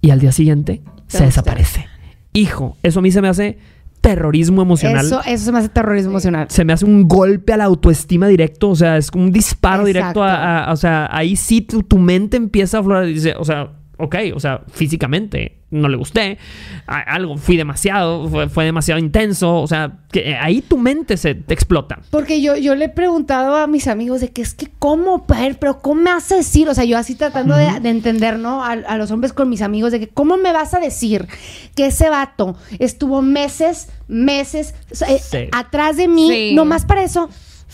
y 0.00 0.08
al 0.08 0.20
día 0.20 0.32
siguiente 0.32 0.80
se 1.08 1.26
desaparece. 1.26 1.88
Hijo, 2.32 2.78
eso 2.82 3.00
a 3.00 3.02
mí 3.02 3.12
se 3.12 3.20
me 3.20 3.28
hace 3.28 3.58
terrorismo 4.02 4.60
emocional. 4.60 5.06
Eso, 5.06 5.22
eso 5.24 5.44
se 5.46 5.52
me 5.52 5.60
hace 5.60 5.70
terrorismo 5.70 6.10
emocional. 6.10 6.46
Se 6.50 6.64
me 6.64 6.74
hace 6.74 6.84
un 6.84 7.08
golpe 7.08 7.54
a 7.54 7.56
la 7.56 7.64
autoestima 7.64 8.26
directo, 8.26 8.68
o 8.68 8.76
sea, 8.76 8.98
es 8.98 9.10
como 9.10 9.24
un 9.24 9.32
disparo 9.32 9.84
directo 9.86 10.22
a, 10.22 10.70
O 10.72 10.76
sea, 10.76 11.08
ahí 11.10 11.36
sí 11.36 11.62
tu, 11.62 11.82
tu 11.82 11.98
mente 11.98 12.36
empieza 12.36 12.78
a 12.80 12.82
florar 12.82 13.08
y 13.08 13.14
dice, 13.14 13.34
o 13.38 13.44
sea, 13.44 13.70
ok, 14.02 14.16
o 14.34 14.40
sea, 14.40 14.62
físicamente 14.72 15.58
no 15.70 15.88
le 15.88 15.96
gusté, 15.96 16.38
algo, 16.86 17.38
fui 17.38 17.56
demasiado, 17.56 18.28
fue, 18.50 18.64
demasiado 18.64 18.98
intenso, 18.98 19.60
o 19.60 19.66
sea, 19.66 20.00
que 20.10 20.32
eh, 20.32 20.36
ahí 20.36 20.60
tu 20.60 20.76
mente 20.76 21.16
se 21.16 21.36
te 21.36 21.54
explota. 21.54 22.00
Porque 22.10 22.42
yo, 22.42 22.56
yo 22.56 22.74
le 22.74 22.86
he 22.86 22.88
preguntado 22.88 23.56
a 23.56 23.66
mis 23.68 23.86
amigos 23.86 24.20
de 24.20 24.30
que 24.30 24.42
es 24.42 24.54
que, 24.54 24.68
¿cómo, 24.80 25.24
pero 25.26 25.80
cómo 25.80 26.02
me 26.02 26.12
vas 26.12 26.30
a 26.32 26.36
decir? 26.36 26.68
O 26.68 26.74
sea, 26.74 26.84
yo 26.84 26.98
así 26.98 27.14
tratando 27.14 27.56
de, 27.56 27.68
entender, 27.88 28.38
¿no? 28.38 28.62
A, 28.64 28.96
los 28.96 29.10
hombres 29.12 29.32
con 29.32 29.48
mis 29.48 29.62
amigos 29.62 29.92
de 29.92 30.00
que, 30.00 30.08
¿cómo 30.08 30.36
me 30.36 30.52
vas 30.52 30.74
a 30.74 30.80
decir 30.80 31.28
que 31.74 31.86
ese 31.86 32.10
vato 32.10 32.56
estuvo 32.80 33.22
meses, 33.22 33.88
meses 34.08 34.74
eh, 35.08 35.48
atrás 35.52 35.96
de 35.96 36.08
mí, 36.08 36.54
nomás 36.54 36.84
para 36.84 37.04
eso? 37.04 37.30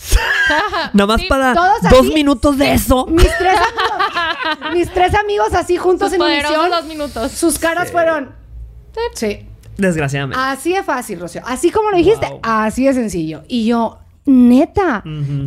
Nada 0.93 1.07
más 1.07 1.23
para 1.25 1.53
dos 1.89 2.05
minutos 2.13 2.57
de 2.57 2.73
eso. 2.73 3.05
Mis 3.07 3.29
tres, 3.37 3.55
amigos, 3.55 4.73
mis 4.73 4.93
tres 4.93 5.13
amigos 5.15 5.53
así 5.53 5.77
juntos 5.77 6.13
en 6.13 6.21
misión. 6.21 6.69
dos 6.69 6.85
minutos. 6.85 7.31
Sus 7.31 7.59
caras 7.59 7.91
fueron. 7.91 8.31
Sí. 9.13 9.45
Desgraciadamente. 9.77 10.41
Así 10.41 10.73
de 10.73 10.83
fácil, 10.83 11.19
Rocío. 11.19 11.41
Así 11.45 11.71
como 11.71 11.89
lo 11.91 11.97
dijiste, 11.97 12.27
así 12.41 12.85
de 12.85 12.93
sencillo. 12.93 13.43
Y 13.47 13.65
yo, 13.65 13.99
neta, 14.25 15.03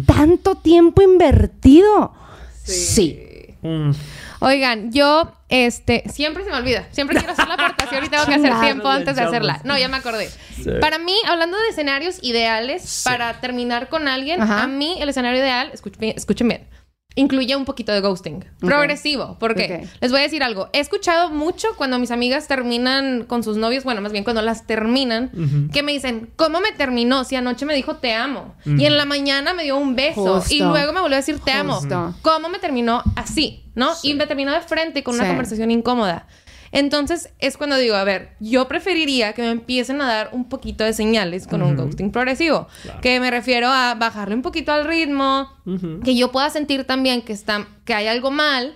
tanto 0.06 0.54
tiempo 0.56 1.02
invertido. 1.02 2.12
Sí. 2.64 3.31
Mm. 3.62 3.92
Oigan, 4.40 4.92
yo, 4.92 5.32
este, 5.48 6.02
siempre 6.12 6.44
se 6.44 6.50
me 6.50 6.56
olvida. 6.56 6.86
Siempre 6.90 7.16
quiero 7.16 7.32
hacer 7.32 7.46
la 7.46 7.54
aportación 7.54 8.04
y 8.04 8.08
tengo 8.08 8.26
que 8.26 8.34
hacer 8.34 8.60
tiempo 8.60 8.88
antes 8.88 9.16
de 9.16 9.22
hacerla. 9.22 9.60
No, 9.64 9.78
ya 9.78 9.88
me 9.88 9.96
acordé. 9.96 10.28
Para 10.80 10.98
mí, 10.98 11.14
hablando 11.28 11.56
de 11.58 11.68
escenarios 11.68 12.18
ideales 12.22 13.02
para 13.04 13.40
terminar 13.40 13.88
con 13.88 14.08
alguien, 14.08 14.42
a 14.42 14.66
mí 14.66 14.96
el 15.00 15.08
escenario 15.08 15.40
ideal, 15.40 15.70
escuchen, 15.72 16.12
escuchen 16.16 16.48
bien. 16.48 16.68
Incluye 17.14 17.56
un 17.56 17.64
poquito 17.64 17.92
de 17.92 18.00
ghosting. 18.00 18.44
Progresivo. 18.60 19.36
Porque 19.38 19.88
les 20.00 20.10
voy 20.10 20.20
a 20.20 20.22
decir 20.22 20.42
algo. 20.42 20.68
He 20.72 20.80
escuchado 20.80 21.30
mucho 21.30 21.68
cuando 21.76 21.98
mis 21.98 22.10
amigas 22.10 22.48
terminan 22.48 23.24
con 23.24 23.42
sus 23.42 23.56
novios, 23.56 23.84
bueno, 23.84 24.00
más 24.00 24.12
bien 24.12 24.24
cuando 24.24 24.42
las 24.42 24.66
terminan, 24.66 25.30
que 25.72 25.82
me 25.82 25.92
dicen, 25.92 26.30
¿cómo 26.36 26.60
me 26.60 26.72
terminó? 26.72 27.24
Si 27.24 27.36
anoche 27.36 27.66
me 27.66 27.74
dijo 27.74 27.96
te 27.96 28.14
amo. 28.14 28.54
Y 28.64 28.84
en 28.84 28.96
la 28.96 29.04
mañana 29.04 29.54
me 29.54 29.64
dio 29.64 29.76
un 29.76 29.94
beso. 29.94 30.42
Y 30.48 30.60
luego 30.60 30.92
me 30.92 31.00
volvió 31.00 31.16
a 31.16 31.20
decir 31.20 31.38
te 31.40 31.52
amo. 31.52 31.80
¿Cómo 32.22 32.48
me 32.48 32.58
terminó 32.58 33.02
así? 33.16 33.64
¿No? 33.74 33.92
Y 34.02 34.14
me 34.14 34.26
terminó 34.26 34.52
de 34.52 34.60
frente 34.60 35.02
con 35.02 35.14
una 35.14 35.26
conversación 35.26 35.70
incómoda. 35.70 36.26
Entonces 36.72 37.28
es 37.38 37.58
cuando 37.58 37.76
digo, 37.76 37.94
a 37.94 38.04
ver, 38.04 38.34
yo 38.40 38.66
preferiría 38.66 39.34
que 39.34 39.42
me 39.42 39.50
empiecen 39.50 40.00
a 40.00 40.06
dar 40.06 40.30
un 40.32 40.48
poquito 40.48 40.84
de 40.84 40.94
señales 40.94 41.46
con 41.46 41.62
un 41.62 41.76
ghosting 41.76 42.10
progresivo. 42.10 42.66
Que 43.02 43.20
me 43.20 43.30
refiero 43.30 43.68
a 43.68 43.94
bajarle 43.94 44.34
un 44.34 44.42
poquito 44.42 44.72
al 44.72 44.86
ritmo, 44.86 45.50
que 46.02 46.16
yo 46.16 46.32
pueda 46.32 46.48
sentir 46.50 46.84
también 46.84 47.22
que, 47.22 47.34
está, 47.34 47.68
que 47.84 47.94
hay 47.94 48.06
algo 48.08 48.30
mal, 48.30 48.74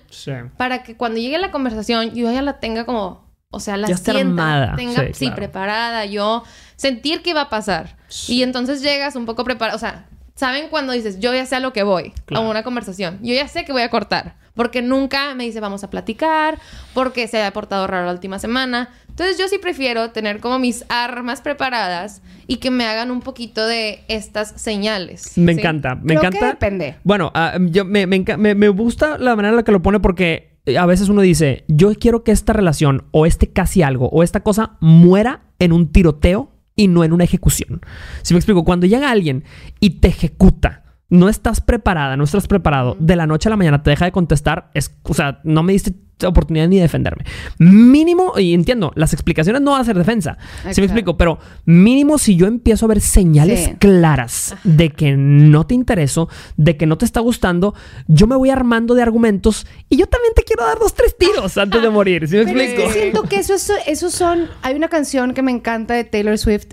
para 0.58 0.82
que 0.82 0.96
cuando 0.96 1.18
llegue 1.18 1.38
la 1.38 1.50
conversación 1.50 2.12
yo 2.14 2.30
ya 2.30 2.42
la 2.42 2.60
tenga 2.60 2.84
como, 2.84 3.26
o 3.50 3.60
sea, 3.60 3.76
la 3.78 3.86
sienta, 3.96 4.74
tenga, 4.76 5.14
sí, 5.14 5.30
preparada, 5.30 6.04
yo 6.04 6.44
sentir 6.76 7.22
que 7.22 7.32
va 7.32 7.42
a 7.42 7.50
pasar. 7.50 7.96
Y 8.28 8.42
entonces 8.42 8.82
llegas 8.82 9.16
un 9.16 9.24
poco 9.24 9.42
preparado, 9.42 9.74
o 9.74 9.80
sea, 9.80 10.06
¿saben 10.36 10.68
cuando 10.68 10.92
dices, 10.92 11.18
yo 11.18 11.34
ya 11.34 11.44
sé 11.44 11.56
a 11.56 11.60
lo 11.60 11.72
que 11.72 11.82
voy 11.82 12.12
a 12.32 12.40
una 12.40 12.62
conversación? 12.62 13.18
Yo 13.22 13.34
ya 13.34 13.48
sé 13.48 13.64
que 13.64 13.72
voy 13.72 13.82
a 13.82 13.90
cortar. 13.90 14.36
Porque 14.54 14.80
nunca 14.80 15.34
me 15.34 15.44
dice 15.44 15.60
vamos 15.60 15.84
a 15.84 15.90
platicar, 15.90 16.58
porque 16.94 17.28
se 17.28 17.42
ha 17.42 17.52
portado 17.52 17.86
raro 17.86 18.06
la 18.06 18.12
última 18.12 18.38
semana. 18.38 18.88
Entonces 19.08 19.36
yo 19.38 19.48
sí 19.48 19.58
prefiero 19.58 20.12
tener 20.12 20.40
como 20.40 20.58
mis 20.58 20.84
armas 20.88 21.42
preparadas 21.42 22.22
y 22.46 22.56
que 22.56 22.70
me 22.70 22.86
hagan 22.86 23.10
un 23.10 23.20
poquito 23.20 23.66
de 23.66 24.04
estas 24.08 24.54
señales. 24.56 25.36
Me 25.36 25.52
encanta, 25.52 25.94
me 25.96 26.14
encanta. 26.14 26.38
Que 26.38 26.46
depende. 26.46 26.96
Bueno, 27.04 27.30
ah, 27.34 27.58
yo 27.60 27.84
me, 27.84 28.06
me, 28.06 28.68
gusta 28.68 29.18
la 29.18 29.36
manera 29.36 29.50
en 29.50 29.56
la 29.56 29.62
que 29.62 29.72
lo 29.72 29.82
pone 29.82 30.00
porque 30.00 30.56
a 30.78 30.86
veces 30.86 31.10
uno 31.10 31.20
dice, 31.20 31.64
yo 31.68 31.92
quiero 31.94 32.24
que 32.24 32.32
esta 32.32 32.54
relación 32.54 33.04
o 33.10 33.26
este 33.26 33.48
casi 33.52 33.82
algo 33.82 34.08
o 34.08 34.22
esta 34.22 34.40
cosa 34.40 34.78
muera 34.80 35.42
en 35.58 35.72
un 35.72 35.92
tiroteo 35.92 36.55
y 36.76 36.88
no 36.88 37.02
en 37.02 37.12
una 37.12 37.24
ejecución. 37.24 37.80
Si 38.22 38.34
me 38.34 38.38
explico, 38.38 38.64
cuando 38.64 38.86
llega 38.86 39.10
alguien 39.10 39.44
y 39.80 39.98
te 39.98 40.08
ejecuta, 40.08 40.84
no 41.08 41.28
estás 41.28 41.60
preparada, 41.60 42.16
no 42.16 42.24
estás 42.24 42.46
preparado, 42.46 42.96
de 43.00 43.16
la 43.16 43.26
noche 43.26 43.48
a 43.48 43.50
la 43.50 43.56
mañana 43.56 43.82
te 43.82 43.90
deja 43.90 44.04
de 44.04 44.12
contestar, 44.12 44.70
es, 44.74 44.96
o 45.02 45.14
sea, 45.14 45.40
no 45.44 45.62
me 45.62 45.72
diste 45.72 45.94
oportunidad 46.24 46.68
ni 46.68 46.76
de 46.76 46.82
defenderme. 46.82 47.24
Mínimo, 47.58 48.32
y 48.38 48.54
entiendo, 48.54 48.92
las 48.94 49.12
explicaciones 49.12 49.60
no 49.60 49.72
van 49.72 49.82
a 49.82 49.84
ser 49.84 49.98
defensa, 49.98 50.38
si 50.70 50.80
me 50.80 50.86
explico, 50.86 51.16
pero 51.16 51.38
mínimo 51.66 52.18
si 52.18 52.36
yo 52.36 52.46
empiezo 52.46 52.86
a 52.86 52.88
ver 52.88 53.00
señales 53.00 53.72
claras 53.78 54.56
de 54.64 54.90
que 54.90 55.14
no 55.16 55.66
te 55.66 55.74
intereso, 55.74 56.28
de 56.56 56.76
que 56.76 56.86
no 56.86 56.96
te 56.96 57.04
está 57.04 57.20
gustando, 57.20 57.74
yo 58.06 58.26
me 58.26 58.36
voy 58.36 58.50
armando 58.50 58.94
de 58.94 59.02
argumentos 59.02 59.66
y 59.88 59.96
yo 59.96 60.06
también 60.06 60.32
te 60.34 60.42
quiero 60.56 60.68
dar 60.68 60.78
dos, 60.78 60.94
tres 60.94 61.16
tiros 61.16 61.56
antes 61.58 61.82
de 61.82 61.90
morir, 61.90 62.28
¿sí 62.28 62.36
me 62.36 62.42
explico? 62.42 62.90
siento 62.92 63.22
que 63.24 63.36
eso 63.36 64.10
son, 64.10 64.48
hay 64.62 64.74
una 64.74 64.88
canción 64.88 65.34
que 65.34 65.42
me 65.42 65.52
encanta 65.52 65.94
de 65.94 66.04
Taylor 66.04 66.38
Swift, 66.38 66.68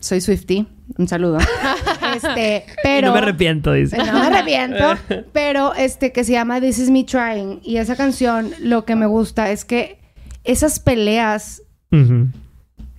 soy 0.00 0.20
Swifty 0.20 0.66
un 0.98 1.08
saludo. 1.08 1.38
este, 2.16 2.64
pero. 2.82 3.08
no 3.08 3.14
me 3.14 3.18
arrepiento, 3.18 3.72
dice. 3.72 3.96
No 3.98 4.12
me 4.12 4.26
arrepiento. 4.26 4.94
pero 5.32 5.74
este, 5.74 6.12
que 6.12 6.24
se 6.24 6.32
llama 6.32 6.60
This 6.60 6.78
Is 6.78 6.90
Me 6.90 7.04
Trying. 7.04 7.60
Y 7.62 7.78
esa 7.78 7.96
canción, 7.96 8.52
lo 8.60 8.84
que 8.84 8.96
me 8.96 9.06
gusta 9.06 9.50
es 9.50 9.64
que 9.64 9.98
esas 10.44 10.78
peleas 10.78 11.62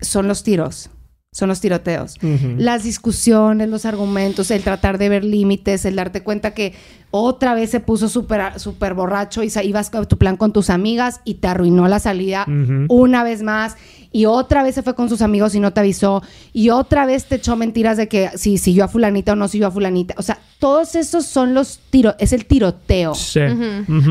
son 0.02 0.28
los 0.28 0.44
tiros. 0.44 0.90
Son 1.32 1.50
los 1.50 1.62
tiroteos. 1.62 2.18
Las 2.58 2.84
discusiones, 2.84 3.70
los 3.70 3.86
argumentos, 3.86 4.50
el 4.50 4.64
tratar 4.64 4.98
de 4.98 5.10
ver 5.10 5.24
límites, 5.24 5.86
el 5.86 5.96
darte 5.96 6.24
cuenta 6.24 6.52
que 6.52 6.74
otra 7.12 7.54
vez 7.54 7.70
se 7.70 7.80
puso 7.80 8.10
súper 8.10 8.60
super 8.60 8.94
borracho 8.94 9.44
y 9.44 9.52
ibas 9.64 9.94
a 9.94 10.06
tu 10.06 10.18
plan 10.18 10.38
con 10.38 10.54
tus 10.54 10.70
amigas 10.70 11.22
y 11.24 11.36
te 11.36 11.48
arruinó 11.48 11.88
la 11.88 12.00
salida 12.00 12.46
una 12.90 13.24
vez 13.24 13.44
más 13.44 13.78
y 14.12 14.26
otra 14.26 14.64
vez 14.64 14.76
se 14.76 14.84
fue 14.84 14.96
con 14.96 15.10
sus 15.10 15.22
amigos 15.22 15.56
y 15.56 15.60
no 15.60 15.74
te 15.74 15.80
avisó 15.80 16.24
y 16.54 16.70
otra 16.70 17.06
vez 17.06 17.26
te 17.26 17.36
echó 17.36 17.56
mentiras 17.56 17.98
de 17.98 18.08
que 18.08 18.32
si 18.36 18.58
siguió 18.58 18.86
a 18.86 18.88
fulanita 18.88 19.34
o 19.34 19.36
no 19.36 19.48
siguió 19.48 19.68
a 19.68 19.72
fulanita. 19.72 20.16
O 20.18 20.22
sea, 20.22 20.40
todos 20.60 20.96
esos 20.96 21.26
son 21.26 21.54
los 21.54 21.80
tiros, 21.90 22.16
es 22.20 22.34
el 22.34 22.46
tiroteo. 22.46 23.14
Sí. 23.16 23.42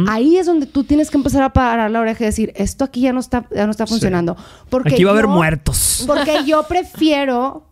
Ahí 0.09 0.37
es 0.37 0.47
donde 0.47 0.67
tú 0.67 0.85
tienes 0.85 1.11
que 1.11 1.17
empezar 1.17 1.43
a 1.43 1.53
parar 1.53 1.91
la 1.91 2.01
oreja 2.01 2.25
y 2.25 2.27
decir, 2.27 2.53
esto 2.57 2.85
aquí 2.85 3.01
ya 3.03 3.13
no 3.13 3.21
está, 3.21 3.47
ya 3.55 3.65
no 3.65 3.71
está 3.71 3.87
funcionando. 3.87 4.37
Porque 4.69 4.95
aquí 4.95 5.05
va 5.05 5.11
a 5.11 5.15
haber 5.15 5.27
muertos. 5.27 6.05
Porque 6.07 6.45
yo 6.47 6.63
prefiero 6.65 7.65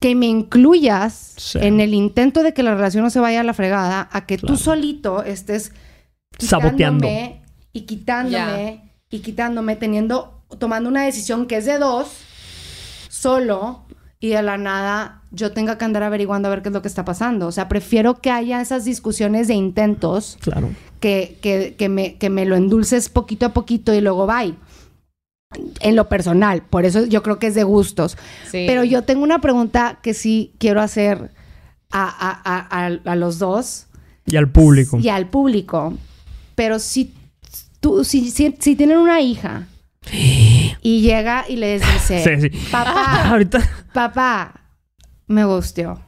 que 0.00 0.14
me 0.14 0.26
incluyas 0.26 1.54
en 1.56 1.78
el 1.78 1.94
intento 1.94 2.42
de 2.42 2.54
que 2.54 2.62
la 2.62 2.74
relación 2.74 3.04
no 3.04 3.10
se 3.10 3.20
vaya 3.20 3.40
a 3.40 3.44
la 3.44 3.54
fregada, 3.54 4.08
a 4.10 4.26
que 4.26 4.38
tú 4.38 4.56
solito 4.56 5.22
estés 5.22 5.72
saboteando 6.38 7.06
y 7.72 7.82
quitándome 7.82 8.94
y 9.10 9.20
quitándome, 9.20 9.76
teniendo 9.76 10.42
tomando 10.58 10.88
una 10.88 11.04
decisión 11.04 11.46
que 11.46 11.58
es 11.58 11.66
de 11.66 11.78
dos, 11.78 12.08
solo, 13.08 13.84
y 14.20 14.30
de 14.30 14.42
la 14.42 14.58
nada 14.58 15.22
yo 15.30 15.52
tenga 15.52 15.78
que 15.78 15.84
andar 15.84 16.02
averiguando 16.02 16.48
a 16.48 16.50
ver 16.50 16.62
qué 16.62 16.68
es 16.68 16.74
lo 16.74 16.82
que 16.82 16.88
está 16.88 17.04
pasando. 17.04 17.46
O 17.46 17.52
sea, 17.52 17.68
prefiero 17.68 18.20
que 18.20 18.30
haya 18.30 18.60
esas 18.60 18.84
discusiones 18.84 19.48
de 19.48 19.54
intentos 19.54 20.38
claro. 20.40 20.70
que, 21.00 21.38
que, 21.40 21.74
que, 21.78 21.88
me, 21.88 22.16
que 22.16 22.30
me 22.30 22.44
lo 22.44 22.56
endulces 22.56 23.08
poquito 23.08 23.46
a 23.46 23.48
poquito 23.50 23.94
y 23.94 24.00
luego 24.00 24.26
bye. 24.26 24.54
En 25.80 25.96
lo 25.96 26.08
personal, 26.08 26.62
por 26.62 26.84
eso 26.84 27.06
yo 27.06 27.24
creo 27.24 27.40
que 27.40 27.48
es 27.48 27.56
de 27.56 27.64
gustos. 27.64 28.16
Pero 28.52 28.84
yo 28.84 29.02
tengo 29.02 29.24
una 29.24 29.40
pregunta 29.40 29.98
que 30.00 30.14
sí 30.14 30.54
quiero 30.58 30.80
hacer 30.80 31.32
a, 31.90 32.04
a, 32.04 32.84
a, 32.84 32.86
a, 32.86 33.16
los 33.16 33.40
dos. 33.40 33.86
Y 34.26 34.36
al 34.36 34.48
público. 34.48 34.98
Y 35.00 35.08
al 35.08 35.28
público. 35.28 35.94
Pero 36.54 36.78
si 36.78 37.12
tú, 37.80 38.04
si, 38.04 38.30
si, 38.30 38.54
si 38.60 38.76
tienen 38.76 38.98
una 38.98 39.20
hija 39.20 39.66
y 40.82 41.00
llega 41.00 41.44
y 41.48 41.56
les 41.56 41.82
dice, 41.94 42.52
papá, 42.70 43.36
papá, 43.92 44.60
me 45.26 45.44
gusteó. 45.44 46.00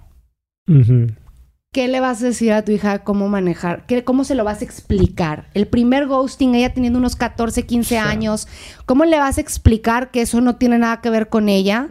¿Qué 1.72 1.88
le 1.88 2.00
vas 2.00 2.22
a 2.22 2.26
decir 2.26 2.52
a 2.52 2.62
tu 2.66 2.70
hija 2.72 2.98
cómo 2.98 3.28
manejar? 3.28 3.86
¿Qué, 3.86 4.04
¿Cómo 4.04 4.24
se 4.24 4.34
lo 4.34 4.44
vas 4.44 4.60
a 4.60 4.64
explicar? 4.64 5.48
El 5.54 5.66
primer 5.66 6.06
ghosting, 6.06 6.54
ella 6.54 6.74
teniendo 6.74 6.98
unos 6.98 7.16
14, 7.16 7.64
15 7.64 7.96
años, 7.96 8.46
¿cómo 8.84 9.06
le 9.06 9.18
vas 9.18 9.38
a 9.38 9.40
explicar 9.40 10.10
que 10.10 10.20
eso 10.20 10.42
no 10.42 10.56
tiene 10.56 10.78
nada 10.78 11.00
que 11.00 11.08
ver 11.08 11.30
con 11.30 11.48
ella? 11.48 11.88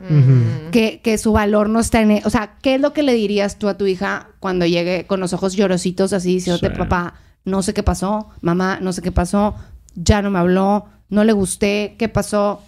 que, 0.70 1.02
que, 1.04 1.18
su 1.18 1.32
valor 1.32 1.68
no 1.68 1.80
está 1.80 2.00
en... 2.00 2.12
E-? 2.12 2.22
O 2.26 2.30
sea, 2.30 2.58
¿qué 2.62 2.76
es 2.76 2.82
lo 2.82 2.94
que 2.94 3.02
le 3.02 3.16
dirías 3.16 3.58
tú 3.58 3.70
a 3.70 3.78
tu 3.78 3.88
hija 3.88 4.28
cuando 4.40 4.68
llegue 4.68 5.08
con 5.08 5.20
los 5.20 5.34
ojos 5.34 5.56
llorositos 5.56 6.14
así 6.14 6.36
diciéndote, 6.36 6.70
papá, 6.70 7.16
no 7.44 7.64
sé 7.64 7.74
qué 7.74 7.82
pasó, 7.82 8.30
mamá, 8.42 8.78
no 8.82 8.94
sé 8.94 9.02
qué 9.02 9.12
pasó, 9.12 9.56
ya 9.96 10.22
no 10.22 10.30
me 10.30 10.38
habló, 10.38 10.86
no 11.10 11.24
le 11.24 11.34
gusté, 11.34 11.96
¿qué 11.98 12.08
pasó? 12.08 12.62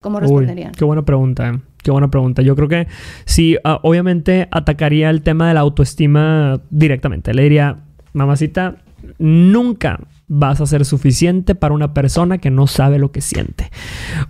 ¿Cómo 0.00 0.20
responderían? 0.20 0.70
qué 0.70 0.84
buena 0.84 1.04
pregunta, 1.04 1.48
eh. 1.48 1.60
Qué 1.82 1.90
buena 1.90 2.10
pregunta. 2.10 2.42
Yo 2.42 2.54
creo 2.56 2.68
que 2.68 2.88
sí, 3.24 3.56
ah, 3.64 3.80
obviamente 3.82 4.48
atacaría 4.50 5.10
el 5.10 5.22
tema 5.22 5.48
de 5.48 5.54
la 5.54 5.60
autoestima 5.60 6.60
directamente. 6.70 7.32
Le 7.34 7.42
diría, 7.42 7.78
mamacita, 8.12 8.76
nunca 9.18 10.00
vas 10.32 10.60
a 10.60 10.66
ser 10.66 10.84
suficiente 10.84 11.56
para 11.56 11.74
una 11.74 11.92
persona 11.92 12.38
que 12.38 12.50
no 12.50 12.68
sabe 12.68 12.98
lo 12.98 13.10
que 13.10 13.20
siente. 13.20 13.70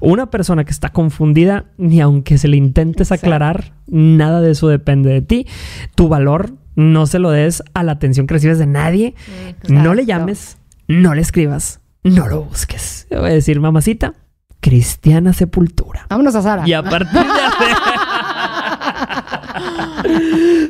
Una 0.01 0.31
persona 0.31 0.65
que 0.65 0.71
está 0.71 0.89
confundida, 0.91 1.67
ni 1.77 2.01
aunque 2.01 2.39
se 2.39 2.49
le 2.49 2.57
intentes 2.57 3.13
aclarar, 3.13 3.75
nada 3.87 4.41
de 4.41 4.53
eso 4.53 4.69
depende 4.69 5.11
de 5.11 5.21
ti. 5.21 5.47
Tu 5.95 6.09
valor 6.09 6.55
no 6.75 7.07
se 7.07 7.19
lo 7.19 7.31
des 7.31 7.63
a 7.75 7.83
la 7.83 7.93
atención 7.93 8.27
que 8.27 8.35
recibes 8.35 8.59
de 8.59 8.67
nadie. 8.67 9.15
No 9.69 9.93
le 9.93 10.07
llames, 10.07 10.57
no 10.89 11.15
le 11.15 11.21
escribas, 11.21 11.81
no 12.03 12.27
lo 12.29 12.45
busques. 12.45 13.07
voy 13.11 13.31
a 13.31 13.35
decir, 13.35 13.61
mamacita, 13.61 14.15
cristiana 14.61 15.33
sepultura. 15.33 16.07
Vámonos 16.09 16.35
a 16.35 16.43
Sara. 16.43 16.69
Y 16.69 16.73
a 16.73 16.83
partir 16.83 17.21
de 17.21 17.21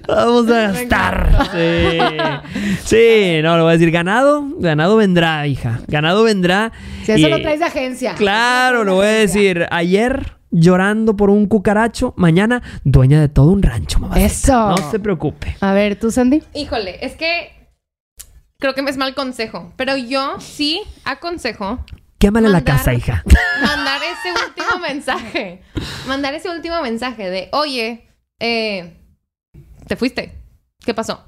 Vamos 0.08 0.50
a 0.50 0.72
gastar. 0.72 1.48
Sí. 1.52 1.98
sí, 2.84 3.40
no, 3.42 3.56
lo 3.56 3.64
voy 3.64 3.70
a 3.70 3.72
decir. 3.74 3.90
Ganado, 3.90 4.44
ganado 4.58 4.96
vendrá, 4.96 5.46
hija. 5.46 5.80
Ganado 5.86 6.24
vendrá. 6.24 6.72
Si 7.04 7.12
eso 7.12 7.28
lo 7.28 7.40
traes 7.40 7.60
de 7.60 7.66
agencia. 7.66 8.14
Claro, 8.14 8.84
lo 8.84 8.96
voy 8.96 9.06
a 9.06 9.10
decir. 9.10 9.66
Ayer 9.70 10.34
llorando 10.50 11.16
por 11.16 11.30
un 11.30 11.46
cucaracho, 11.46 12.12
mañana 12.16 12.62
dueña 12.84 13.20
de 13.20 13.28
todo 13.28 13.50
un 13.50 13.62
rancho, 13.62 14.00
mamá. 14.00 14.20
Eso. 14.20 14.70
No 14.70 14.90
se 14.90 14.98
preocupe. 14.98 15.56
A 15.60 15.72
ver, 15.72 15.96
tú, 15.96 16.10
Sandy. 16.10 16.42
Híjole, 16.54 17.04
es 17.04 17.16
que 17.16 17.52
creo 18.58 18.74
que 18.74 18.82
me 18.82 18.90
es 18.90 18.96
mal 18.96 19.14
consejo, 19.14 19.72
pero 19.76 19.96
yo 19.96 20.36
sí 20.40 20.82
aconsejo. 21.04 21.84
Quémale 22.20 22.50
la 22.50 22.62
casa, 22.62 22.92
hija. 22.92 23.24
Mandar 23.62 23.98
ese 24.02 24.46
último 24.46 24.78
mensaje. 24.80 25.62
Mandar 26.06 26.34
ese 26.34 26.50
último 26.50 26.82
mensaje 26.82 27.30
de, 27.30 27.48
oye, 27.52 28.08
eh, 28.38 28.94
te 29.88 29.96
fuiste. 29.96 30.34
¿Qué 30.84 30.92
pasó? 30.92 31.24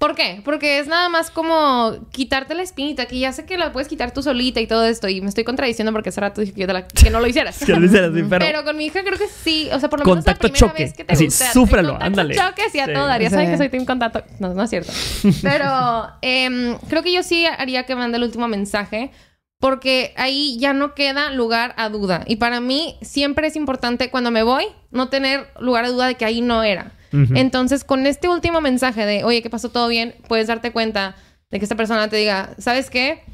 ¿Por 0.00 0.14
qué? 0.16 0.40
Porque 0.44 0.80
es 0.80 0.88
nada 0.88 1.08
más 1.08 1.30
como 1.30 2.08
quitarte 2.10 2.54
la 2.56 2.62
espinita, 2.62 3.06
que 3.06 3.18
ya 3.20 3.32
sé 3.32 3.44
que 3.44 3.56
la 3.58 3.70
puedes 3.70 3.86
quitar 3.86 4.12
tú 4.12 4.22
solita 4.24 4.58
y 4.60 4.66
todo 4.66 4.86
esto. 4.86 5.08
Y 5.08 5.20
me 5.20 5.28
estoy 5.28 5.44
contradiciendo 5.44 5.92
porque 5.92 6.08
hace 6.08 6.20
rato 6.20 6.40
dije 6.40 6.52
que, 6.52 6.66
que 6.66 7.10
no 7.10 7.20
lo 7.20 7.26
hicieras. 7.28 7.58
que 7.64 7.72
lo 7.76 7.84
hicieras, 7.86 8.12
sí, 8.12 8.24
pero... 8.28 8.44
pero... 8.44 8.64
con 8.64 8.76
mi 8.76 8.86
hija 8.86 9.02
creo 9.04 9.18
que 9.18 9.28
sí. 9.28 9.68
O 9.72 9.78
sea, 9.78 9.88
por 9.88 10.00
lo 10.00 10.04
menos 10.04 10.24
contacto 10.24 10.48
la 10.48 10.52
primera 10.52 10.72
choque. 10.72 10.82
vez 10.84 10.92
que 10.94 11.04
te 11.04 11.12
Así, 11.12 11.26
gusta. 11.26 11.52
contacto 11.52 11.96
ándale. 12.00 12.34
choque, 12.34 12.62
sí, 12.72 12.80
a 12.80 12.86
Sí. 12.86 12.92
todo 12.92 13.06
daría. 13.06 13.28
Sí. 13.28 13.34
Saben 13.34 13.50
que 13.52 13.56
soy 13.56 13.68
team 13.68 13.84
contacto. 13.84 14.24
No, 14.40 14.52
no 14.52 14.64
es 14.64 14.70
cierto. 14.70 14.92
Pero 15.42 16.08
em, 16.22 16.76
creo 16.88 17.04
que 17.04 17.12
yo 17.12 17.22
sí 17.22 17.46
haría 17.46 17.84
que 17.84 17.94
mande 17.94 18.16
el 18.16 18.24
último 18.24 18.48
mensaje. 18.48 19.12
Porque 19.60 20.14
ahí 20.16 20.56
ya 20.58 20.72
no 20.72 20.94
queda 20.94 21.30
lugar 21.30 21.74
a 21.76 21.88
duda. 21.90 22.24
Y 22.26 22.36
para 22.36 22.60
mí 22.60 22.96
siempre 23.02 23.46
es 23.46 23.56
importante 23.56 24.10
cuando 24.10 24.30
me 24.30 24.42
voy 24.42 24.64
no 24.90 25.08
tener 25.10 25.46
lugar 25.60 25.84
a 25.84 25.90
duda 25.90 26.06
de 26.06 26.14
que 26.16 26.24
ahí 26.24 26.40
no 26.40 26.64
era. 26.64 26.92
Entonces, 27.12 27.82
con 27.84 28.06
este 28.06 28.28
último 28.28 28.60
mensaje 28.60 29.04
de, 29.04 29.24
oye, 29.24 29.42
¿qué 29.42 29.50
pasó? 29.50 29.68
¿Todo 29.68 29.88
bien? 29.88 30.14
Puedes 30.28 30.46
darte 30.46 30.70
cuenta 30.72 31.16
de 31.50 31.58
que 31.58 31.64
esta 31.64 31.74
persona 31.74 32.08
te 32.08 32.16
diga, 32.16 32.54
¿sabes 32.58 32.88
qué? 32.88 33.24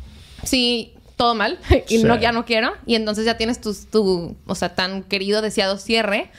Sí, 0.45 0.95
todo 1.17 1.35
mal 1.35 1.59
y 1.89 1.99
Sí. 1.99 2.05
no, 2.05 2.19
ya 2.19 2.33
no 2.33 2.45
quiero. 2.47 2.73
Y 2.87 2.95
entonces 2.95 3.25
ya 3.27 3.37
tienes 3.37 3.61
tu, 3.61 3.75
tu, 3.75 4.35
o 4.47 4.55
sea, 4.55 4.75
tan 4.75 5.03
querido, 5.03 5.43
deseado 5.43 5.77
cierre. 5.79 6.31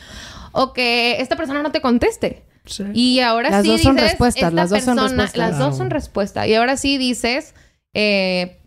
O 0.51 0.73
que 0.73 1.21
esta 1.21 1.35
persona 1.35 1.61
no 1.61 1.71
te 1.71 1.79
conteste. 1.79 2.43
Sí. 2.65 2.83
Y 2.93 3.19
ahora 3.19 3.51
Las 3.51 3.63
sí 3.63 3.69
dos 3.69 3.81
son 3.83 3.95
dices, 3.95 4.09
respuestas, 4.11 4.43
esta 4.43 4.55
las 4.55 4.69
dos 4.71 4.83
son 4.83 4.97
respuestas. 4.97 5.37
Las 5.37 5.59
dos 5.59 5.77
son 5.77 5.89
respuesta. 5.91 6.47
Y 6.47 6.55
ahora 6.55 6.75
sí 6.75 6.97
dices, 6.97 7.53
eh, 7.93 8.57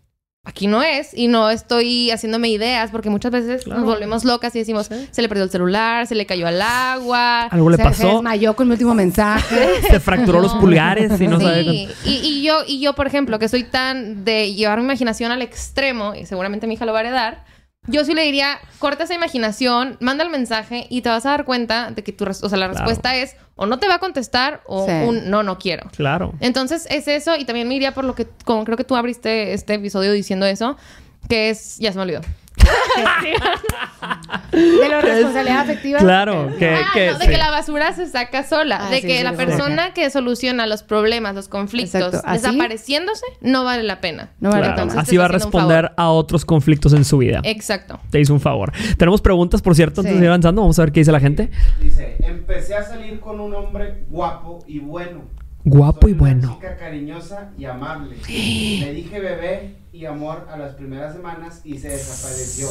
aquí 0.43 0.65
no 0.65 0.81
es 0.81 1.13
y 1.15 1.27
no 1.27 1.49
estoy 1.51 2.09
haciéndome 2.09 2.49
ideas 2.49 2.89
porque 2.89 3.09
muchas 3.11 3.31
veces 3.31 3.63
Claro. 3.63 3.81
nos 3.81 3.89
volvemos 3.89 4.23
locas 4.25 4.55
y 4.55 4.59
decimos, 4.59 4.89
se 5.11 5.21
le 5.21 5.29
perdió 5.29 5.43
el 5.43 5.51
celular, 5.51 6.07
se 6.07 6.15
le 6.15 6.25
cayó 6.25 6.47
al 6.47 6.61
agua. 6.61 7.43
Algo 7.43 7.69
le 7.69 7.77
se, 7.77 7.83
se 7.83 7.89
pasó. 7.89 8.07
desmayó 8.15 8.55
con 8.55 8.67
mi 8.67 8.73
último 8.73 8.93
mensaje. 8.95 9.55
Se 9.89 9.99
fracturó 9.99 10.41
los 10.41 10.53
pulgares 10.55 11.19
y 11.21 11.27
no 11.27 11.39
sí, 11.39 11.45
sabe. 11.45 11.65
con- 11.65 11.73
y, 11.75 11.89
y 12.05 12.41
yo, 12.43 12.59
y 12.67 12.79
yo, 12.79 12.93
por 12.93 13.05
ejemplo, 13.07 13.37
que 13.39 13.47
soy 13.49 13.63
tan 13.63 14.25
de 14.25 14.53
llevar 14.53 14.79
mi 14.79 14.85
imaginación 14.85 15.31
al 15.31 15.41
extremo, 15.41 16.15
y 16.15 16.25
seguramente 16.25 16.65
mi 16.67 16.73
hija 16.73 16.85
lo 16.85 16.93
va 16.93 16.99
a 16.99 17.01
heredar, 17.01 17.43
yo 17.87 18.05
sí 18.05 18.13
le 18.13 18.21
diría, 18.23 18.59
corta 18.79 19.05
esa 19.05 19.15
imaginación, 19.15 19.97
manda 19.99 20.23
el 20.23 20.29
mensaje 20.29 20.85
y 20.89 21.01
te 21.01 21.09
vas 21.09 21.25
a 21.25 21.29
dar 21.31 21.45
cuenta 21.45 21.89
de 21.91 22.03
que 22.03 22.11
tu, 22.11 22.25
o 22.25 22.33
sea, 22.33 22.49
la 22.49 22.69
Claro. 22.69 22.73
respuesta 22.73 23.15
es 23.15 23.35
o 23.55 23.65
no 23.65 23.79
te 23.79 23.87
va 23.87 23.95
a 23.95 23.99
contestar 23.99 24.61
o 24.65 24.85
Sí. 24.85 24.91
un 24.91 25.29
no, 25.31 25.41
no 25.41 25.57
quiero. 25.57 25.89
Claro. 25.95 26.33
Entonces 26.41 26.87
es 26.91 27.07
eso 27.07 27.35
y 27.35 27.45
también 27.45 27.67
me 27.67 27.75
iría 27.75 27.93
por 27.93 28.03
lo 28.03 28.13
que, 28.13 28.27
como 28.45 28.63
creo 28.65 28.77
que 28.77 28.83
tú 28.83 28.95
abriste 28.95 29.53
este 29.53 29.73
episodio 29.75 30.11
diciendo 30.11 30.45
eso, 30.45 30.77
que 31.27 31.49
es, 31.49 31.77
ya 31.79 31.91
se 31.91 31.97
me 31.97 32.03
olvidó. 32.03 32.21
De 34.51 34.89
la 34.89 35.01
responsabilidad 35.01 35.59
afectiva. 35.61 35.99
Claro, 35.99 36.51
que, 36.59 36.69
ah, 36.69 36.85
que- 36.93 37.11
no, 37.11 37.17
de 37.19 37.25
sí. 37.25 37.31
que 37.31 37.37
la 37.37 37.51
basura 37.51 37.93
se 37.93 38.07
saca 38.07 38.43
sola. 38.43 38.79
Ah, 38.81 38.89
de 38.89 39.01
sí, 39.01 39.07
que 39.07 39.17
sí, 39.17 39.23
la 39.23 39.31
sí. 39.31 39.35
persona 39.37 39.93
que 39.93 40.09
soluciona 40.09 40.67
los 40.67 40.83
problemas, 40.83 41.33
los 41.35 41.47
conflictos. 41.47 42.13
Así- 42.25 42.45
desapareciéndose, 42.45 43.25
no 43.41 43.63
vale 43.63 43.83
la 43.83 44.01
pena. 44.01 44.29
No 44.39 44.49
vale 44.49 44.73
Claro, 44.73 44.91
Así 44.99 45.17
va 45.17 45.25
a 45.25 45.29
responder 45.29 45.91
a 45.97 46.09
otros 46.09 46.45
conflictos 46.45 46.93
en 46.93 47.05
su 47.05 47.17
vida. 47.17 47.39
Exacto. 47.43 47.99
Te 48.09 48.19
hizo 48.19 48.33
un 48.33 48.41
favor. 48.41 48.71
Tenemos 48.97 49.21
preguntas, 49.21 49.61
por 49.61 49.75
cierto, 49.75 50.01
antes 50.01 50.13
Sí. 50.13 50.19
de 50.19 50.25
ir 50.25 50.29
avanzando. 50.29 50.61
Vamos 50.61 50.77
a 50.79 50.83
ver 50.83 50.91
qué 50.91 50.99
dice 51.01 51.11
la 51.11 51.19
gente. 51.19 51.49
Dice, 51.81 52.17
empecé 52.19 52.75
a 52.75 52.83
salir 52.83 53.19
con 53.19 53.39
un 53.39 53.53
hombre 53.55 54.03
guapo 54.09 54.59
y 54.67 54.79
bueno. 54.79 55.23
Guapo 55.63 56.01
Soy 56.01 56.11
y 56.11 56.13
una 56.13 56.19
bueno. 56.19 56.53
chica 56.55 56.77
cariñosa 56.77 57.49
y 57.57 57.65
amable. 57.65 58.17
Le 58.27 58.93
dije 58.93 59.19
bebé 59.19 59.75
y 59.93 60.05
amor 60.05 60.47
a 60.51 60.57
las 60.57 60.75
primeras 60.75 61.13
semanas 61.13 61.61
y 61.63 61.77
se 61.77 61.89
desapareció. 61.89 62.67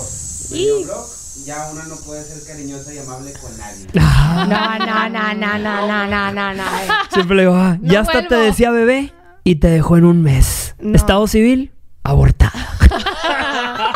Me 0.50 0.56
dio 0.58 0.82
blog, 0.84 1.06
ya 1.44 1.70
una 1.72 1.84
no 1.84 1.96
puede 2.04 2.22
ser 2.24 2.46
cariñosa 2.46 2.92
y 2.94 2.98
amable 2.98 3.32
con 3.40 3.56
nadie. 3.58 3.86
Ah, 4.00 4.46
No, 4.48 4.86
no, 4.86 5.08
no, 5.08 5.34
no, 5.34 5.58
no, 5.58 5.86
no, 5.86 6.06
no, 6.06 6.32
no, 6.32 6.54
no. 6.54 6.64
Siempre 7.12 7.36
le 7.36 7.42
digo, 7.42 7.54
ah, 7.54 7.78
No 7.80 7.92
ya 7.92 8.00
hasta 8.00 8.26
te 8.26 8.34
decía 8.34 8.70
bebé 8.70 9.12
y 9.44 9.56
te 9.56 9.68
dejó 9.68 9.96
en 9.96 10.04
un 10.04 10.22
mes. 10.22 10.74
No. 10.80 10.96
Estado 10.96 11.26
civil, 11.26 11.72
abortada. 12.02 12.52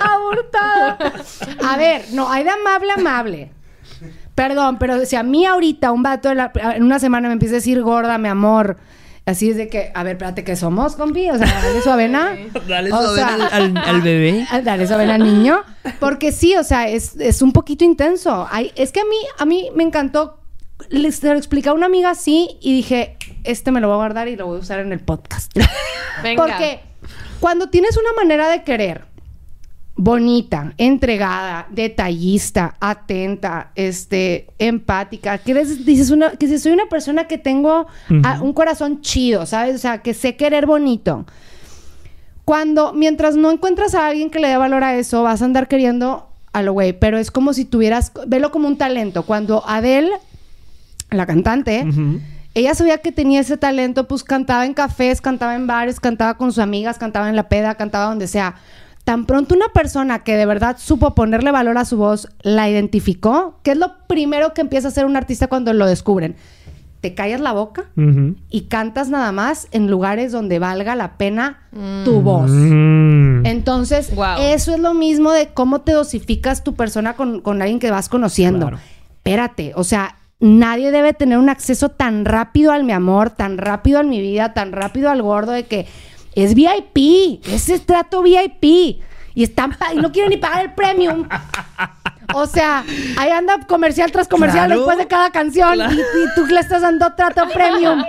Abortada. 0.00 0.98
A 1.68 1.76
ver, 1.76 2.04
no, 2.12 2.30
hay 2.30 2.44
de 2.44 2.50
amable, 2.50 2.92
amable. 2.92 3.52
Perdón, 4.48 4.78
pero 4.78 5.04
si 5.04 5.16
a 5.16 5.22
mí 5.22 5.44
ahorita 5.44 5.92
un 5.92 6.02
vato 6.02 6.32
la- 6.34 6.50
en 6.74 6.82
una 6.82 6.98
semana 6.98 7.28
me 7.28 7.34
empieza 7.34 7.54
a 7.54 7.58
decir 7.58 7.82
gorda, 7.82 8.16
mi 8.18 8.28
amor, 8.28 8.78
así 9.26 9.50
es 9.50 9.56
de 9.56 9.68
que, 9.68 9.92
a 9.94 10.02
ver, 10.02 10.12
espérate, 10.12 10.44
¿qué 10.44 10.56
somos, 10.56 10.96
compi? 10.96 11.28
O 11.30 11.36
sea, 11.36 11.46
dale 11.46 11.82
su 11.82 11.90
avena. 11.90 12.36
Dale 12.68 12.90
O 12.92 13.00
eso 13.02 13.14
sea- 13.16 13.28
al, 13.34 13.42
al- 13.42 13.76
al 13.76 14.00
bebé. 14.00 14.46
Ah, 14.50 14.60
Dale 14.62 14.86
su 14.86 14.94
avena 14.94 15.16
al 15.16 15.24
niño. 15.24 15.62
Porque 15.98 16.32
sí, 16.32 16.56
o 16.56 16.64
sea, 16.64 16.88
es, 16.88 17.16
es 17.20 17.42
un 17.42 17.52
poquito 17.52 17.84
intenso. 17.84 18.48
Hay, 18.50 18.72
es 18.76 18.92
que 18.92 19.00
a 19.00 19.04
mí, 19.04 19.16
a 19.38 19.44
mí 19.44 19.70
me 19.74 19.82
encantó. 19.82 20.38
Les 20.88 21.16
se 21.16 21.28
lo 21.28 21.36
expliqué 21.36 21.68
a 21.68 21.74
una 21.74 21.84
amiga 21.86 22.08
así 22.08 22.56
y 22.62 22.72
dije, 22.74 23.18
este 23.44 23.70
me 23.70 23.80
lo 23.82 23.88
voy 23.88 23.94
a 23.94 23.98
guardar 23.98 24.28
y 24.28 24.36
lo 24.36 24.46
voy 24.46 24.56
a 24.56 24.60
usar 24.60 24.80
en 24.80 24.92
el 24.92 25.00
podcast. 25.00 25.52
Venga. 26.22 26.42
Porque 26.42 26.80
cuando 27.40 27.68
tienes 27.68 27.98
una 27.98 28.12
manera 28.16 28.48
de 28.48 28.62
querer 28.62 29.04
bonita, 30.02 30.72
entregada, 30.78 31.66
detallista, 31.70 32.74
atenta, 32.80 33.70
este, 33.74 34.46
empática, 34.58 35.36
que 35.36 35.50
eres- 35.50 35.84
dices 35.84 36.10
una, 36.10 36.30
que 36.30 36.48
si 36.48 36.58
soy 36.58 36.72
una 36.72 36.86
persona 36.86 37.24
que 37.28 37.36
tengo 37.36 37.86
ah, 38.24 38.38
un 38.40 38.54
corazón 38.54 39.02
chido, 39.02 39.44
¿sabes? 39.44 39.74
O 39.74 39.78
sea, 39.78 39.98
que 39.98 40.14
sé 40.14 40.36
querer 40.36 40.64
bonito. 40.64 41.26
Cuando, 42.46 42.94
mientras 42.94 43.36
no 43.36 43.50
encuentras 43.50 43.94
a 43.94 44.06
alguien 44.06 44.30
que 44.30 44.38
le 44.40 44.48
dé 44.48 44.56
valor 44.56 44.82
a 44.82 44.96
eso, 44.96 45.22
vas 45.22 45.42
a 45.42 45.44
andar 45.44 45.68
queriendo 45.68 46.26
a 46.52 46.62
lo 46.62 46.72
güey, 46.72 46.92
pero 46.98 47.18
es 47.18 47.30
como 47.30 47.52
si 47.52 47.66
tuvieras, 47.66 48.10
velo 48.26 48.50
como 48.50 48.68
un 48.68 48.78
talento. 48.78 49.24
Cuando 49.24 49.62
Adele, 49.68 50.10
la 51.10 51.26
cantante, 51.26 51.84
ella 52.54 52.74
sabía 52.74 52.98
que 52.98 53.12
tenía 53.12 53.40
ese 53.40 53.58
talento, 53.58 54.08
pues 54.08 54.24
cantaba 54.24 54.64
en 54.64 54.72
cafés, 54.72 55.20
cantaba 55.20 55.54
en 55.54 55.66
bares, 55.66 56.00
cantaba 56.00 56.38
con 56.38 56.50
sus 56.50 56.58
amigas, 56.58 56.96
cantaba 56.98 57.28
en 57.28 57.36
la 57.36 57.48
peda, 57.50 57.74
cantaba 57.74 58.06
donde 58.06 58.26
sea. 58.26 58.54
Tan 59.04 59.24
pronto 59.26 59.54
una 59.54 59.68
persona 59.68 60.20
que 60.20 60.36
de 60.36 60.46
verdad 60.46 60.76
supo 60.78 61.14
ponerle 61.14 61.50
valor 61.50 61.78
a 61.78 61.84
su 61.84 61.96
voz, 61.96 62.28
la 62.42 62.68
identificó, 62.68 63.58
que 63.62 63.72
es 63.72 63.76
lo 63.76 63.92
primero 64.06 64.54
que 64.54 64.60
empieza 64.60 64.88
a 64.88 64.90
hacer 64.90 65.04
un 65.06 65.16
artista 65.16 65.46
cuando 65.48 65.72
lo 65.72 65.86
descubren. 65.86 66.36
Te 67.00 67.14
callas 67.14 67.40
la 67.40 67.52
boca 67.52 67.86
y 68.50 68.60
cantas 68.62 69.08
nada 69.08 69.32
más 69.32 69.68
en 69.72 69.90
lugares 69.90 70.32
donde 70.32 70.58
valga 70.58 70.94
la 70.96 71.16
pena 71.16 71.60
tu 72.04 72.20
voz. 72.20 72.50
Mm. 72.50 73.46
Entonces, 73.46 74.14
Wow. 74.14 74.36
eso 74.40 74.74
es 74.74 74.80
lo 74.80 74.92
mismo 74.92 75.32
de 75.32 75.48
cómo 75.48 75.80
te 75.80 75.92
dosificas 75.92 76.62
tu 76.62 76.74
persona 76.74 77.14
con, 77.14 77.40
con 77.40 77.62
alguien 77.62 77.78
que 77.78 77.90
vas 77.90 78.10
conociendo. 78.10 78.66
Claro. 78.68 78.82
Espérate, 79.16 79.72
o 79.76 79.84
sea, 79.84 80.16
nadie 80.40 80.90
debe 80.90 81.14
tener 81.14 81.38
un 81.38 81.48
acceso 81.48 81.88
tan 81.88 82.26
rápido 82.26 82.70
al 82.70 82.84
mi 82.84 82.92
amor, 82.92 83.30
tan 83.30 83.56
rápido 83.56 83.98
a 83.98 84.02
mi 84.02 84.20
vida, 84.20 84.52
tan 84.52 84.72
rápido 84.72 85.08
al 85.10 85.22
gordo 85.22 85.52
de 85.52 85.64
que 85.64 85.86
es 86.34 86.54
VIP, 86.54 87.44
ese 87.46 87.74
es 87.74 87.86
trato 87.86 88.22
VIP. 88.22 89.00
Y 89.32 89.44
están 89.44 89.76
y 89.94 89.98
no 89.98 90.10
quieren 90.10 90.30
ni 90.30 90.36
pagar 90.36 90.64
el 90.64 90.74
premium. 90.74 91.28
O 92.34 92.46
sea, 92.46 92.84
ahí 93.16 93.30
anda 93.30 93.58
comercial 93.66 94.10
tras 94.12 94.28
comercial 94.28 94.66
Claro. 94.66 94.80
después 94.82 94.98
de 94.98 95.06
cada 95.08 95.30
canción 95.30 95.80
y, 95.80 95.94
y 95.94 96.24
tú 96.36 96.46
le 96.46 96.60
estás 96.60 96.82
dando 96.82 97.12
trato 97.14 97.42
premium. 97.52 98.04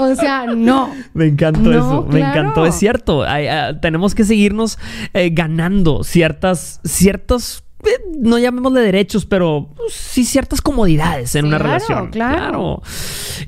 O 0.00 0.14
sea, 0.16 0.46
no. 0.46 0.92
Me 1.14 1.26
encantó 1.26 1.60
No, 1.60 1.70
eso, 1.72 2.06
me 2.10 2.20
encantó, 2.20 2.66
es 2.66 2.74
cierto. 2.76 3.22
Hay, 3.24 3.46
ah, 3.48 3.78
tenemos 3.80 4.14
que 4.14 4.24
seguirnos 4.24 4.78
eh, 5.14 5.30
ganando 5.32 6.02
ciertas, 6.04 6.80
ciertos, 6.84 7.62
eh, 7.84 8.00
no 8.18 8.38
llamémosle 8.38 8.80
derechos, 8.80 9.26
pero 9.26 9.70
pues, 9.76 9.92
sí 9.92 10.24
ciertas 10.24 10.60
comodidades 10.60 11.34
en 11.34 11.46
una 11.46 11.58
claro, 11.58 11.72
relación. 11.74 12.10
claro. 12.10 12.82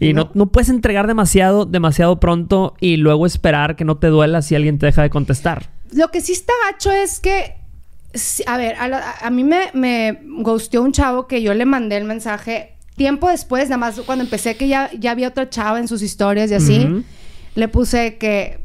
Y 0.00 0.12
no. 0.12 0.30
no 0.34 0.46
puedes 0.46 0.68
entregar 0.68 1.06
demasiado, 1.06 1.64
demasiado 1.66 2.18
pronto 2.20 2.74
y 2.80 2.96
luego 2.96 3.26
esperar 3.26 3.76
que 3.76 3.84
no 3.84 3.96
te 3.96 4.08
duela 4.08 4.42
si 4.42 4.54
alguien 4.54 4.78
te 4.78 4.86
deja 4.86 5.02
de 5.02 5.10
contestar. 5.10 5.70
Lo 5.92 6.08
que 6.10 6.20
sí 6.20 6.32
está 6.32 6.52
gacho 6.70 6.90
es 6.90 7.20
que, 7.20 7.54
a 8.46 8.56
ver, 8.56 8.74
a, 8.76 8.88
la- 8.88 9.14
a 9.20 9.30
mí 9.30 9.44
me, 9.44 9.70
me 9.74 10.20
gusteó 10.40 10.82
un 10.82 10.92
chavo 10.92 11.26
que 11.28 11.40
yo 11.42 11.54
le 11.54 11.64
mandé 11.64 11.96
el 11.96 12.04
mensaje 12.04 12.72
tiempo 12.96 13.28
después, 13.28 13.64
nada 13.68 13.78
más 13.78 14.00
cuando 14.00 14.24
empecé 14.24 14.56
que 14.56 14.66
ya, 14.68 14.90
ya 14.98 15.10
había 15.12 15.28
otra 15.28 15.48
chava 15.50 15.78
en 15.78 15.88
sus 15.88 16.00
historias 16.02 16.50
y 16.50 16.54
así, 16.54 17.04
le 17.54 17.68
puse 17.68 18.16
que 18.18 18.63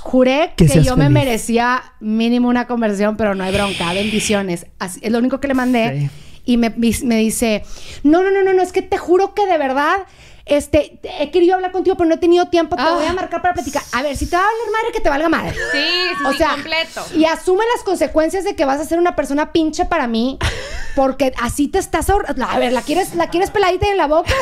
juré 0.00 0.52
Que 0.56 0.66
yo 0.82 0.96
me 0.96 1.08
merecía 1.10 1.82
mínimo 2.00 2.48
una 2.48 2.66
conversión, 2.66 3.16
pero 3.16 3.34
no 3.34 3.44
hay 3.44 3.52
bronca, 3.52 3.92
bendiciones. 3.92 4.66
Así, 4.78 5.00
es 5.02 5.10
lo 5.12 5.18
único 5.18 5.40
que 5.40 5.48
le 5.48 5.54
mandé. 5.54 6.00
Sí. 6.00 6.10
Y 6.44 6.56
me, 6.56 6.70
me 6.70 7.16
dice, 7.16 7.62
no, 8.02 8.22
no, 8.22 8.30
no, 8.30 8.42
no, 8.42 8.52
no, 8.52 8.62
es 8.62 8.72
que 8.72 8.82
te 8.82 8.98
juro 8.98 9.34
que 9.34 9.46
de 9.46 9.58
verdad, 9.58 9.98
este, 10.46 10.98
he 11.20 11.30
querido 11.30 11.54
hablar 11.54 11.70
contigo, 11.70 11.96
pero 11.96 12.08
no 12.08 12.14
he 12.14 12.18
tenido 12.18 12.46
tiempo, 12.48 12.74
te 12.74 12.82
Ah. 12.82 12.94
voy 12.94 13.04
a 13.06 13.12
marcar 13.12 13.40
para 13.42 13.54
platicar. 13.54 13.82
A 13.92 14.02
ver, 14.02 14.16
si 14.16 14.26
te 14.26 14.34
va 14.36 14.42
a 14.42 14.46
hablar 14.46 14.66
madre, 14.72 14.92
que 14.92 15.00
te 15.00 15.10
valga 15.10 15.28
madre. 15.28 15.52
Sí, 15.52 15.78
sí, 16.18 16.24
O 16.26 16.32
sí, 16.32 16.38
sea, 16.38 16.50
completo. 16.52 17.04
y 17.14 17.24
asume 17.26 17.62
las 17.74 17.84
consecuencias 17.84 18.42
de 18.44 18.56
que 18.56 18.64
vas 18.64 18.80
a 18.80 18.84
ser 18.84 18.98
una 18.98 19.14
persona 19.14 19.52
pinche 19.52 19.84
para 19.84 20.08
mí, 20.08 20.38
porque 20.96 21.32
así 21.40 21.68
te 21.68 21.78
estás 21.78 22.08
ahorrando. 22.10 22.44
A 22.46 22.58
ver, 22.58 22.72
¿la 22.72 22.82
quieres, 22.82 23.14
¿la 23.14 23.28
quieres 23.28 23.50
peladita 23.50 23.86
en 23.88 23.98
la 23.98 24.06
boca, 24.06 24.32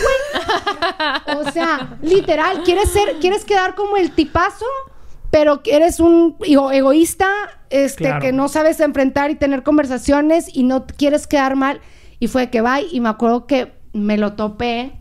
güey? 1.26 1.38
O 1.46 1.50
sea, 1.50 1.98
literal, 2.00 2.62
¿quieres 2.62 2.90
ser, 2.90 3.16
quieres 3.20 3.44
quedar 3.44 3.74
como 3.74 3.96
el 3.98 4.12
tipazo? 4.12 4.64
Pero 5.30 5.60
eres 5.66 6.00
un 6.00 6.36
ego- 6.40 6.72
egoísta, 6.72 7.28
este, 7.70 8.04
Claro. 8.04 8.20
que 8.20 8.32
no 8.32 8.48
sabes 8.48 8.80
enfrentar 8.80 9.30
y 9.30 9.34
tener 9.34 9.62
conversaciones 9.62 10.46
y 10.54 10.62
no 10.62 10.86
quieres 10.86 11.26
quedar 11.26 11.54
mal. 11.56 11.80
Y 12.18 12.28
fue 12.28 12.48
que 12.50 12.60
va 12.62 12.80
y 12.80 13.00
me 13.00 13.08
acuerdo 13.08 13.46
que 13.46 13.72
me 13.92 14.16
lo 14.18 14.32
topé 14.34 14.92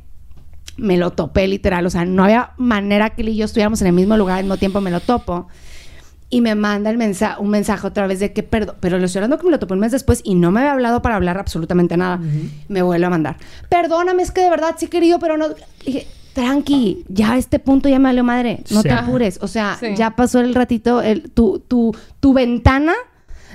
me 0.78 0.96
lo 0.98 1.10
topé 1.10 1.48
literal. 1.48 1.88
O 1.88 1.90
sea, 1.90 2.06
no 2.06 2.24
había 2.24 2.52
manera 2.58 3.10
que 3.10 3.24
él 3.24 3.30
y 3.30 3.36
yo 3.36 3.46
estuviéramos 3.46 3.82
en 3.82 3.88
el 3.88 3.94
mismo 3.94 4.16
lugar 4.16 4.38
al 4.38 4.44
mismo 4.44 4.58
tiempo, 4.58 4.80
me 4.80 4.92
lo 4.92 5.00
topo. 5.00 5.48
Y 6.30 6.42
me 6.42 6.54
manda 6.54 6.92
el 6.92 6.98
un 7.40 7.50
mensaje 7.50 7.88
otra 7.88 8.06
vez 8.06 8.20
de 8.20 8.32
que 8.32 8.44
perdón, 8.44 8.76
pero 8.80 9.00
lo 9.00 9.06
estoy 9.06 9.20
hablando 9.20 9.40
que 9.40 9.46
me 9.46 9.52
lo 9.52 9.58
topé 9.58 9.74
un 9.74 9.80
mes 9.80 9.92
después 9.92 10.22
y 10.24 10.36
no 10.36 10.52
me 10.52 10.60
había 10.60 10.74
hablado 10.74 11.02
para 11.02 11.16
hablar 11.16 11.40
absolutamente 11.40 11.98
nada. 11.98 12.20
Me 12.68 12.84
vuelve 12.84 13.06
a 13.08 13.10
mandar. 13.10 13.38
Perdóname, 13.70 14.22
es 14.22 14.30
que 14.30 14.42
de 14.42 14.52
verdad 14.52 14.76
sí 14.78 14.86
querido, 14.88 15.18
pero 15.18 15.36
no. 15.38 15.48
Dije, 15.84 16.06
tranqui, 16.38 17.04
ya 17.10 17.34
a 17.34 17.38
este 17.38 17.58
punto 17.58 17.90
ya 17.90 17.98
me 17.98 18.06
valió 18.10 18.24
madre. 18.24 18.60
No 18.70 18.84
Sí. 18.84 18.88
te 18.90 18.94
apures. 18.94 19.40
O 19.42 19.48
sea, 19.48 19.76
Sí. 19.80 19.88
ya 19.96 20.12
pasó 20.16 20.40
el 20.40 20.54
ratito, 20.54 21.02
el, 21.02 21.32
tu, 21.32 21.58
tu, 21.68 21.96
tu 22.20 22.34
ventana 22.34 22.94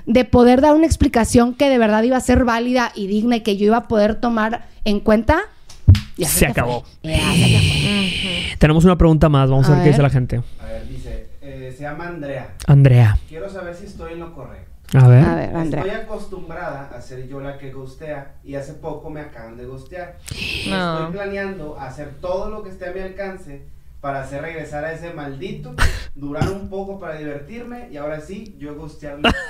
de 0.07 0.25
poder 0.25 0.61
dar 0.61 0.75
una 0.75 0.85
explicación 0.87 1.55
que 1.55 1.69
de 1.71 1.79
verdad 1.79 2.03
iba 2.03 2.17
a 2.17 2.21
ser 2.21 2.45
válida 2.45 2.91
y 2.97 3.07
digna 3.07 3.37
y 3.37 3.41
que 3.43 3.57
yo 3.57 3.67
iba 3.67 3.77
a 3.77 3.87
poder 3.89 4.17
tomar 4.17 4.67
en 4.85 4.99
cuenta. 4.99 5.43
Ya 6.17 6.27
Se 6.29 6.45
acabó. 6.47 6.83
Ya 7.05 7.19
se. 7.33 8.57
Tenemos 8.59 8.85
una 8.85 8.99
pregunta 8.99 9.29
más. 9.29 9.49
Vamos 9.49 9.69
a, 9.69 9.73
A 9.73 9.75
ver 9.77 9.85
qué 9.85 9.91
dice 9.91 10.03
la 10.03 10.11
gente. 10.11 10.43
A 10.61 10.65
ver, 10.67 10.89
dice, 10.89 11.29
eh, 11.41 11.73
se 11.77 11.83
llama 11.85 12.09
Andrea. 12.09 12.55
Andrea. 12.67 13.17
Quiero 13.29 13.49
saber 13.49 13.77
si 13.77 13.87
estoy 13.87 14.15
en 14.15 14.19
lo 14.21 14.35
correcto. 14.35 14.72
A 14.95 15.09
ver. 15.09 15.25
A 15.25 15.35
ver, 15.35 15.57
Andrea. 15.57 15.83
Estoy 15.85 16.01
acostumbrada 16.03 16.91
a 16.95 17.01
ser 17.01 17.27
yo 17.27 17.41
la 17.41 17.57
que 17.59 17.73
gustea 17.73 18.35
y 18.45 18.55
hace 18.57 18.75
poco 18.75 19.09
me 19.11 19.21
acaban 19.21 19.57
de 19.57 19.65
gustear. 19.67 20.17
No. 20.69 20.99
Estoy 20.99 21.13
planeando 21.13 21.79
hacer 21.81 22.11
todo 22.21 22.51
lo 22.51 22.63
que 22.63 22.71
esté 22.71 22.89
a 22.89 22.93
mi 22.93 23.01
alcance 23.01 23.67
para 24.03 24.23
hacer 24.23 24.43
regresar 24.43 24.85
a 24.85 24.93
ese 24.93 25.13
maldito, 25.15 25.75
durar 26.17 26.51
un 26.51 26.69
poco 26.69 26.99
para 26.99 27.15
divertirme 27.15 27.89
y 27.93 27.97
ahora 27.97 28.21
sí, 28.21 28.57
yo 28.59 28.75
gustearlo. 28.75 29.29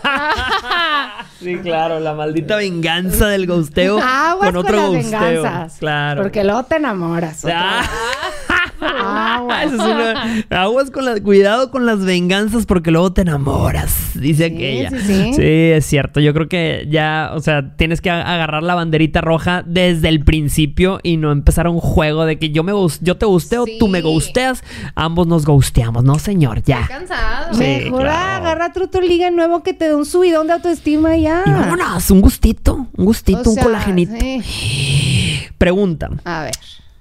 Sí, 1.38 1.57
claro, 1.59 1.99
la 1.99 2.14
maldita 2.14 2.57
venganza 2.57 3.26
del 3.28 3.47
gusteo 3.53 3.99
Aguas 4.01 4.51
con 4.51 4.57
otro 4.59 4.76
las 4.76 4.93
venganzas. 4.93 5.78
Claro. 5.78 6.22
Porque 6.22 6.45
luego 6.45 6.62
te 6.64 6.76
enamoras. 6.76 7.45
otra 7.45 7.78
Ah. 7.78 7.80
vez. 7.80 7.90
Aguas. 9.13 9.65
Eso 9.73 9.75
es 9.75 9.81
una- 10.51 10.63
aguas 10.63 10.91
con 10.91 11.05
la, 11.05 11.21
cuidado 11.21 11.71
con 11.71 11.87
las 11.87 12.05
venganzas 12.05 12.67
porque 12.67 12.91
luego 12.91 13.13
te 13.13 13.23
enamoras, 13.23 14.13
dice 14.15 14.49
Sí, 14.49 14.55
aquella. 14.55 14.91
sí, 14.91 15.33
sí. 15.35 15.43
es 15.43 15.87
cierto. 15.87 16.21
Yo 16.21 16.33
creo 16.35 16.49
que 16.49 16.87
ya, 16.91 17.31
o 17.35 17.41
sea, 17.41 17.75
tienes 17.77 18.01
que 18.01 18.11
agarrar 18.11 18.63
la 18.63 18.75
banderita 18.75 19.21
roja 19.21 19.63
desde 19.67 20.09
el 20.09 20.25
principio 20.25 21.01
y 21.03 21.17
no 21.17 21.33
empezar 21.33 21.69
un 21.69 21.81
juego 21.81 22.25
de 22.25 22.39
que 22.39 22.51
yo 22.51 22.63
me 22.65 22.73
gus- 22.73 22.99
yo 23.03 23.17
te 23.17 23.27
gusteo, 23.27 23.65
Sí. 23.67 23.77
tú 23.79 23.89
me 23.89 24.01
gusteas, 24.03 24.63
ambos 24.95 25.27
nos 25.27 25.45
gusteamos, 25.47 26.05
no 26.05 26.19
señor, 26.19 26.63
ya. 26.63 26.81
Estoy 26.83 26.97
cansado. 26.97 27.55
Sí, 27.55 27.59
Mejor 27.61 28.03
claro. 28.03 28.45
agarra 28.47 28.73
otro 28.83 29.01
liga 29.01 29.31
nuevo 29.31 29.63
que 29.63 29.73
te 29.75 29.87
dé 29.87 29.95
un 29.95 30.05
subidón 30.07 30.47
de 30.47 30.55
autoestima 30.55 31.17
y 31.17 31.23
ya. 31.23 31.43
Y 31.47 31.51
vámonos, 31.51 32.11
un 32.11 32.21
gustito, 32.21 32.87
un 32.97 33.05
gustito, 33.05 33.43
O 33.47 33.51
un 33.51 33.57
colagenito. 33.57 34.13
sí. 34.21 34.43
Pregunta. 35.59 36.11
A 36.25 36.43
ver. 36.45 36.53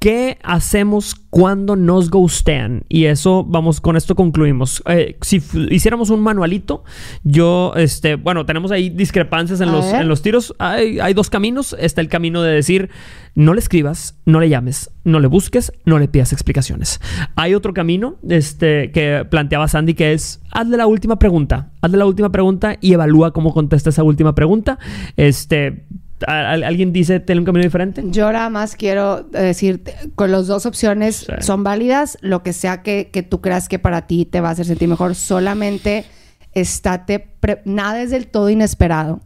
¿Qué 0.01 0.39
hacemos 0.41 1.13
cuando 1.29 1.75
nos 1.75 2.09
ghostean? 2.09 2.85
Y 2.89 3.05
eso, 3.05 3.43
vamos, 3.47 3.79
con 3.79 3.95
esto 3.95 4.15
concluimos. 4.15 4.81
Eh, 4.87 5.15
si 5.21 5.39
hiciéramos 5.69 6.09
un 6.09 6.21
manualito, 6.21 6.83
yo, 7.23 7.73
este, 7.75 8.15
bueno, 8.15 8.47
tenemos 8.47 8.71
ahí 8.71 8.89
discrepancias 8.89 9.61
en, 9.61 9.69
A 9.69 9.71
los, 9.73 9.85
ver. 9.91 10.01
en 10.01 10.07
los 10.07 10.23
tiros. 10.23 10.55
Hay, 10.57 10.99
hay 10.99 11.13
dos 11.13 11.29
caminos. 11.29 11.75
Está 11.79 12.01
el 12.01 12.07
camino 12.09 12.41
de 12.41 12.51
decir, 12.51 12.89
no 13.35 13.53
le 13.53 13.59
escribas, 13.59 14.17
no 14.25 14.39
le 14.39 14.49
llames, 14.49 14.89
no 15.03 15.19
le 15.19 15.27
busques, 15.27 15.71
no 15.85 15.99
le 15.99 16.07
pidas 16.07 16.33
explicaciones. 16.33 16.99
Hay 17.35 17.53
otro 17.53 17.71
camino, 17.75 18.15
este, 18.27 18.89
que 18.91 19.23
planteaba 19.29 19.67
Sandy, 19.67 19.93
que 19.93 20.13
es, 20.13 20.41
hazle 20.49 20.77
la 20.77 20.87
última 20.87 21.19
pregunta. 21.19 21.69
Hazle 21.81 21.99
la 21.99 22.07
última 22.07 22.31
pregunta 22.31 22.75
y 22.81 22.93
evalúa 22.93 23.33
cómo 23.33 23.53
contesta 23.53 23.91
esa 23.91 24.01
última 24.01 24.33
pregunta. 24.33 24.79
Este, 25.15 25.67
¿a- 25.67 25.73
a- 25.73 26.00
¿alguien 26.27 26.91
dice, 26.93 27.19
tiene 27.19 27.39
un 27.39 27.45
camino 27.45 27.63
diferente? 27.63 28.03
Yo 28.07 28.31
nada 28.31 28.49
más 28.49 28.75
quiero 28.75 29.23
decir, 29.23 29.83
con 30.15 30.31
las 30.31 30.47
dos 30.47 30.65
opciones 30.65 31.17
Sí. 31.27 31.33
son 31.41 31.63
válidas, 31.63 32.17
lo 32.21 32.43
que 32.43 32.53
sea 32.53 32.81
que, 32.83 33.09
que 33.11 33.23
tú 33.23 33.41
creas 33.41 33.67
que 33.69 33.79
para 33.79 34.07
ti 34.07 34.25
te 34.25 34.41
va 34.41 34.49
a 34.49 34.51
hacer 34.51 34.65
sentir 34.65 34.87
mejor, 34.87 35.15
solamente 35.15 36.05
estate, 36.53 37.29
nada 37.65 38.01
es 38.01 38.11
del 38.11 38.27
todo 38.27 38.49
inesperado, 38.49 39.21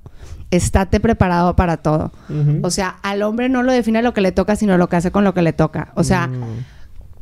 estate 0.52 1.00
preparado 1.00 1.56
para 1.56 1.78
todo. 1.78 2.12
O 2.62 2.70
sea, 2.70 2.90
al 3.02 3.24
hombre 3.24 3.50
no 3.50 3.64
lo 3.64 3.72
define 3.72 4.02
lo 4.02 4.14
que 4.14 4.22
le 4.22 4.32
toca, 4.32 4.56
sino 4.56 4.78
lo 4.78 4.88
que 4.90 4.96
hace 4.98 5.12
con 5.12 5.24
lo 5.24 5.34
que 5.34 5.42
le 5.42 5.54
toca. 5.54 5.92
O 5.96 6.04
sea, 6.04 6.30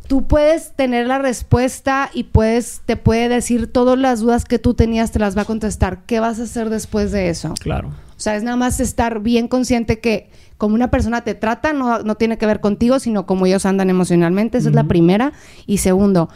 tú 0.08 0.28
puedes 0.28 0.74
tener 0.74 1.08
la 1.08 1.20
respuesta 1.20 2.10
y 2.14 2.26
puedes, 2.26 2.82
te 2.86 2.98
puede 2.98 3.30
decir 3.30 3.72
todas 3.72 3.98
las 3.98 4.20
dudas 4.20 4.46
que 4.46 4.60
tú 4.60 4.74
tenías, 4.74 5.12
te 5.12 5.20
las 5.20 5.38
va 5.38 5.44
a 5.44 5.46
contestar. 5.46 6.06
¿Qué 6.06 6.20
vas 6.20 6.40
a 6.40 6.44
hacer 6.44 6.70
después 6.70 7.12
de 7.12 7.30
eso? 7.30 7.54
Claro. 7.60 7.90
O 7.90 8.20
sea, 8.24 8.36
es 8.36 8.44
nada 8.44 8.58
más 8.58 8.80
estar 8.80 9.22
bien 9.22 9.48
consciente 9.48 10.00
que 10.00 10.30
como 10.58 10.76
una 10.76 10.92
persona 10.92 11.22
te 11.22 11.34
trata, 11.34 11.74
no, 11.74 12.00
no 12.04 12.16
tiene 12.16 12.38
que 12.38 12.46
ver 12.46 12.62
contigo, 12.62 13.00
sino 13.00 13.26
como 13.26 13.46
ellos 13.46 13.66
andan 13.66 13.90
emocionalmente. 13.90 14.60
Esa 14.60 14.70
es 14.70 14.76
la 14.76 14.86
primera. 14.86 15.34
Y 15.66 15.80
segundo, 15.80 16.30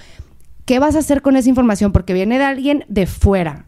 ¿qué 0.66 0.80
vas 0.80 0.96
a 0.96 1.00
hacer 1.00 1.22
con 1.22 1.38
esa 1.38 1.48
información? 1.48 1.92
Porque 1.92 2.14
viene 2.14 2.38
de 2.38 2.44
alguien 2.44 2.84
de 2.90 3.06
fuera. 3.06 3.67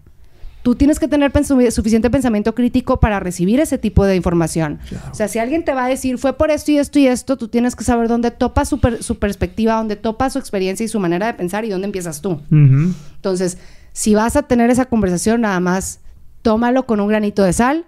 Tú 0.61 0.75
tienes 0.75 0.99
que 0.99 1.07
tener 1.07 1.31
suficiente 1.71 2.09
pensamiento 2.09 2.53
crítico 2.53 2.99
para 2.99 3.19
recibir 3.19 3.59
ese 3.61 3.77
tipo 3.77 4.05
de 4.05 4.15
información. 4.17 4.79
O 5.09 5.13
sea, 5.15 5.27
si 5.29 5.39
alguien 5.39 5.63
te 5.63 5.73
va 5.73 5.85
a 5.85 5.87
decir, 5.87 6.17
fue 6.17 6.33
por 6.33 6.51
esto 6.51 6.71
y 6.71 6.77
esto 6.77 6.99
y 6.99 7.07
esto, 7.07 7.37
tú 7.37 7.47
tienes 7.47 7.75
que 7.77 7.83
saber 7.85 8.07
dónde 8.09 8.29
topa 8.31 8.65
su, 8.65 8.79
per- 8.79 9.01
su 9.01 9.17
perspectiva, 9.19 9.75
dónde 9.75 9.95
topa 9.95 10.29
su 10.29 10.37
experiencia 10.37 10.83
y 10.83 10.89
su 10.89 10.99
manera 10.99 11.27
de 11.27 11.33
pensar 11.33 11.63
y 11.63 11.69
dónde 11.69 11.85
empiezas 11.85 12.21
tú. 12.21 12.41
Entonces, 12.51 13.57
si 13.93 14.15
vas 14.15 14.35
a 14.35 14.43
tener 14.43 14.69
esa 14.69 14.85
conversación, 14.85 15.41
nada 15.41 15.59
más 15.59 16.01
tómalo 16.41 16.85
con 16.85 16.99
un 16.99 17.07
granito 17.07 17.43
de 17.43 17.53
sal 17.53 17.85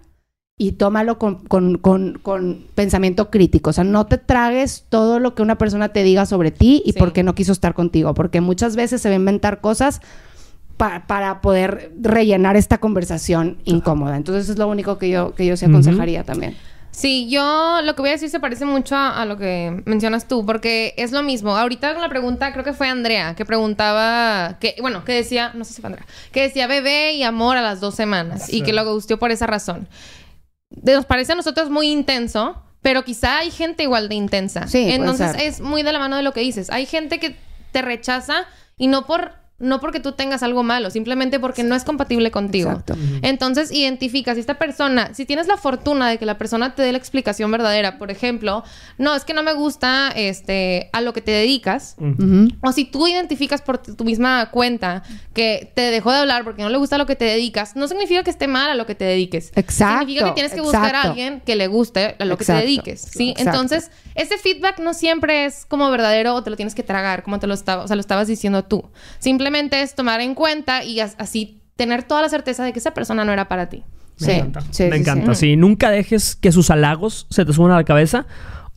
y 0.57 0.73
tómalo 0.73 1.17
con, 1.17 1.43
con- 1.45 1.77
con- 1.77 2.19
con 2.21 2.65
pensamiento 2.75 3.29
crítico. 3.31 3.71
O 3.71 3.73
sea, 3.73 3.83
no 3.83 4.05
te 4.05 4.17
tragues 4.17 4.85
todo 4.89 5.19
lo 5.19 5.33
que 5.35 5.41
una 5.41 5.57
persona 5.57 5.89
te 5.89 6.03
diga 6.03 6.25
sobre 6.25 6.51
ti 6.51 6.81
y 6.85 6.93
Sí. 6.93 6.99
por 6.99 7.13
qué 7.13 7.23
no 7.23 7.35
quiso 7.35 7.51
estar 7.51 7.73
contigo. 7.73 8.13
Porque 8.13 8.41
muchas 8.41 8.75
veces 8.75 9.01
se 9.01 9.09
va 9.09 9.13
a 9.13 9.17
inventar 9.17 9.59
cosas 9.59 10.01
pa- 10.77 11.05
para 11.07 11.41
poder 11.41 11.91
rellenar 12.01 12.55
esta 12.57 12.79
conversación 12.79 13.57
incómoda. 13.65 14.17
Entonces, 14.17 14.43
eso 14.45 14.53
es 14.53 14.59
lo 14.59 14.67
único 14.67 14.97
que 14.97 15.09
yo, 15.09 15.33
que 15.35 15.45
yo 15.45 15.55
sí 15.57 15.65
aconsejaría 15.65 16.23
también. 16.23 16.55
Sí, 16.93 17.29
yo 17.29 17.79
lo 17.83 17.95
que 17.95 18.01
voy 18.01 18.09
a 18.09 18.13
decir 18.13 18.29
se 18.29 18.41
parece 18.41 18.65
mucho 18.65 18.97
a, 18.97 19.21
a 19.21 19.25
lo 19.25 19.37
que 19.37 19.81
mencionas 19.85 20.27
tú, 20.27 20.45
porque 20.45 20.93
es 20.97 21.13
lo 21.13 21.23
mismo. 21.23 21.55
Ahorita 21.55 21.93
con 21.93 22.01
la 22.01 22.09
pregunta, 22.09 22.51
creo 22.51 22.65
que 22.65 22.73
fue 22.73 22.89
Andrea, 22.89 23.33
que 23.33 23.45
preguntaba, 23.45 24.57
que 24.59 24.75
bueno, 24.81 25.05
que 25.05 25.13
decía, 25.13 25.51
no 25.55 25.63
sé 25.63 25.73
si 25.73 25.81
fue 25.81 25.87
Andrea, 25.87 26.05
que 26.33 26.41
decía 26.41 26.67
bebé 26.67 27.13
y 27.13 27.23
amor 27.23 27.55
a 27.55 27.61
las 27.61 27.79
dos 27.79 27.95
semanas 27.95 28.51
y 28.53 28.61
que 28.61 28.73
lo 28.73 28.83
gustió 28.93 29.17
por 29.19 29.31
esa 29.31 29.47
razón. 29.47 29.87
De- 30.69 30.93
Nos 30.95 31.05
parece 31.05 31.31
a 31.31 31.35
nosotros 31.35 31.69
muy 31.69 31.87
intenso, 31.87 32.61
pero 32.81 33.03
quizá 33.05 33.37
hay 33.39 33.51
gente 33.51 33.83
igual 33.83 34.09
de 34.09 34.15
intensa. 34.15 34.67
Sí, 34.67 34.81
puede 34.83 34.95
Entonces 34.95 35.31
ser. 35.31 35.41
es 35.41 35.61
muy 35.61 35.83
de 35.83 35.93
la 35.93 35.99
mano 35.99 36.17
de 36.17 36.23
lo 36.23 36.33
que 36.33 36.41
dices. 36.41 36.69
Hay 36.71 36.85
gente 36.85 37.19
que 37.19 37.37
te 37.71 37.81
rechaza 37.81 38.45
y 38.77 38.87
no 38.87 39.05
por 39.07 39.31
no 39.61 39.79
porque 39.79 39.99
tú 39.99 40.13
tengas 40.13 40.43
algo 40.43 40.63
malo, 40.63 40.89
simplemente 40.89 41.39
porque 41.39 41.63
no 41.63 41.75
es 41.75 41.83
compatible 41.83 42.31
contigo. 42.31 42.69
Exacto. 42.69 42.95
Entonces, 43.21 43.71
identifica 43.71 44.33
si 44.33 44.39
esta 44.39 44.57
persona, 44.57 45.13
si 45.13 45.25
tienes 45.25 45.47
la 45.47 45.57
fortuna 45.57 46.09
de 46.09 46.17
que 46.17 46.25
la 46.25 46.37
persona 46.37 46.75
te 46.75 46.81
dé 46.81 46.91
la 46.91 46.97
explicación 46.97 47.51
verdadera, 47.51 47.97
por 47.97 48.11
ejemplo, 48.11 48.63
no, 48.97 49.15
es 49.15 49.23
que 49.23 49.33
no 49.33 49.43
me 49.43 49.53
gusta 49.53 50.11
este 50.15 50.89
a 50.93 51.01
lo 51.01 51.13
que 51.13 51.21
te 51.21 51.31
dedicas, 51.31 51.95
o 52.61 52.71
si 52.71 52.85
tú 52.85 53.07
identificas 53.07 53.61
por 53.61 53.77
tu 53.77 54.03
misma 54.03 54.49
cuenta 54.51 55.03
que 55.33 55.71
te 55.75 55.83
dejó 55.91 56.11
de 56.11 56.19
hablar 56.19 56.43
porque 56.43 56.63
no 56.63 56.69
le 56.69 56.77
gusta 56.77 56.97
lo 56.97 57.05
que 57.05 57.15
te 57.15 57.25
dedicas, 57.25 57.75
no 57.75 57.87
significa 57.87 58.23
que 58.23 58.31
esté 58.31 58.47
mal 58.47 58.71
a 58.71 58.75
lo 58.75 58.85
que 58.85 58.95
te 58.95 59.05
dediques. 59.05 59.51
Exacto, 59.55 59.99
Significa 59.99 60.25
que 60.25 60.33
tienes 60.33 60.53
que 60.53 60.61
buscar 60.61 60.95
a 60.95 61.03
alguien 61.03 61.41
que 61.45 61.55
le 61.55 61.67
guste 61.67 62.15
a 62.17 62.25
lo 62.25 62.37
que 62.37 62.45
te 62.45 62.53
dediques, 62.53 63.01
¿sí? 63.01 63.31
exacto. 63.31 63.51
Entonces, 63.51 63.91
ese 64.15 64.37
feedback 64.37 64.79
no 64.79 64.93
siempre 64.93 65.45
es 65.45 65.65
como 65.65 65.89
verdadero 65.91 66.35
o 66.35 66.43
te 66.43 66.49
lo 66.49 66.55
tienes 66.55 66.75
que 66.75 66.83
tragar, 66.83 67.23
como 67.23 67.39
te 67.39 67.47
lo 67.47 67.53
estaba, 67.53 67.83
o 67.83 67.87
sea, 67.87 67.95
lo 67.95 68.01
estabas 68.01 68.27
diciendo 68.27 68.63
tú. 68.63 68.83
Simplemente 69.19 69.50
es 69.55 69.95
tomar 69.95 70.21
en 70.21 70.35
cuenta 70.35 70.83
y 70.83 70.99
as- 70.99 71.15
así 71.19 71.61
tener 71.75 72.03
toda 72.03 72.21
la 72.21 72.29
certeza 72.29 72.63
de 72.63 72.73
que 72.73 72.79
esa 72.79 72.93
persona 72.93 73.25
no 73.25 73.31
era 73.31 73.47
para 73.47 73.69
ti. 73.69 73.83
Me 74.19 74.25
Sí, 74.27 74.31
encanta. 74.33 74.61
sí, 74.71 74.83
Me 74.83 74.91
sí, 74.95 75.01
encanta. 75.01 75.35
sí. 75.35 75.39
Sí, 75.51 75.55
nunca 75.55 75.89
dejes 75.89 76.35
que 76.35 76.51
sus 76.51 76.69
halagos 76.69 77.25
se 77.29 77.43
te 77.45 77.53
suban 77.53 77.71
a 77.71 77.75
la 77.77 77.83
cabeza 77.85 78.25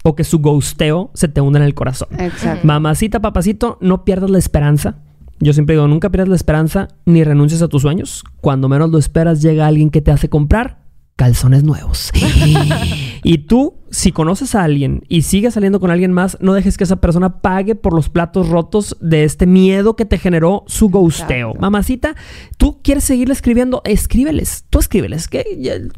o 0.02 0.14
que 0.16 0.24
su 0.24 0.38
ghosteo 0.38 1.10
se 1.14 1.28
te 1.28 1.40
hunda 1.40 1.58
en 1.58 1.64
el 1.66 1.74
corazón. 1.74 2.08
Exacto. 2.18 2.66
Mamacita, 2.66 3.20
papacito, 3.20 3.78
no 3.80 4.04
pierdas 4.04 4.30
la 4.30 4.38
esperanza. 4.38 4.96
Yo 5.40 5.52
siempre 5.52 5.74
digo, 5.74 5.88
nunca 5.88 6.10
pierdas 6.10 6.28
la 6.28 6.36
esperanza 6.36 6.88
ni 7.04 7.24
renuncies 7.24 7.60
a 7.60 7.68
tus 7.68 7.82
sueños. 7.82 8.24
Cuando 8.40 8.68
menos 8.68 8.90
lo 8.90 8.98
esperas, 8.98 9.42
llega 9.42 9.66
alguien 9.66 9.90
que 9.90 10.00
te 10.00 10.10
hace 10.12 10.28
comprar 10.30 10.78
calzones 11.16 11.62
nuevos. 11.64 12.10
y 13.24 13.38
tú, 13.38 13.78
si 13.90 14.12
conoces 14.12 14.54
a 14.54 14.62
alguien 14.64 15.02
y 15.08 15.22
sigues 15.22 15.54
saliendo 15.54 15.80
con 15.80 15.90
alguien 15.90 16.12
más, 16.12 16.36
no 16.42 16.52
dejes 16.52 16.76
que 16.76 16.84
esa 16.84 16.96
persona 16.96 17.40
pague 17.40 17.74
por 17.74 17.94
los 17.94 18.10
platos 18.10 18.50
rotos 18.50 18.98
de 19.00 19.24
este 19.24 19.46
miedo 19.46 19.96
que 19.96 20.04
te 20.04 20.18
generó 20.18 20.62
su 20.66 20.90
ghosteo. 20.90 21.54
Mamacita, 21.54 22.16
tú 22.58 22.82
quieres 22.82 23.04
seguirle 23.04 23.32
escribiendo, 23.32 23.80
escríbeles. 23.86 24.66
Tú 24.68 24.78
escríbeles. 24.78 25.28
¿Qué, 25.28 25.42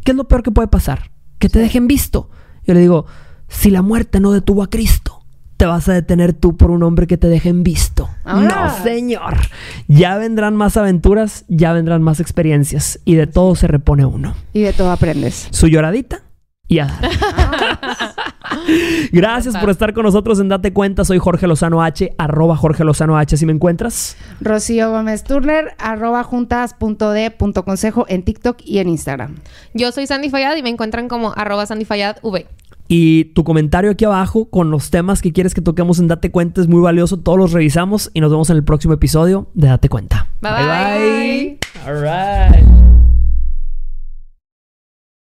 qué 0.05 0.11
es 0.13 0.17
lo 0.17 0.29
peor 0.29 0.45
que 0.45 0.53
puede 0.53 0.69
pasar? 0.69 1.11
Que 1.41 1.49
te 1.49 1.59
dejen 1.59 1.89
visto. 1.89 2.31
Yo 2.65 2.75
le 2.75 2.81
digo, 2.81 3.07
si 3.49 3.71
la 3.71 3.83
muerte 3.83 4.21
no 4.21 4.31
detuvo 4.31 4.63
a 4.63 4.71
Cristo, 4.71 5.25
te 5.57 5.67
vas 5.67 5.89
a 5.89 5.95
detener 5.95 6.33
tú 6.33 6.57
por 6.57 6.71
un 6.71 6.85
hombre 6.85 7.09
que 7.09 7.17
te 7.17 7.29
dejen 7.29 7.65
visto. 7.65 8.09
Vámonos. 8.25 8.55
No, 8.55 8.85
señor. 8.85 9.37
Ya 9.89 10.17
vendrán 10.17 10.55
más 10.55 10.77
aventuras, 10.77 11.45
ya 11.49 11.73
vendrán 11.73 12.03
más 12.03 12.21
experiencias 12.21 13.01
y 13.05 13.17
de 13.17 13.27
todo 13.27 13.57
se 13.57 13.67
repone 13.67 14.05
uno. 14.05 14.37
Y 14.53 14.61
de 14.61 14.73
todo 14.73 14.93
aprendes. 14.93 15.49
Su 15.51 15.67
lloradita 15.67 16.26
y 16.69 16.79
a 16.79 16.87
dar. 16.87 17.11
Gracias 19.13 19.57
por 19.57 19.71
estar 19.71 19.93
con 19.93 20.05
nosotros 20.05 20.41
en 20.41 20.49
Date 20.49 20.73
Cuenta. 20.73 21.05
Soy 21.05 21.19
Jorge 21.19 21.47
Lozano 21.47 21.83
H, 21.83 22.13
arroba 22.19 22.57
Jorge 22.57 22.85
Lozano 22.85 23.17
H, 23.17 23.37
si 23.37 23.47
me 23.47 23.53
encuentras. 23.53 24.17
Rocío 24.41 24.91
Gómez 24.91 25.25
Turner, 25.25 25.75
arroba 25.79 26.23
juntas.d.consejo 26.25 28.07
en 28.09 28.23
TikTok 28.23 28.59
y 28.65 28.79
en 28.79 28.89
Instagram. 28.89 29.37
Yo 29.75 29.93
soy 29.93 30.07
Sandy 30.07 30.31
Fayad 30.31 30.57
y 30.57 30.63
me 30.63 30.71
encuentran 30.71 31.09
como 31.09 31.33
arroba 31.37 31.67
Sandy 31.67 31.85
Fayad 31.85 32.17
V. 32.23 32.47
Y 32.89 33.25
tu 33.27 33.43
comentario 33.43 33.91
aquí 33.91 34.05
abajo 34.05 34.49
con 34.49 34.71
los 34.71 34.91
temas 34.91 35.21
que 35.21 35.33
quieres 35.33 35.55
que 35.55 35.61
toquemos 35.61 35.99
en 35.99 36.07
Date 36.07 36.31
Cuenta 36.31 36.61
es 36.61 36.69
muy 36.69 36.81
valioso. 36.81 37.19
Todos 37.19 37.39
los 37.39 37.53
revisamos 37.53 38.11
y 38.15 38.21
nos 38.21 38.31
vemos 38.31 38.49
en 38.51 38.57
el 38.57 38.65
próximo 38.65 38.95
episodio 38.95 39.49
de 39.55 39.69
Date 39.69 39.89
Cuenta. 39.89 40.29
Bye 40.41 40.53
bye. 40.53 40.67
bye. 40.67 41.59
All 41.85 42.01
right. 42.01 42.76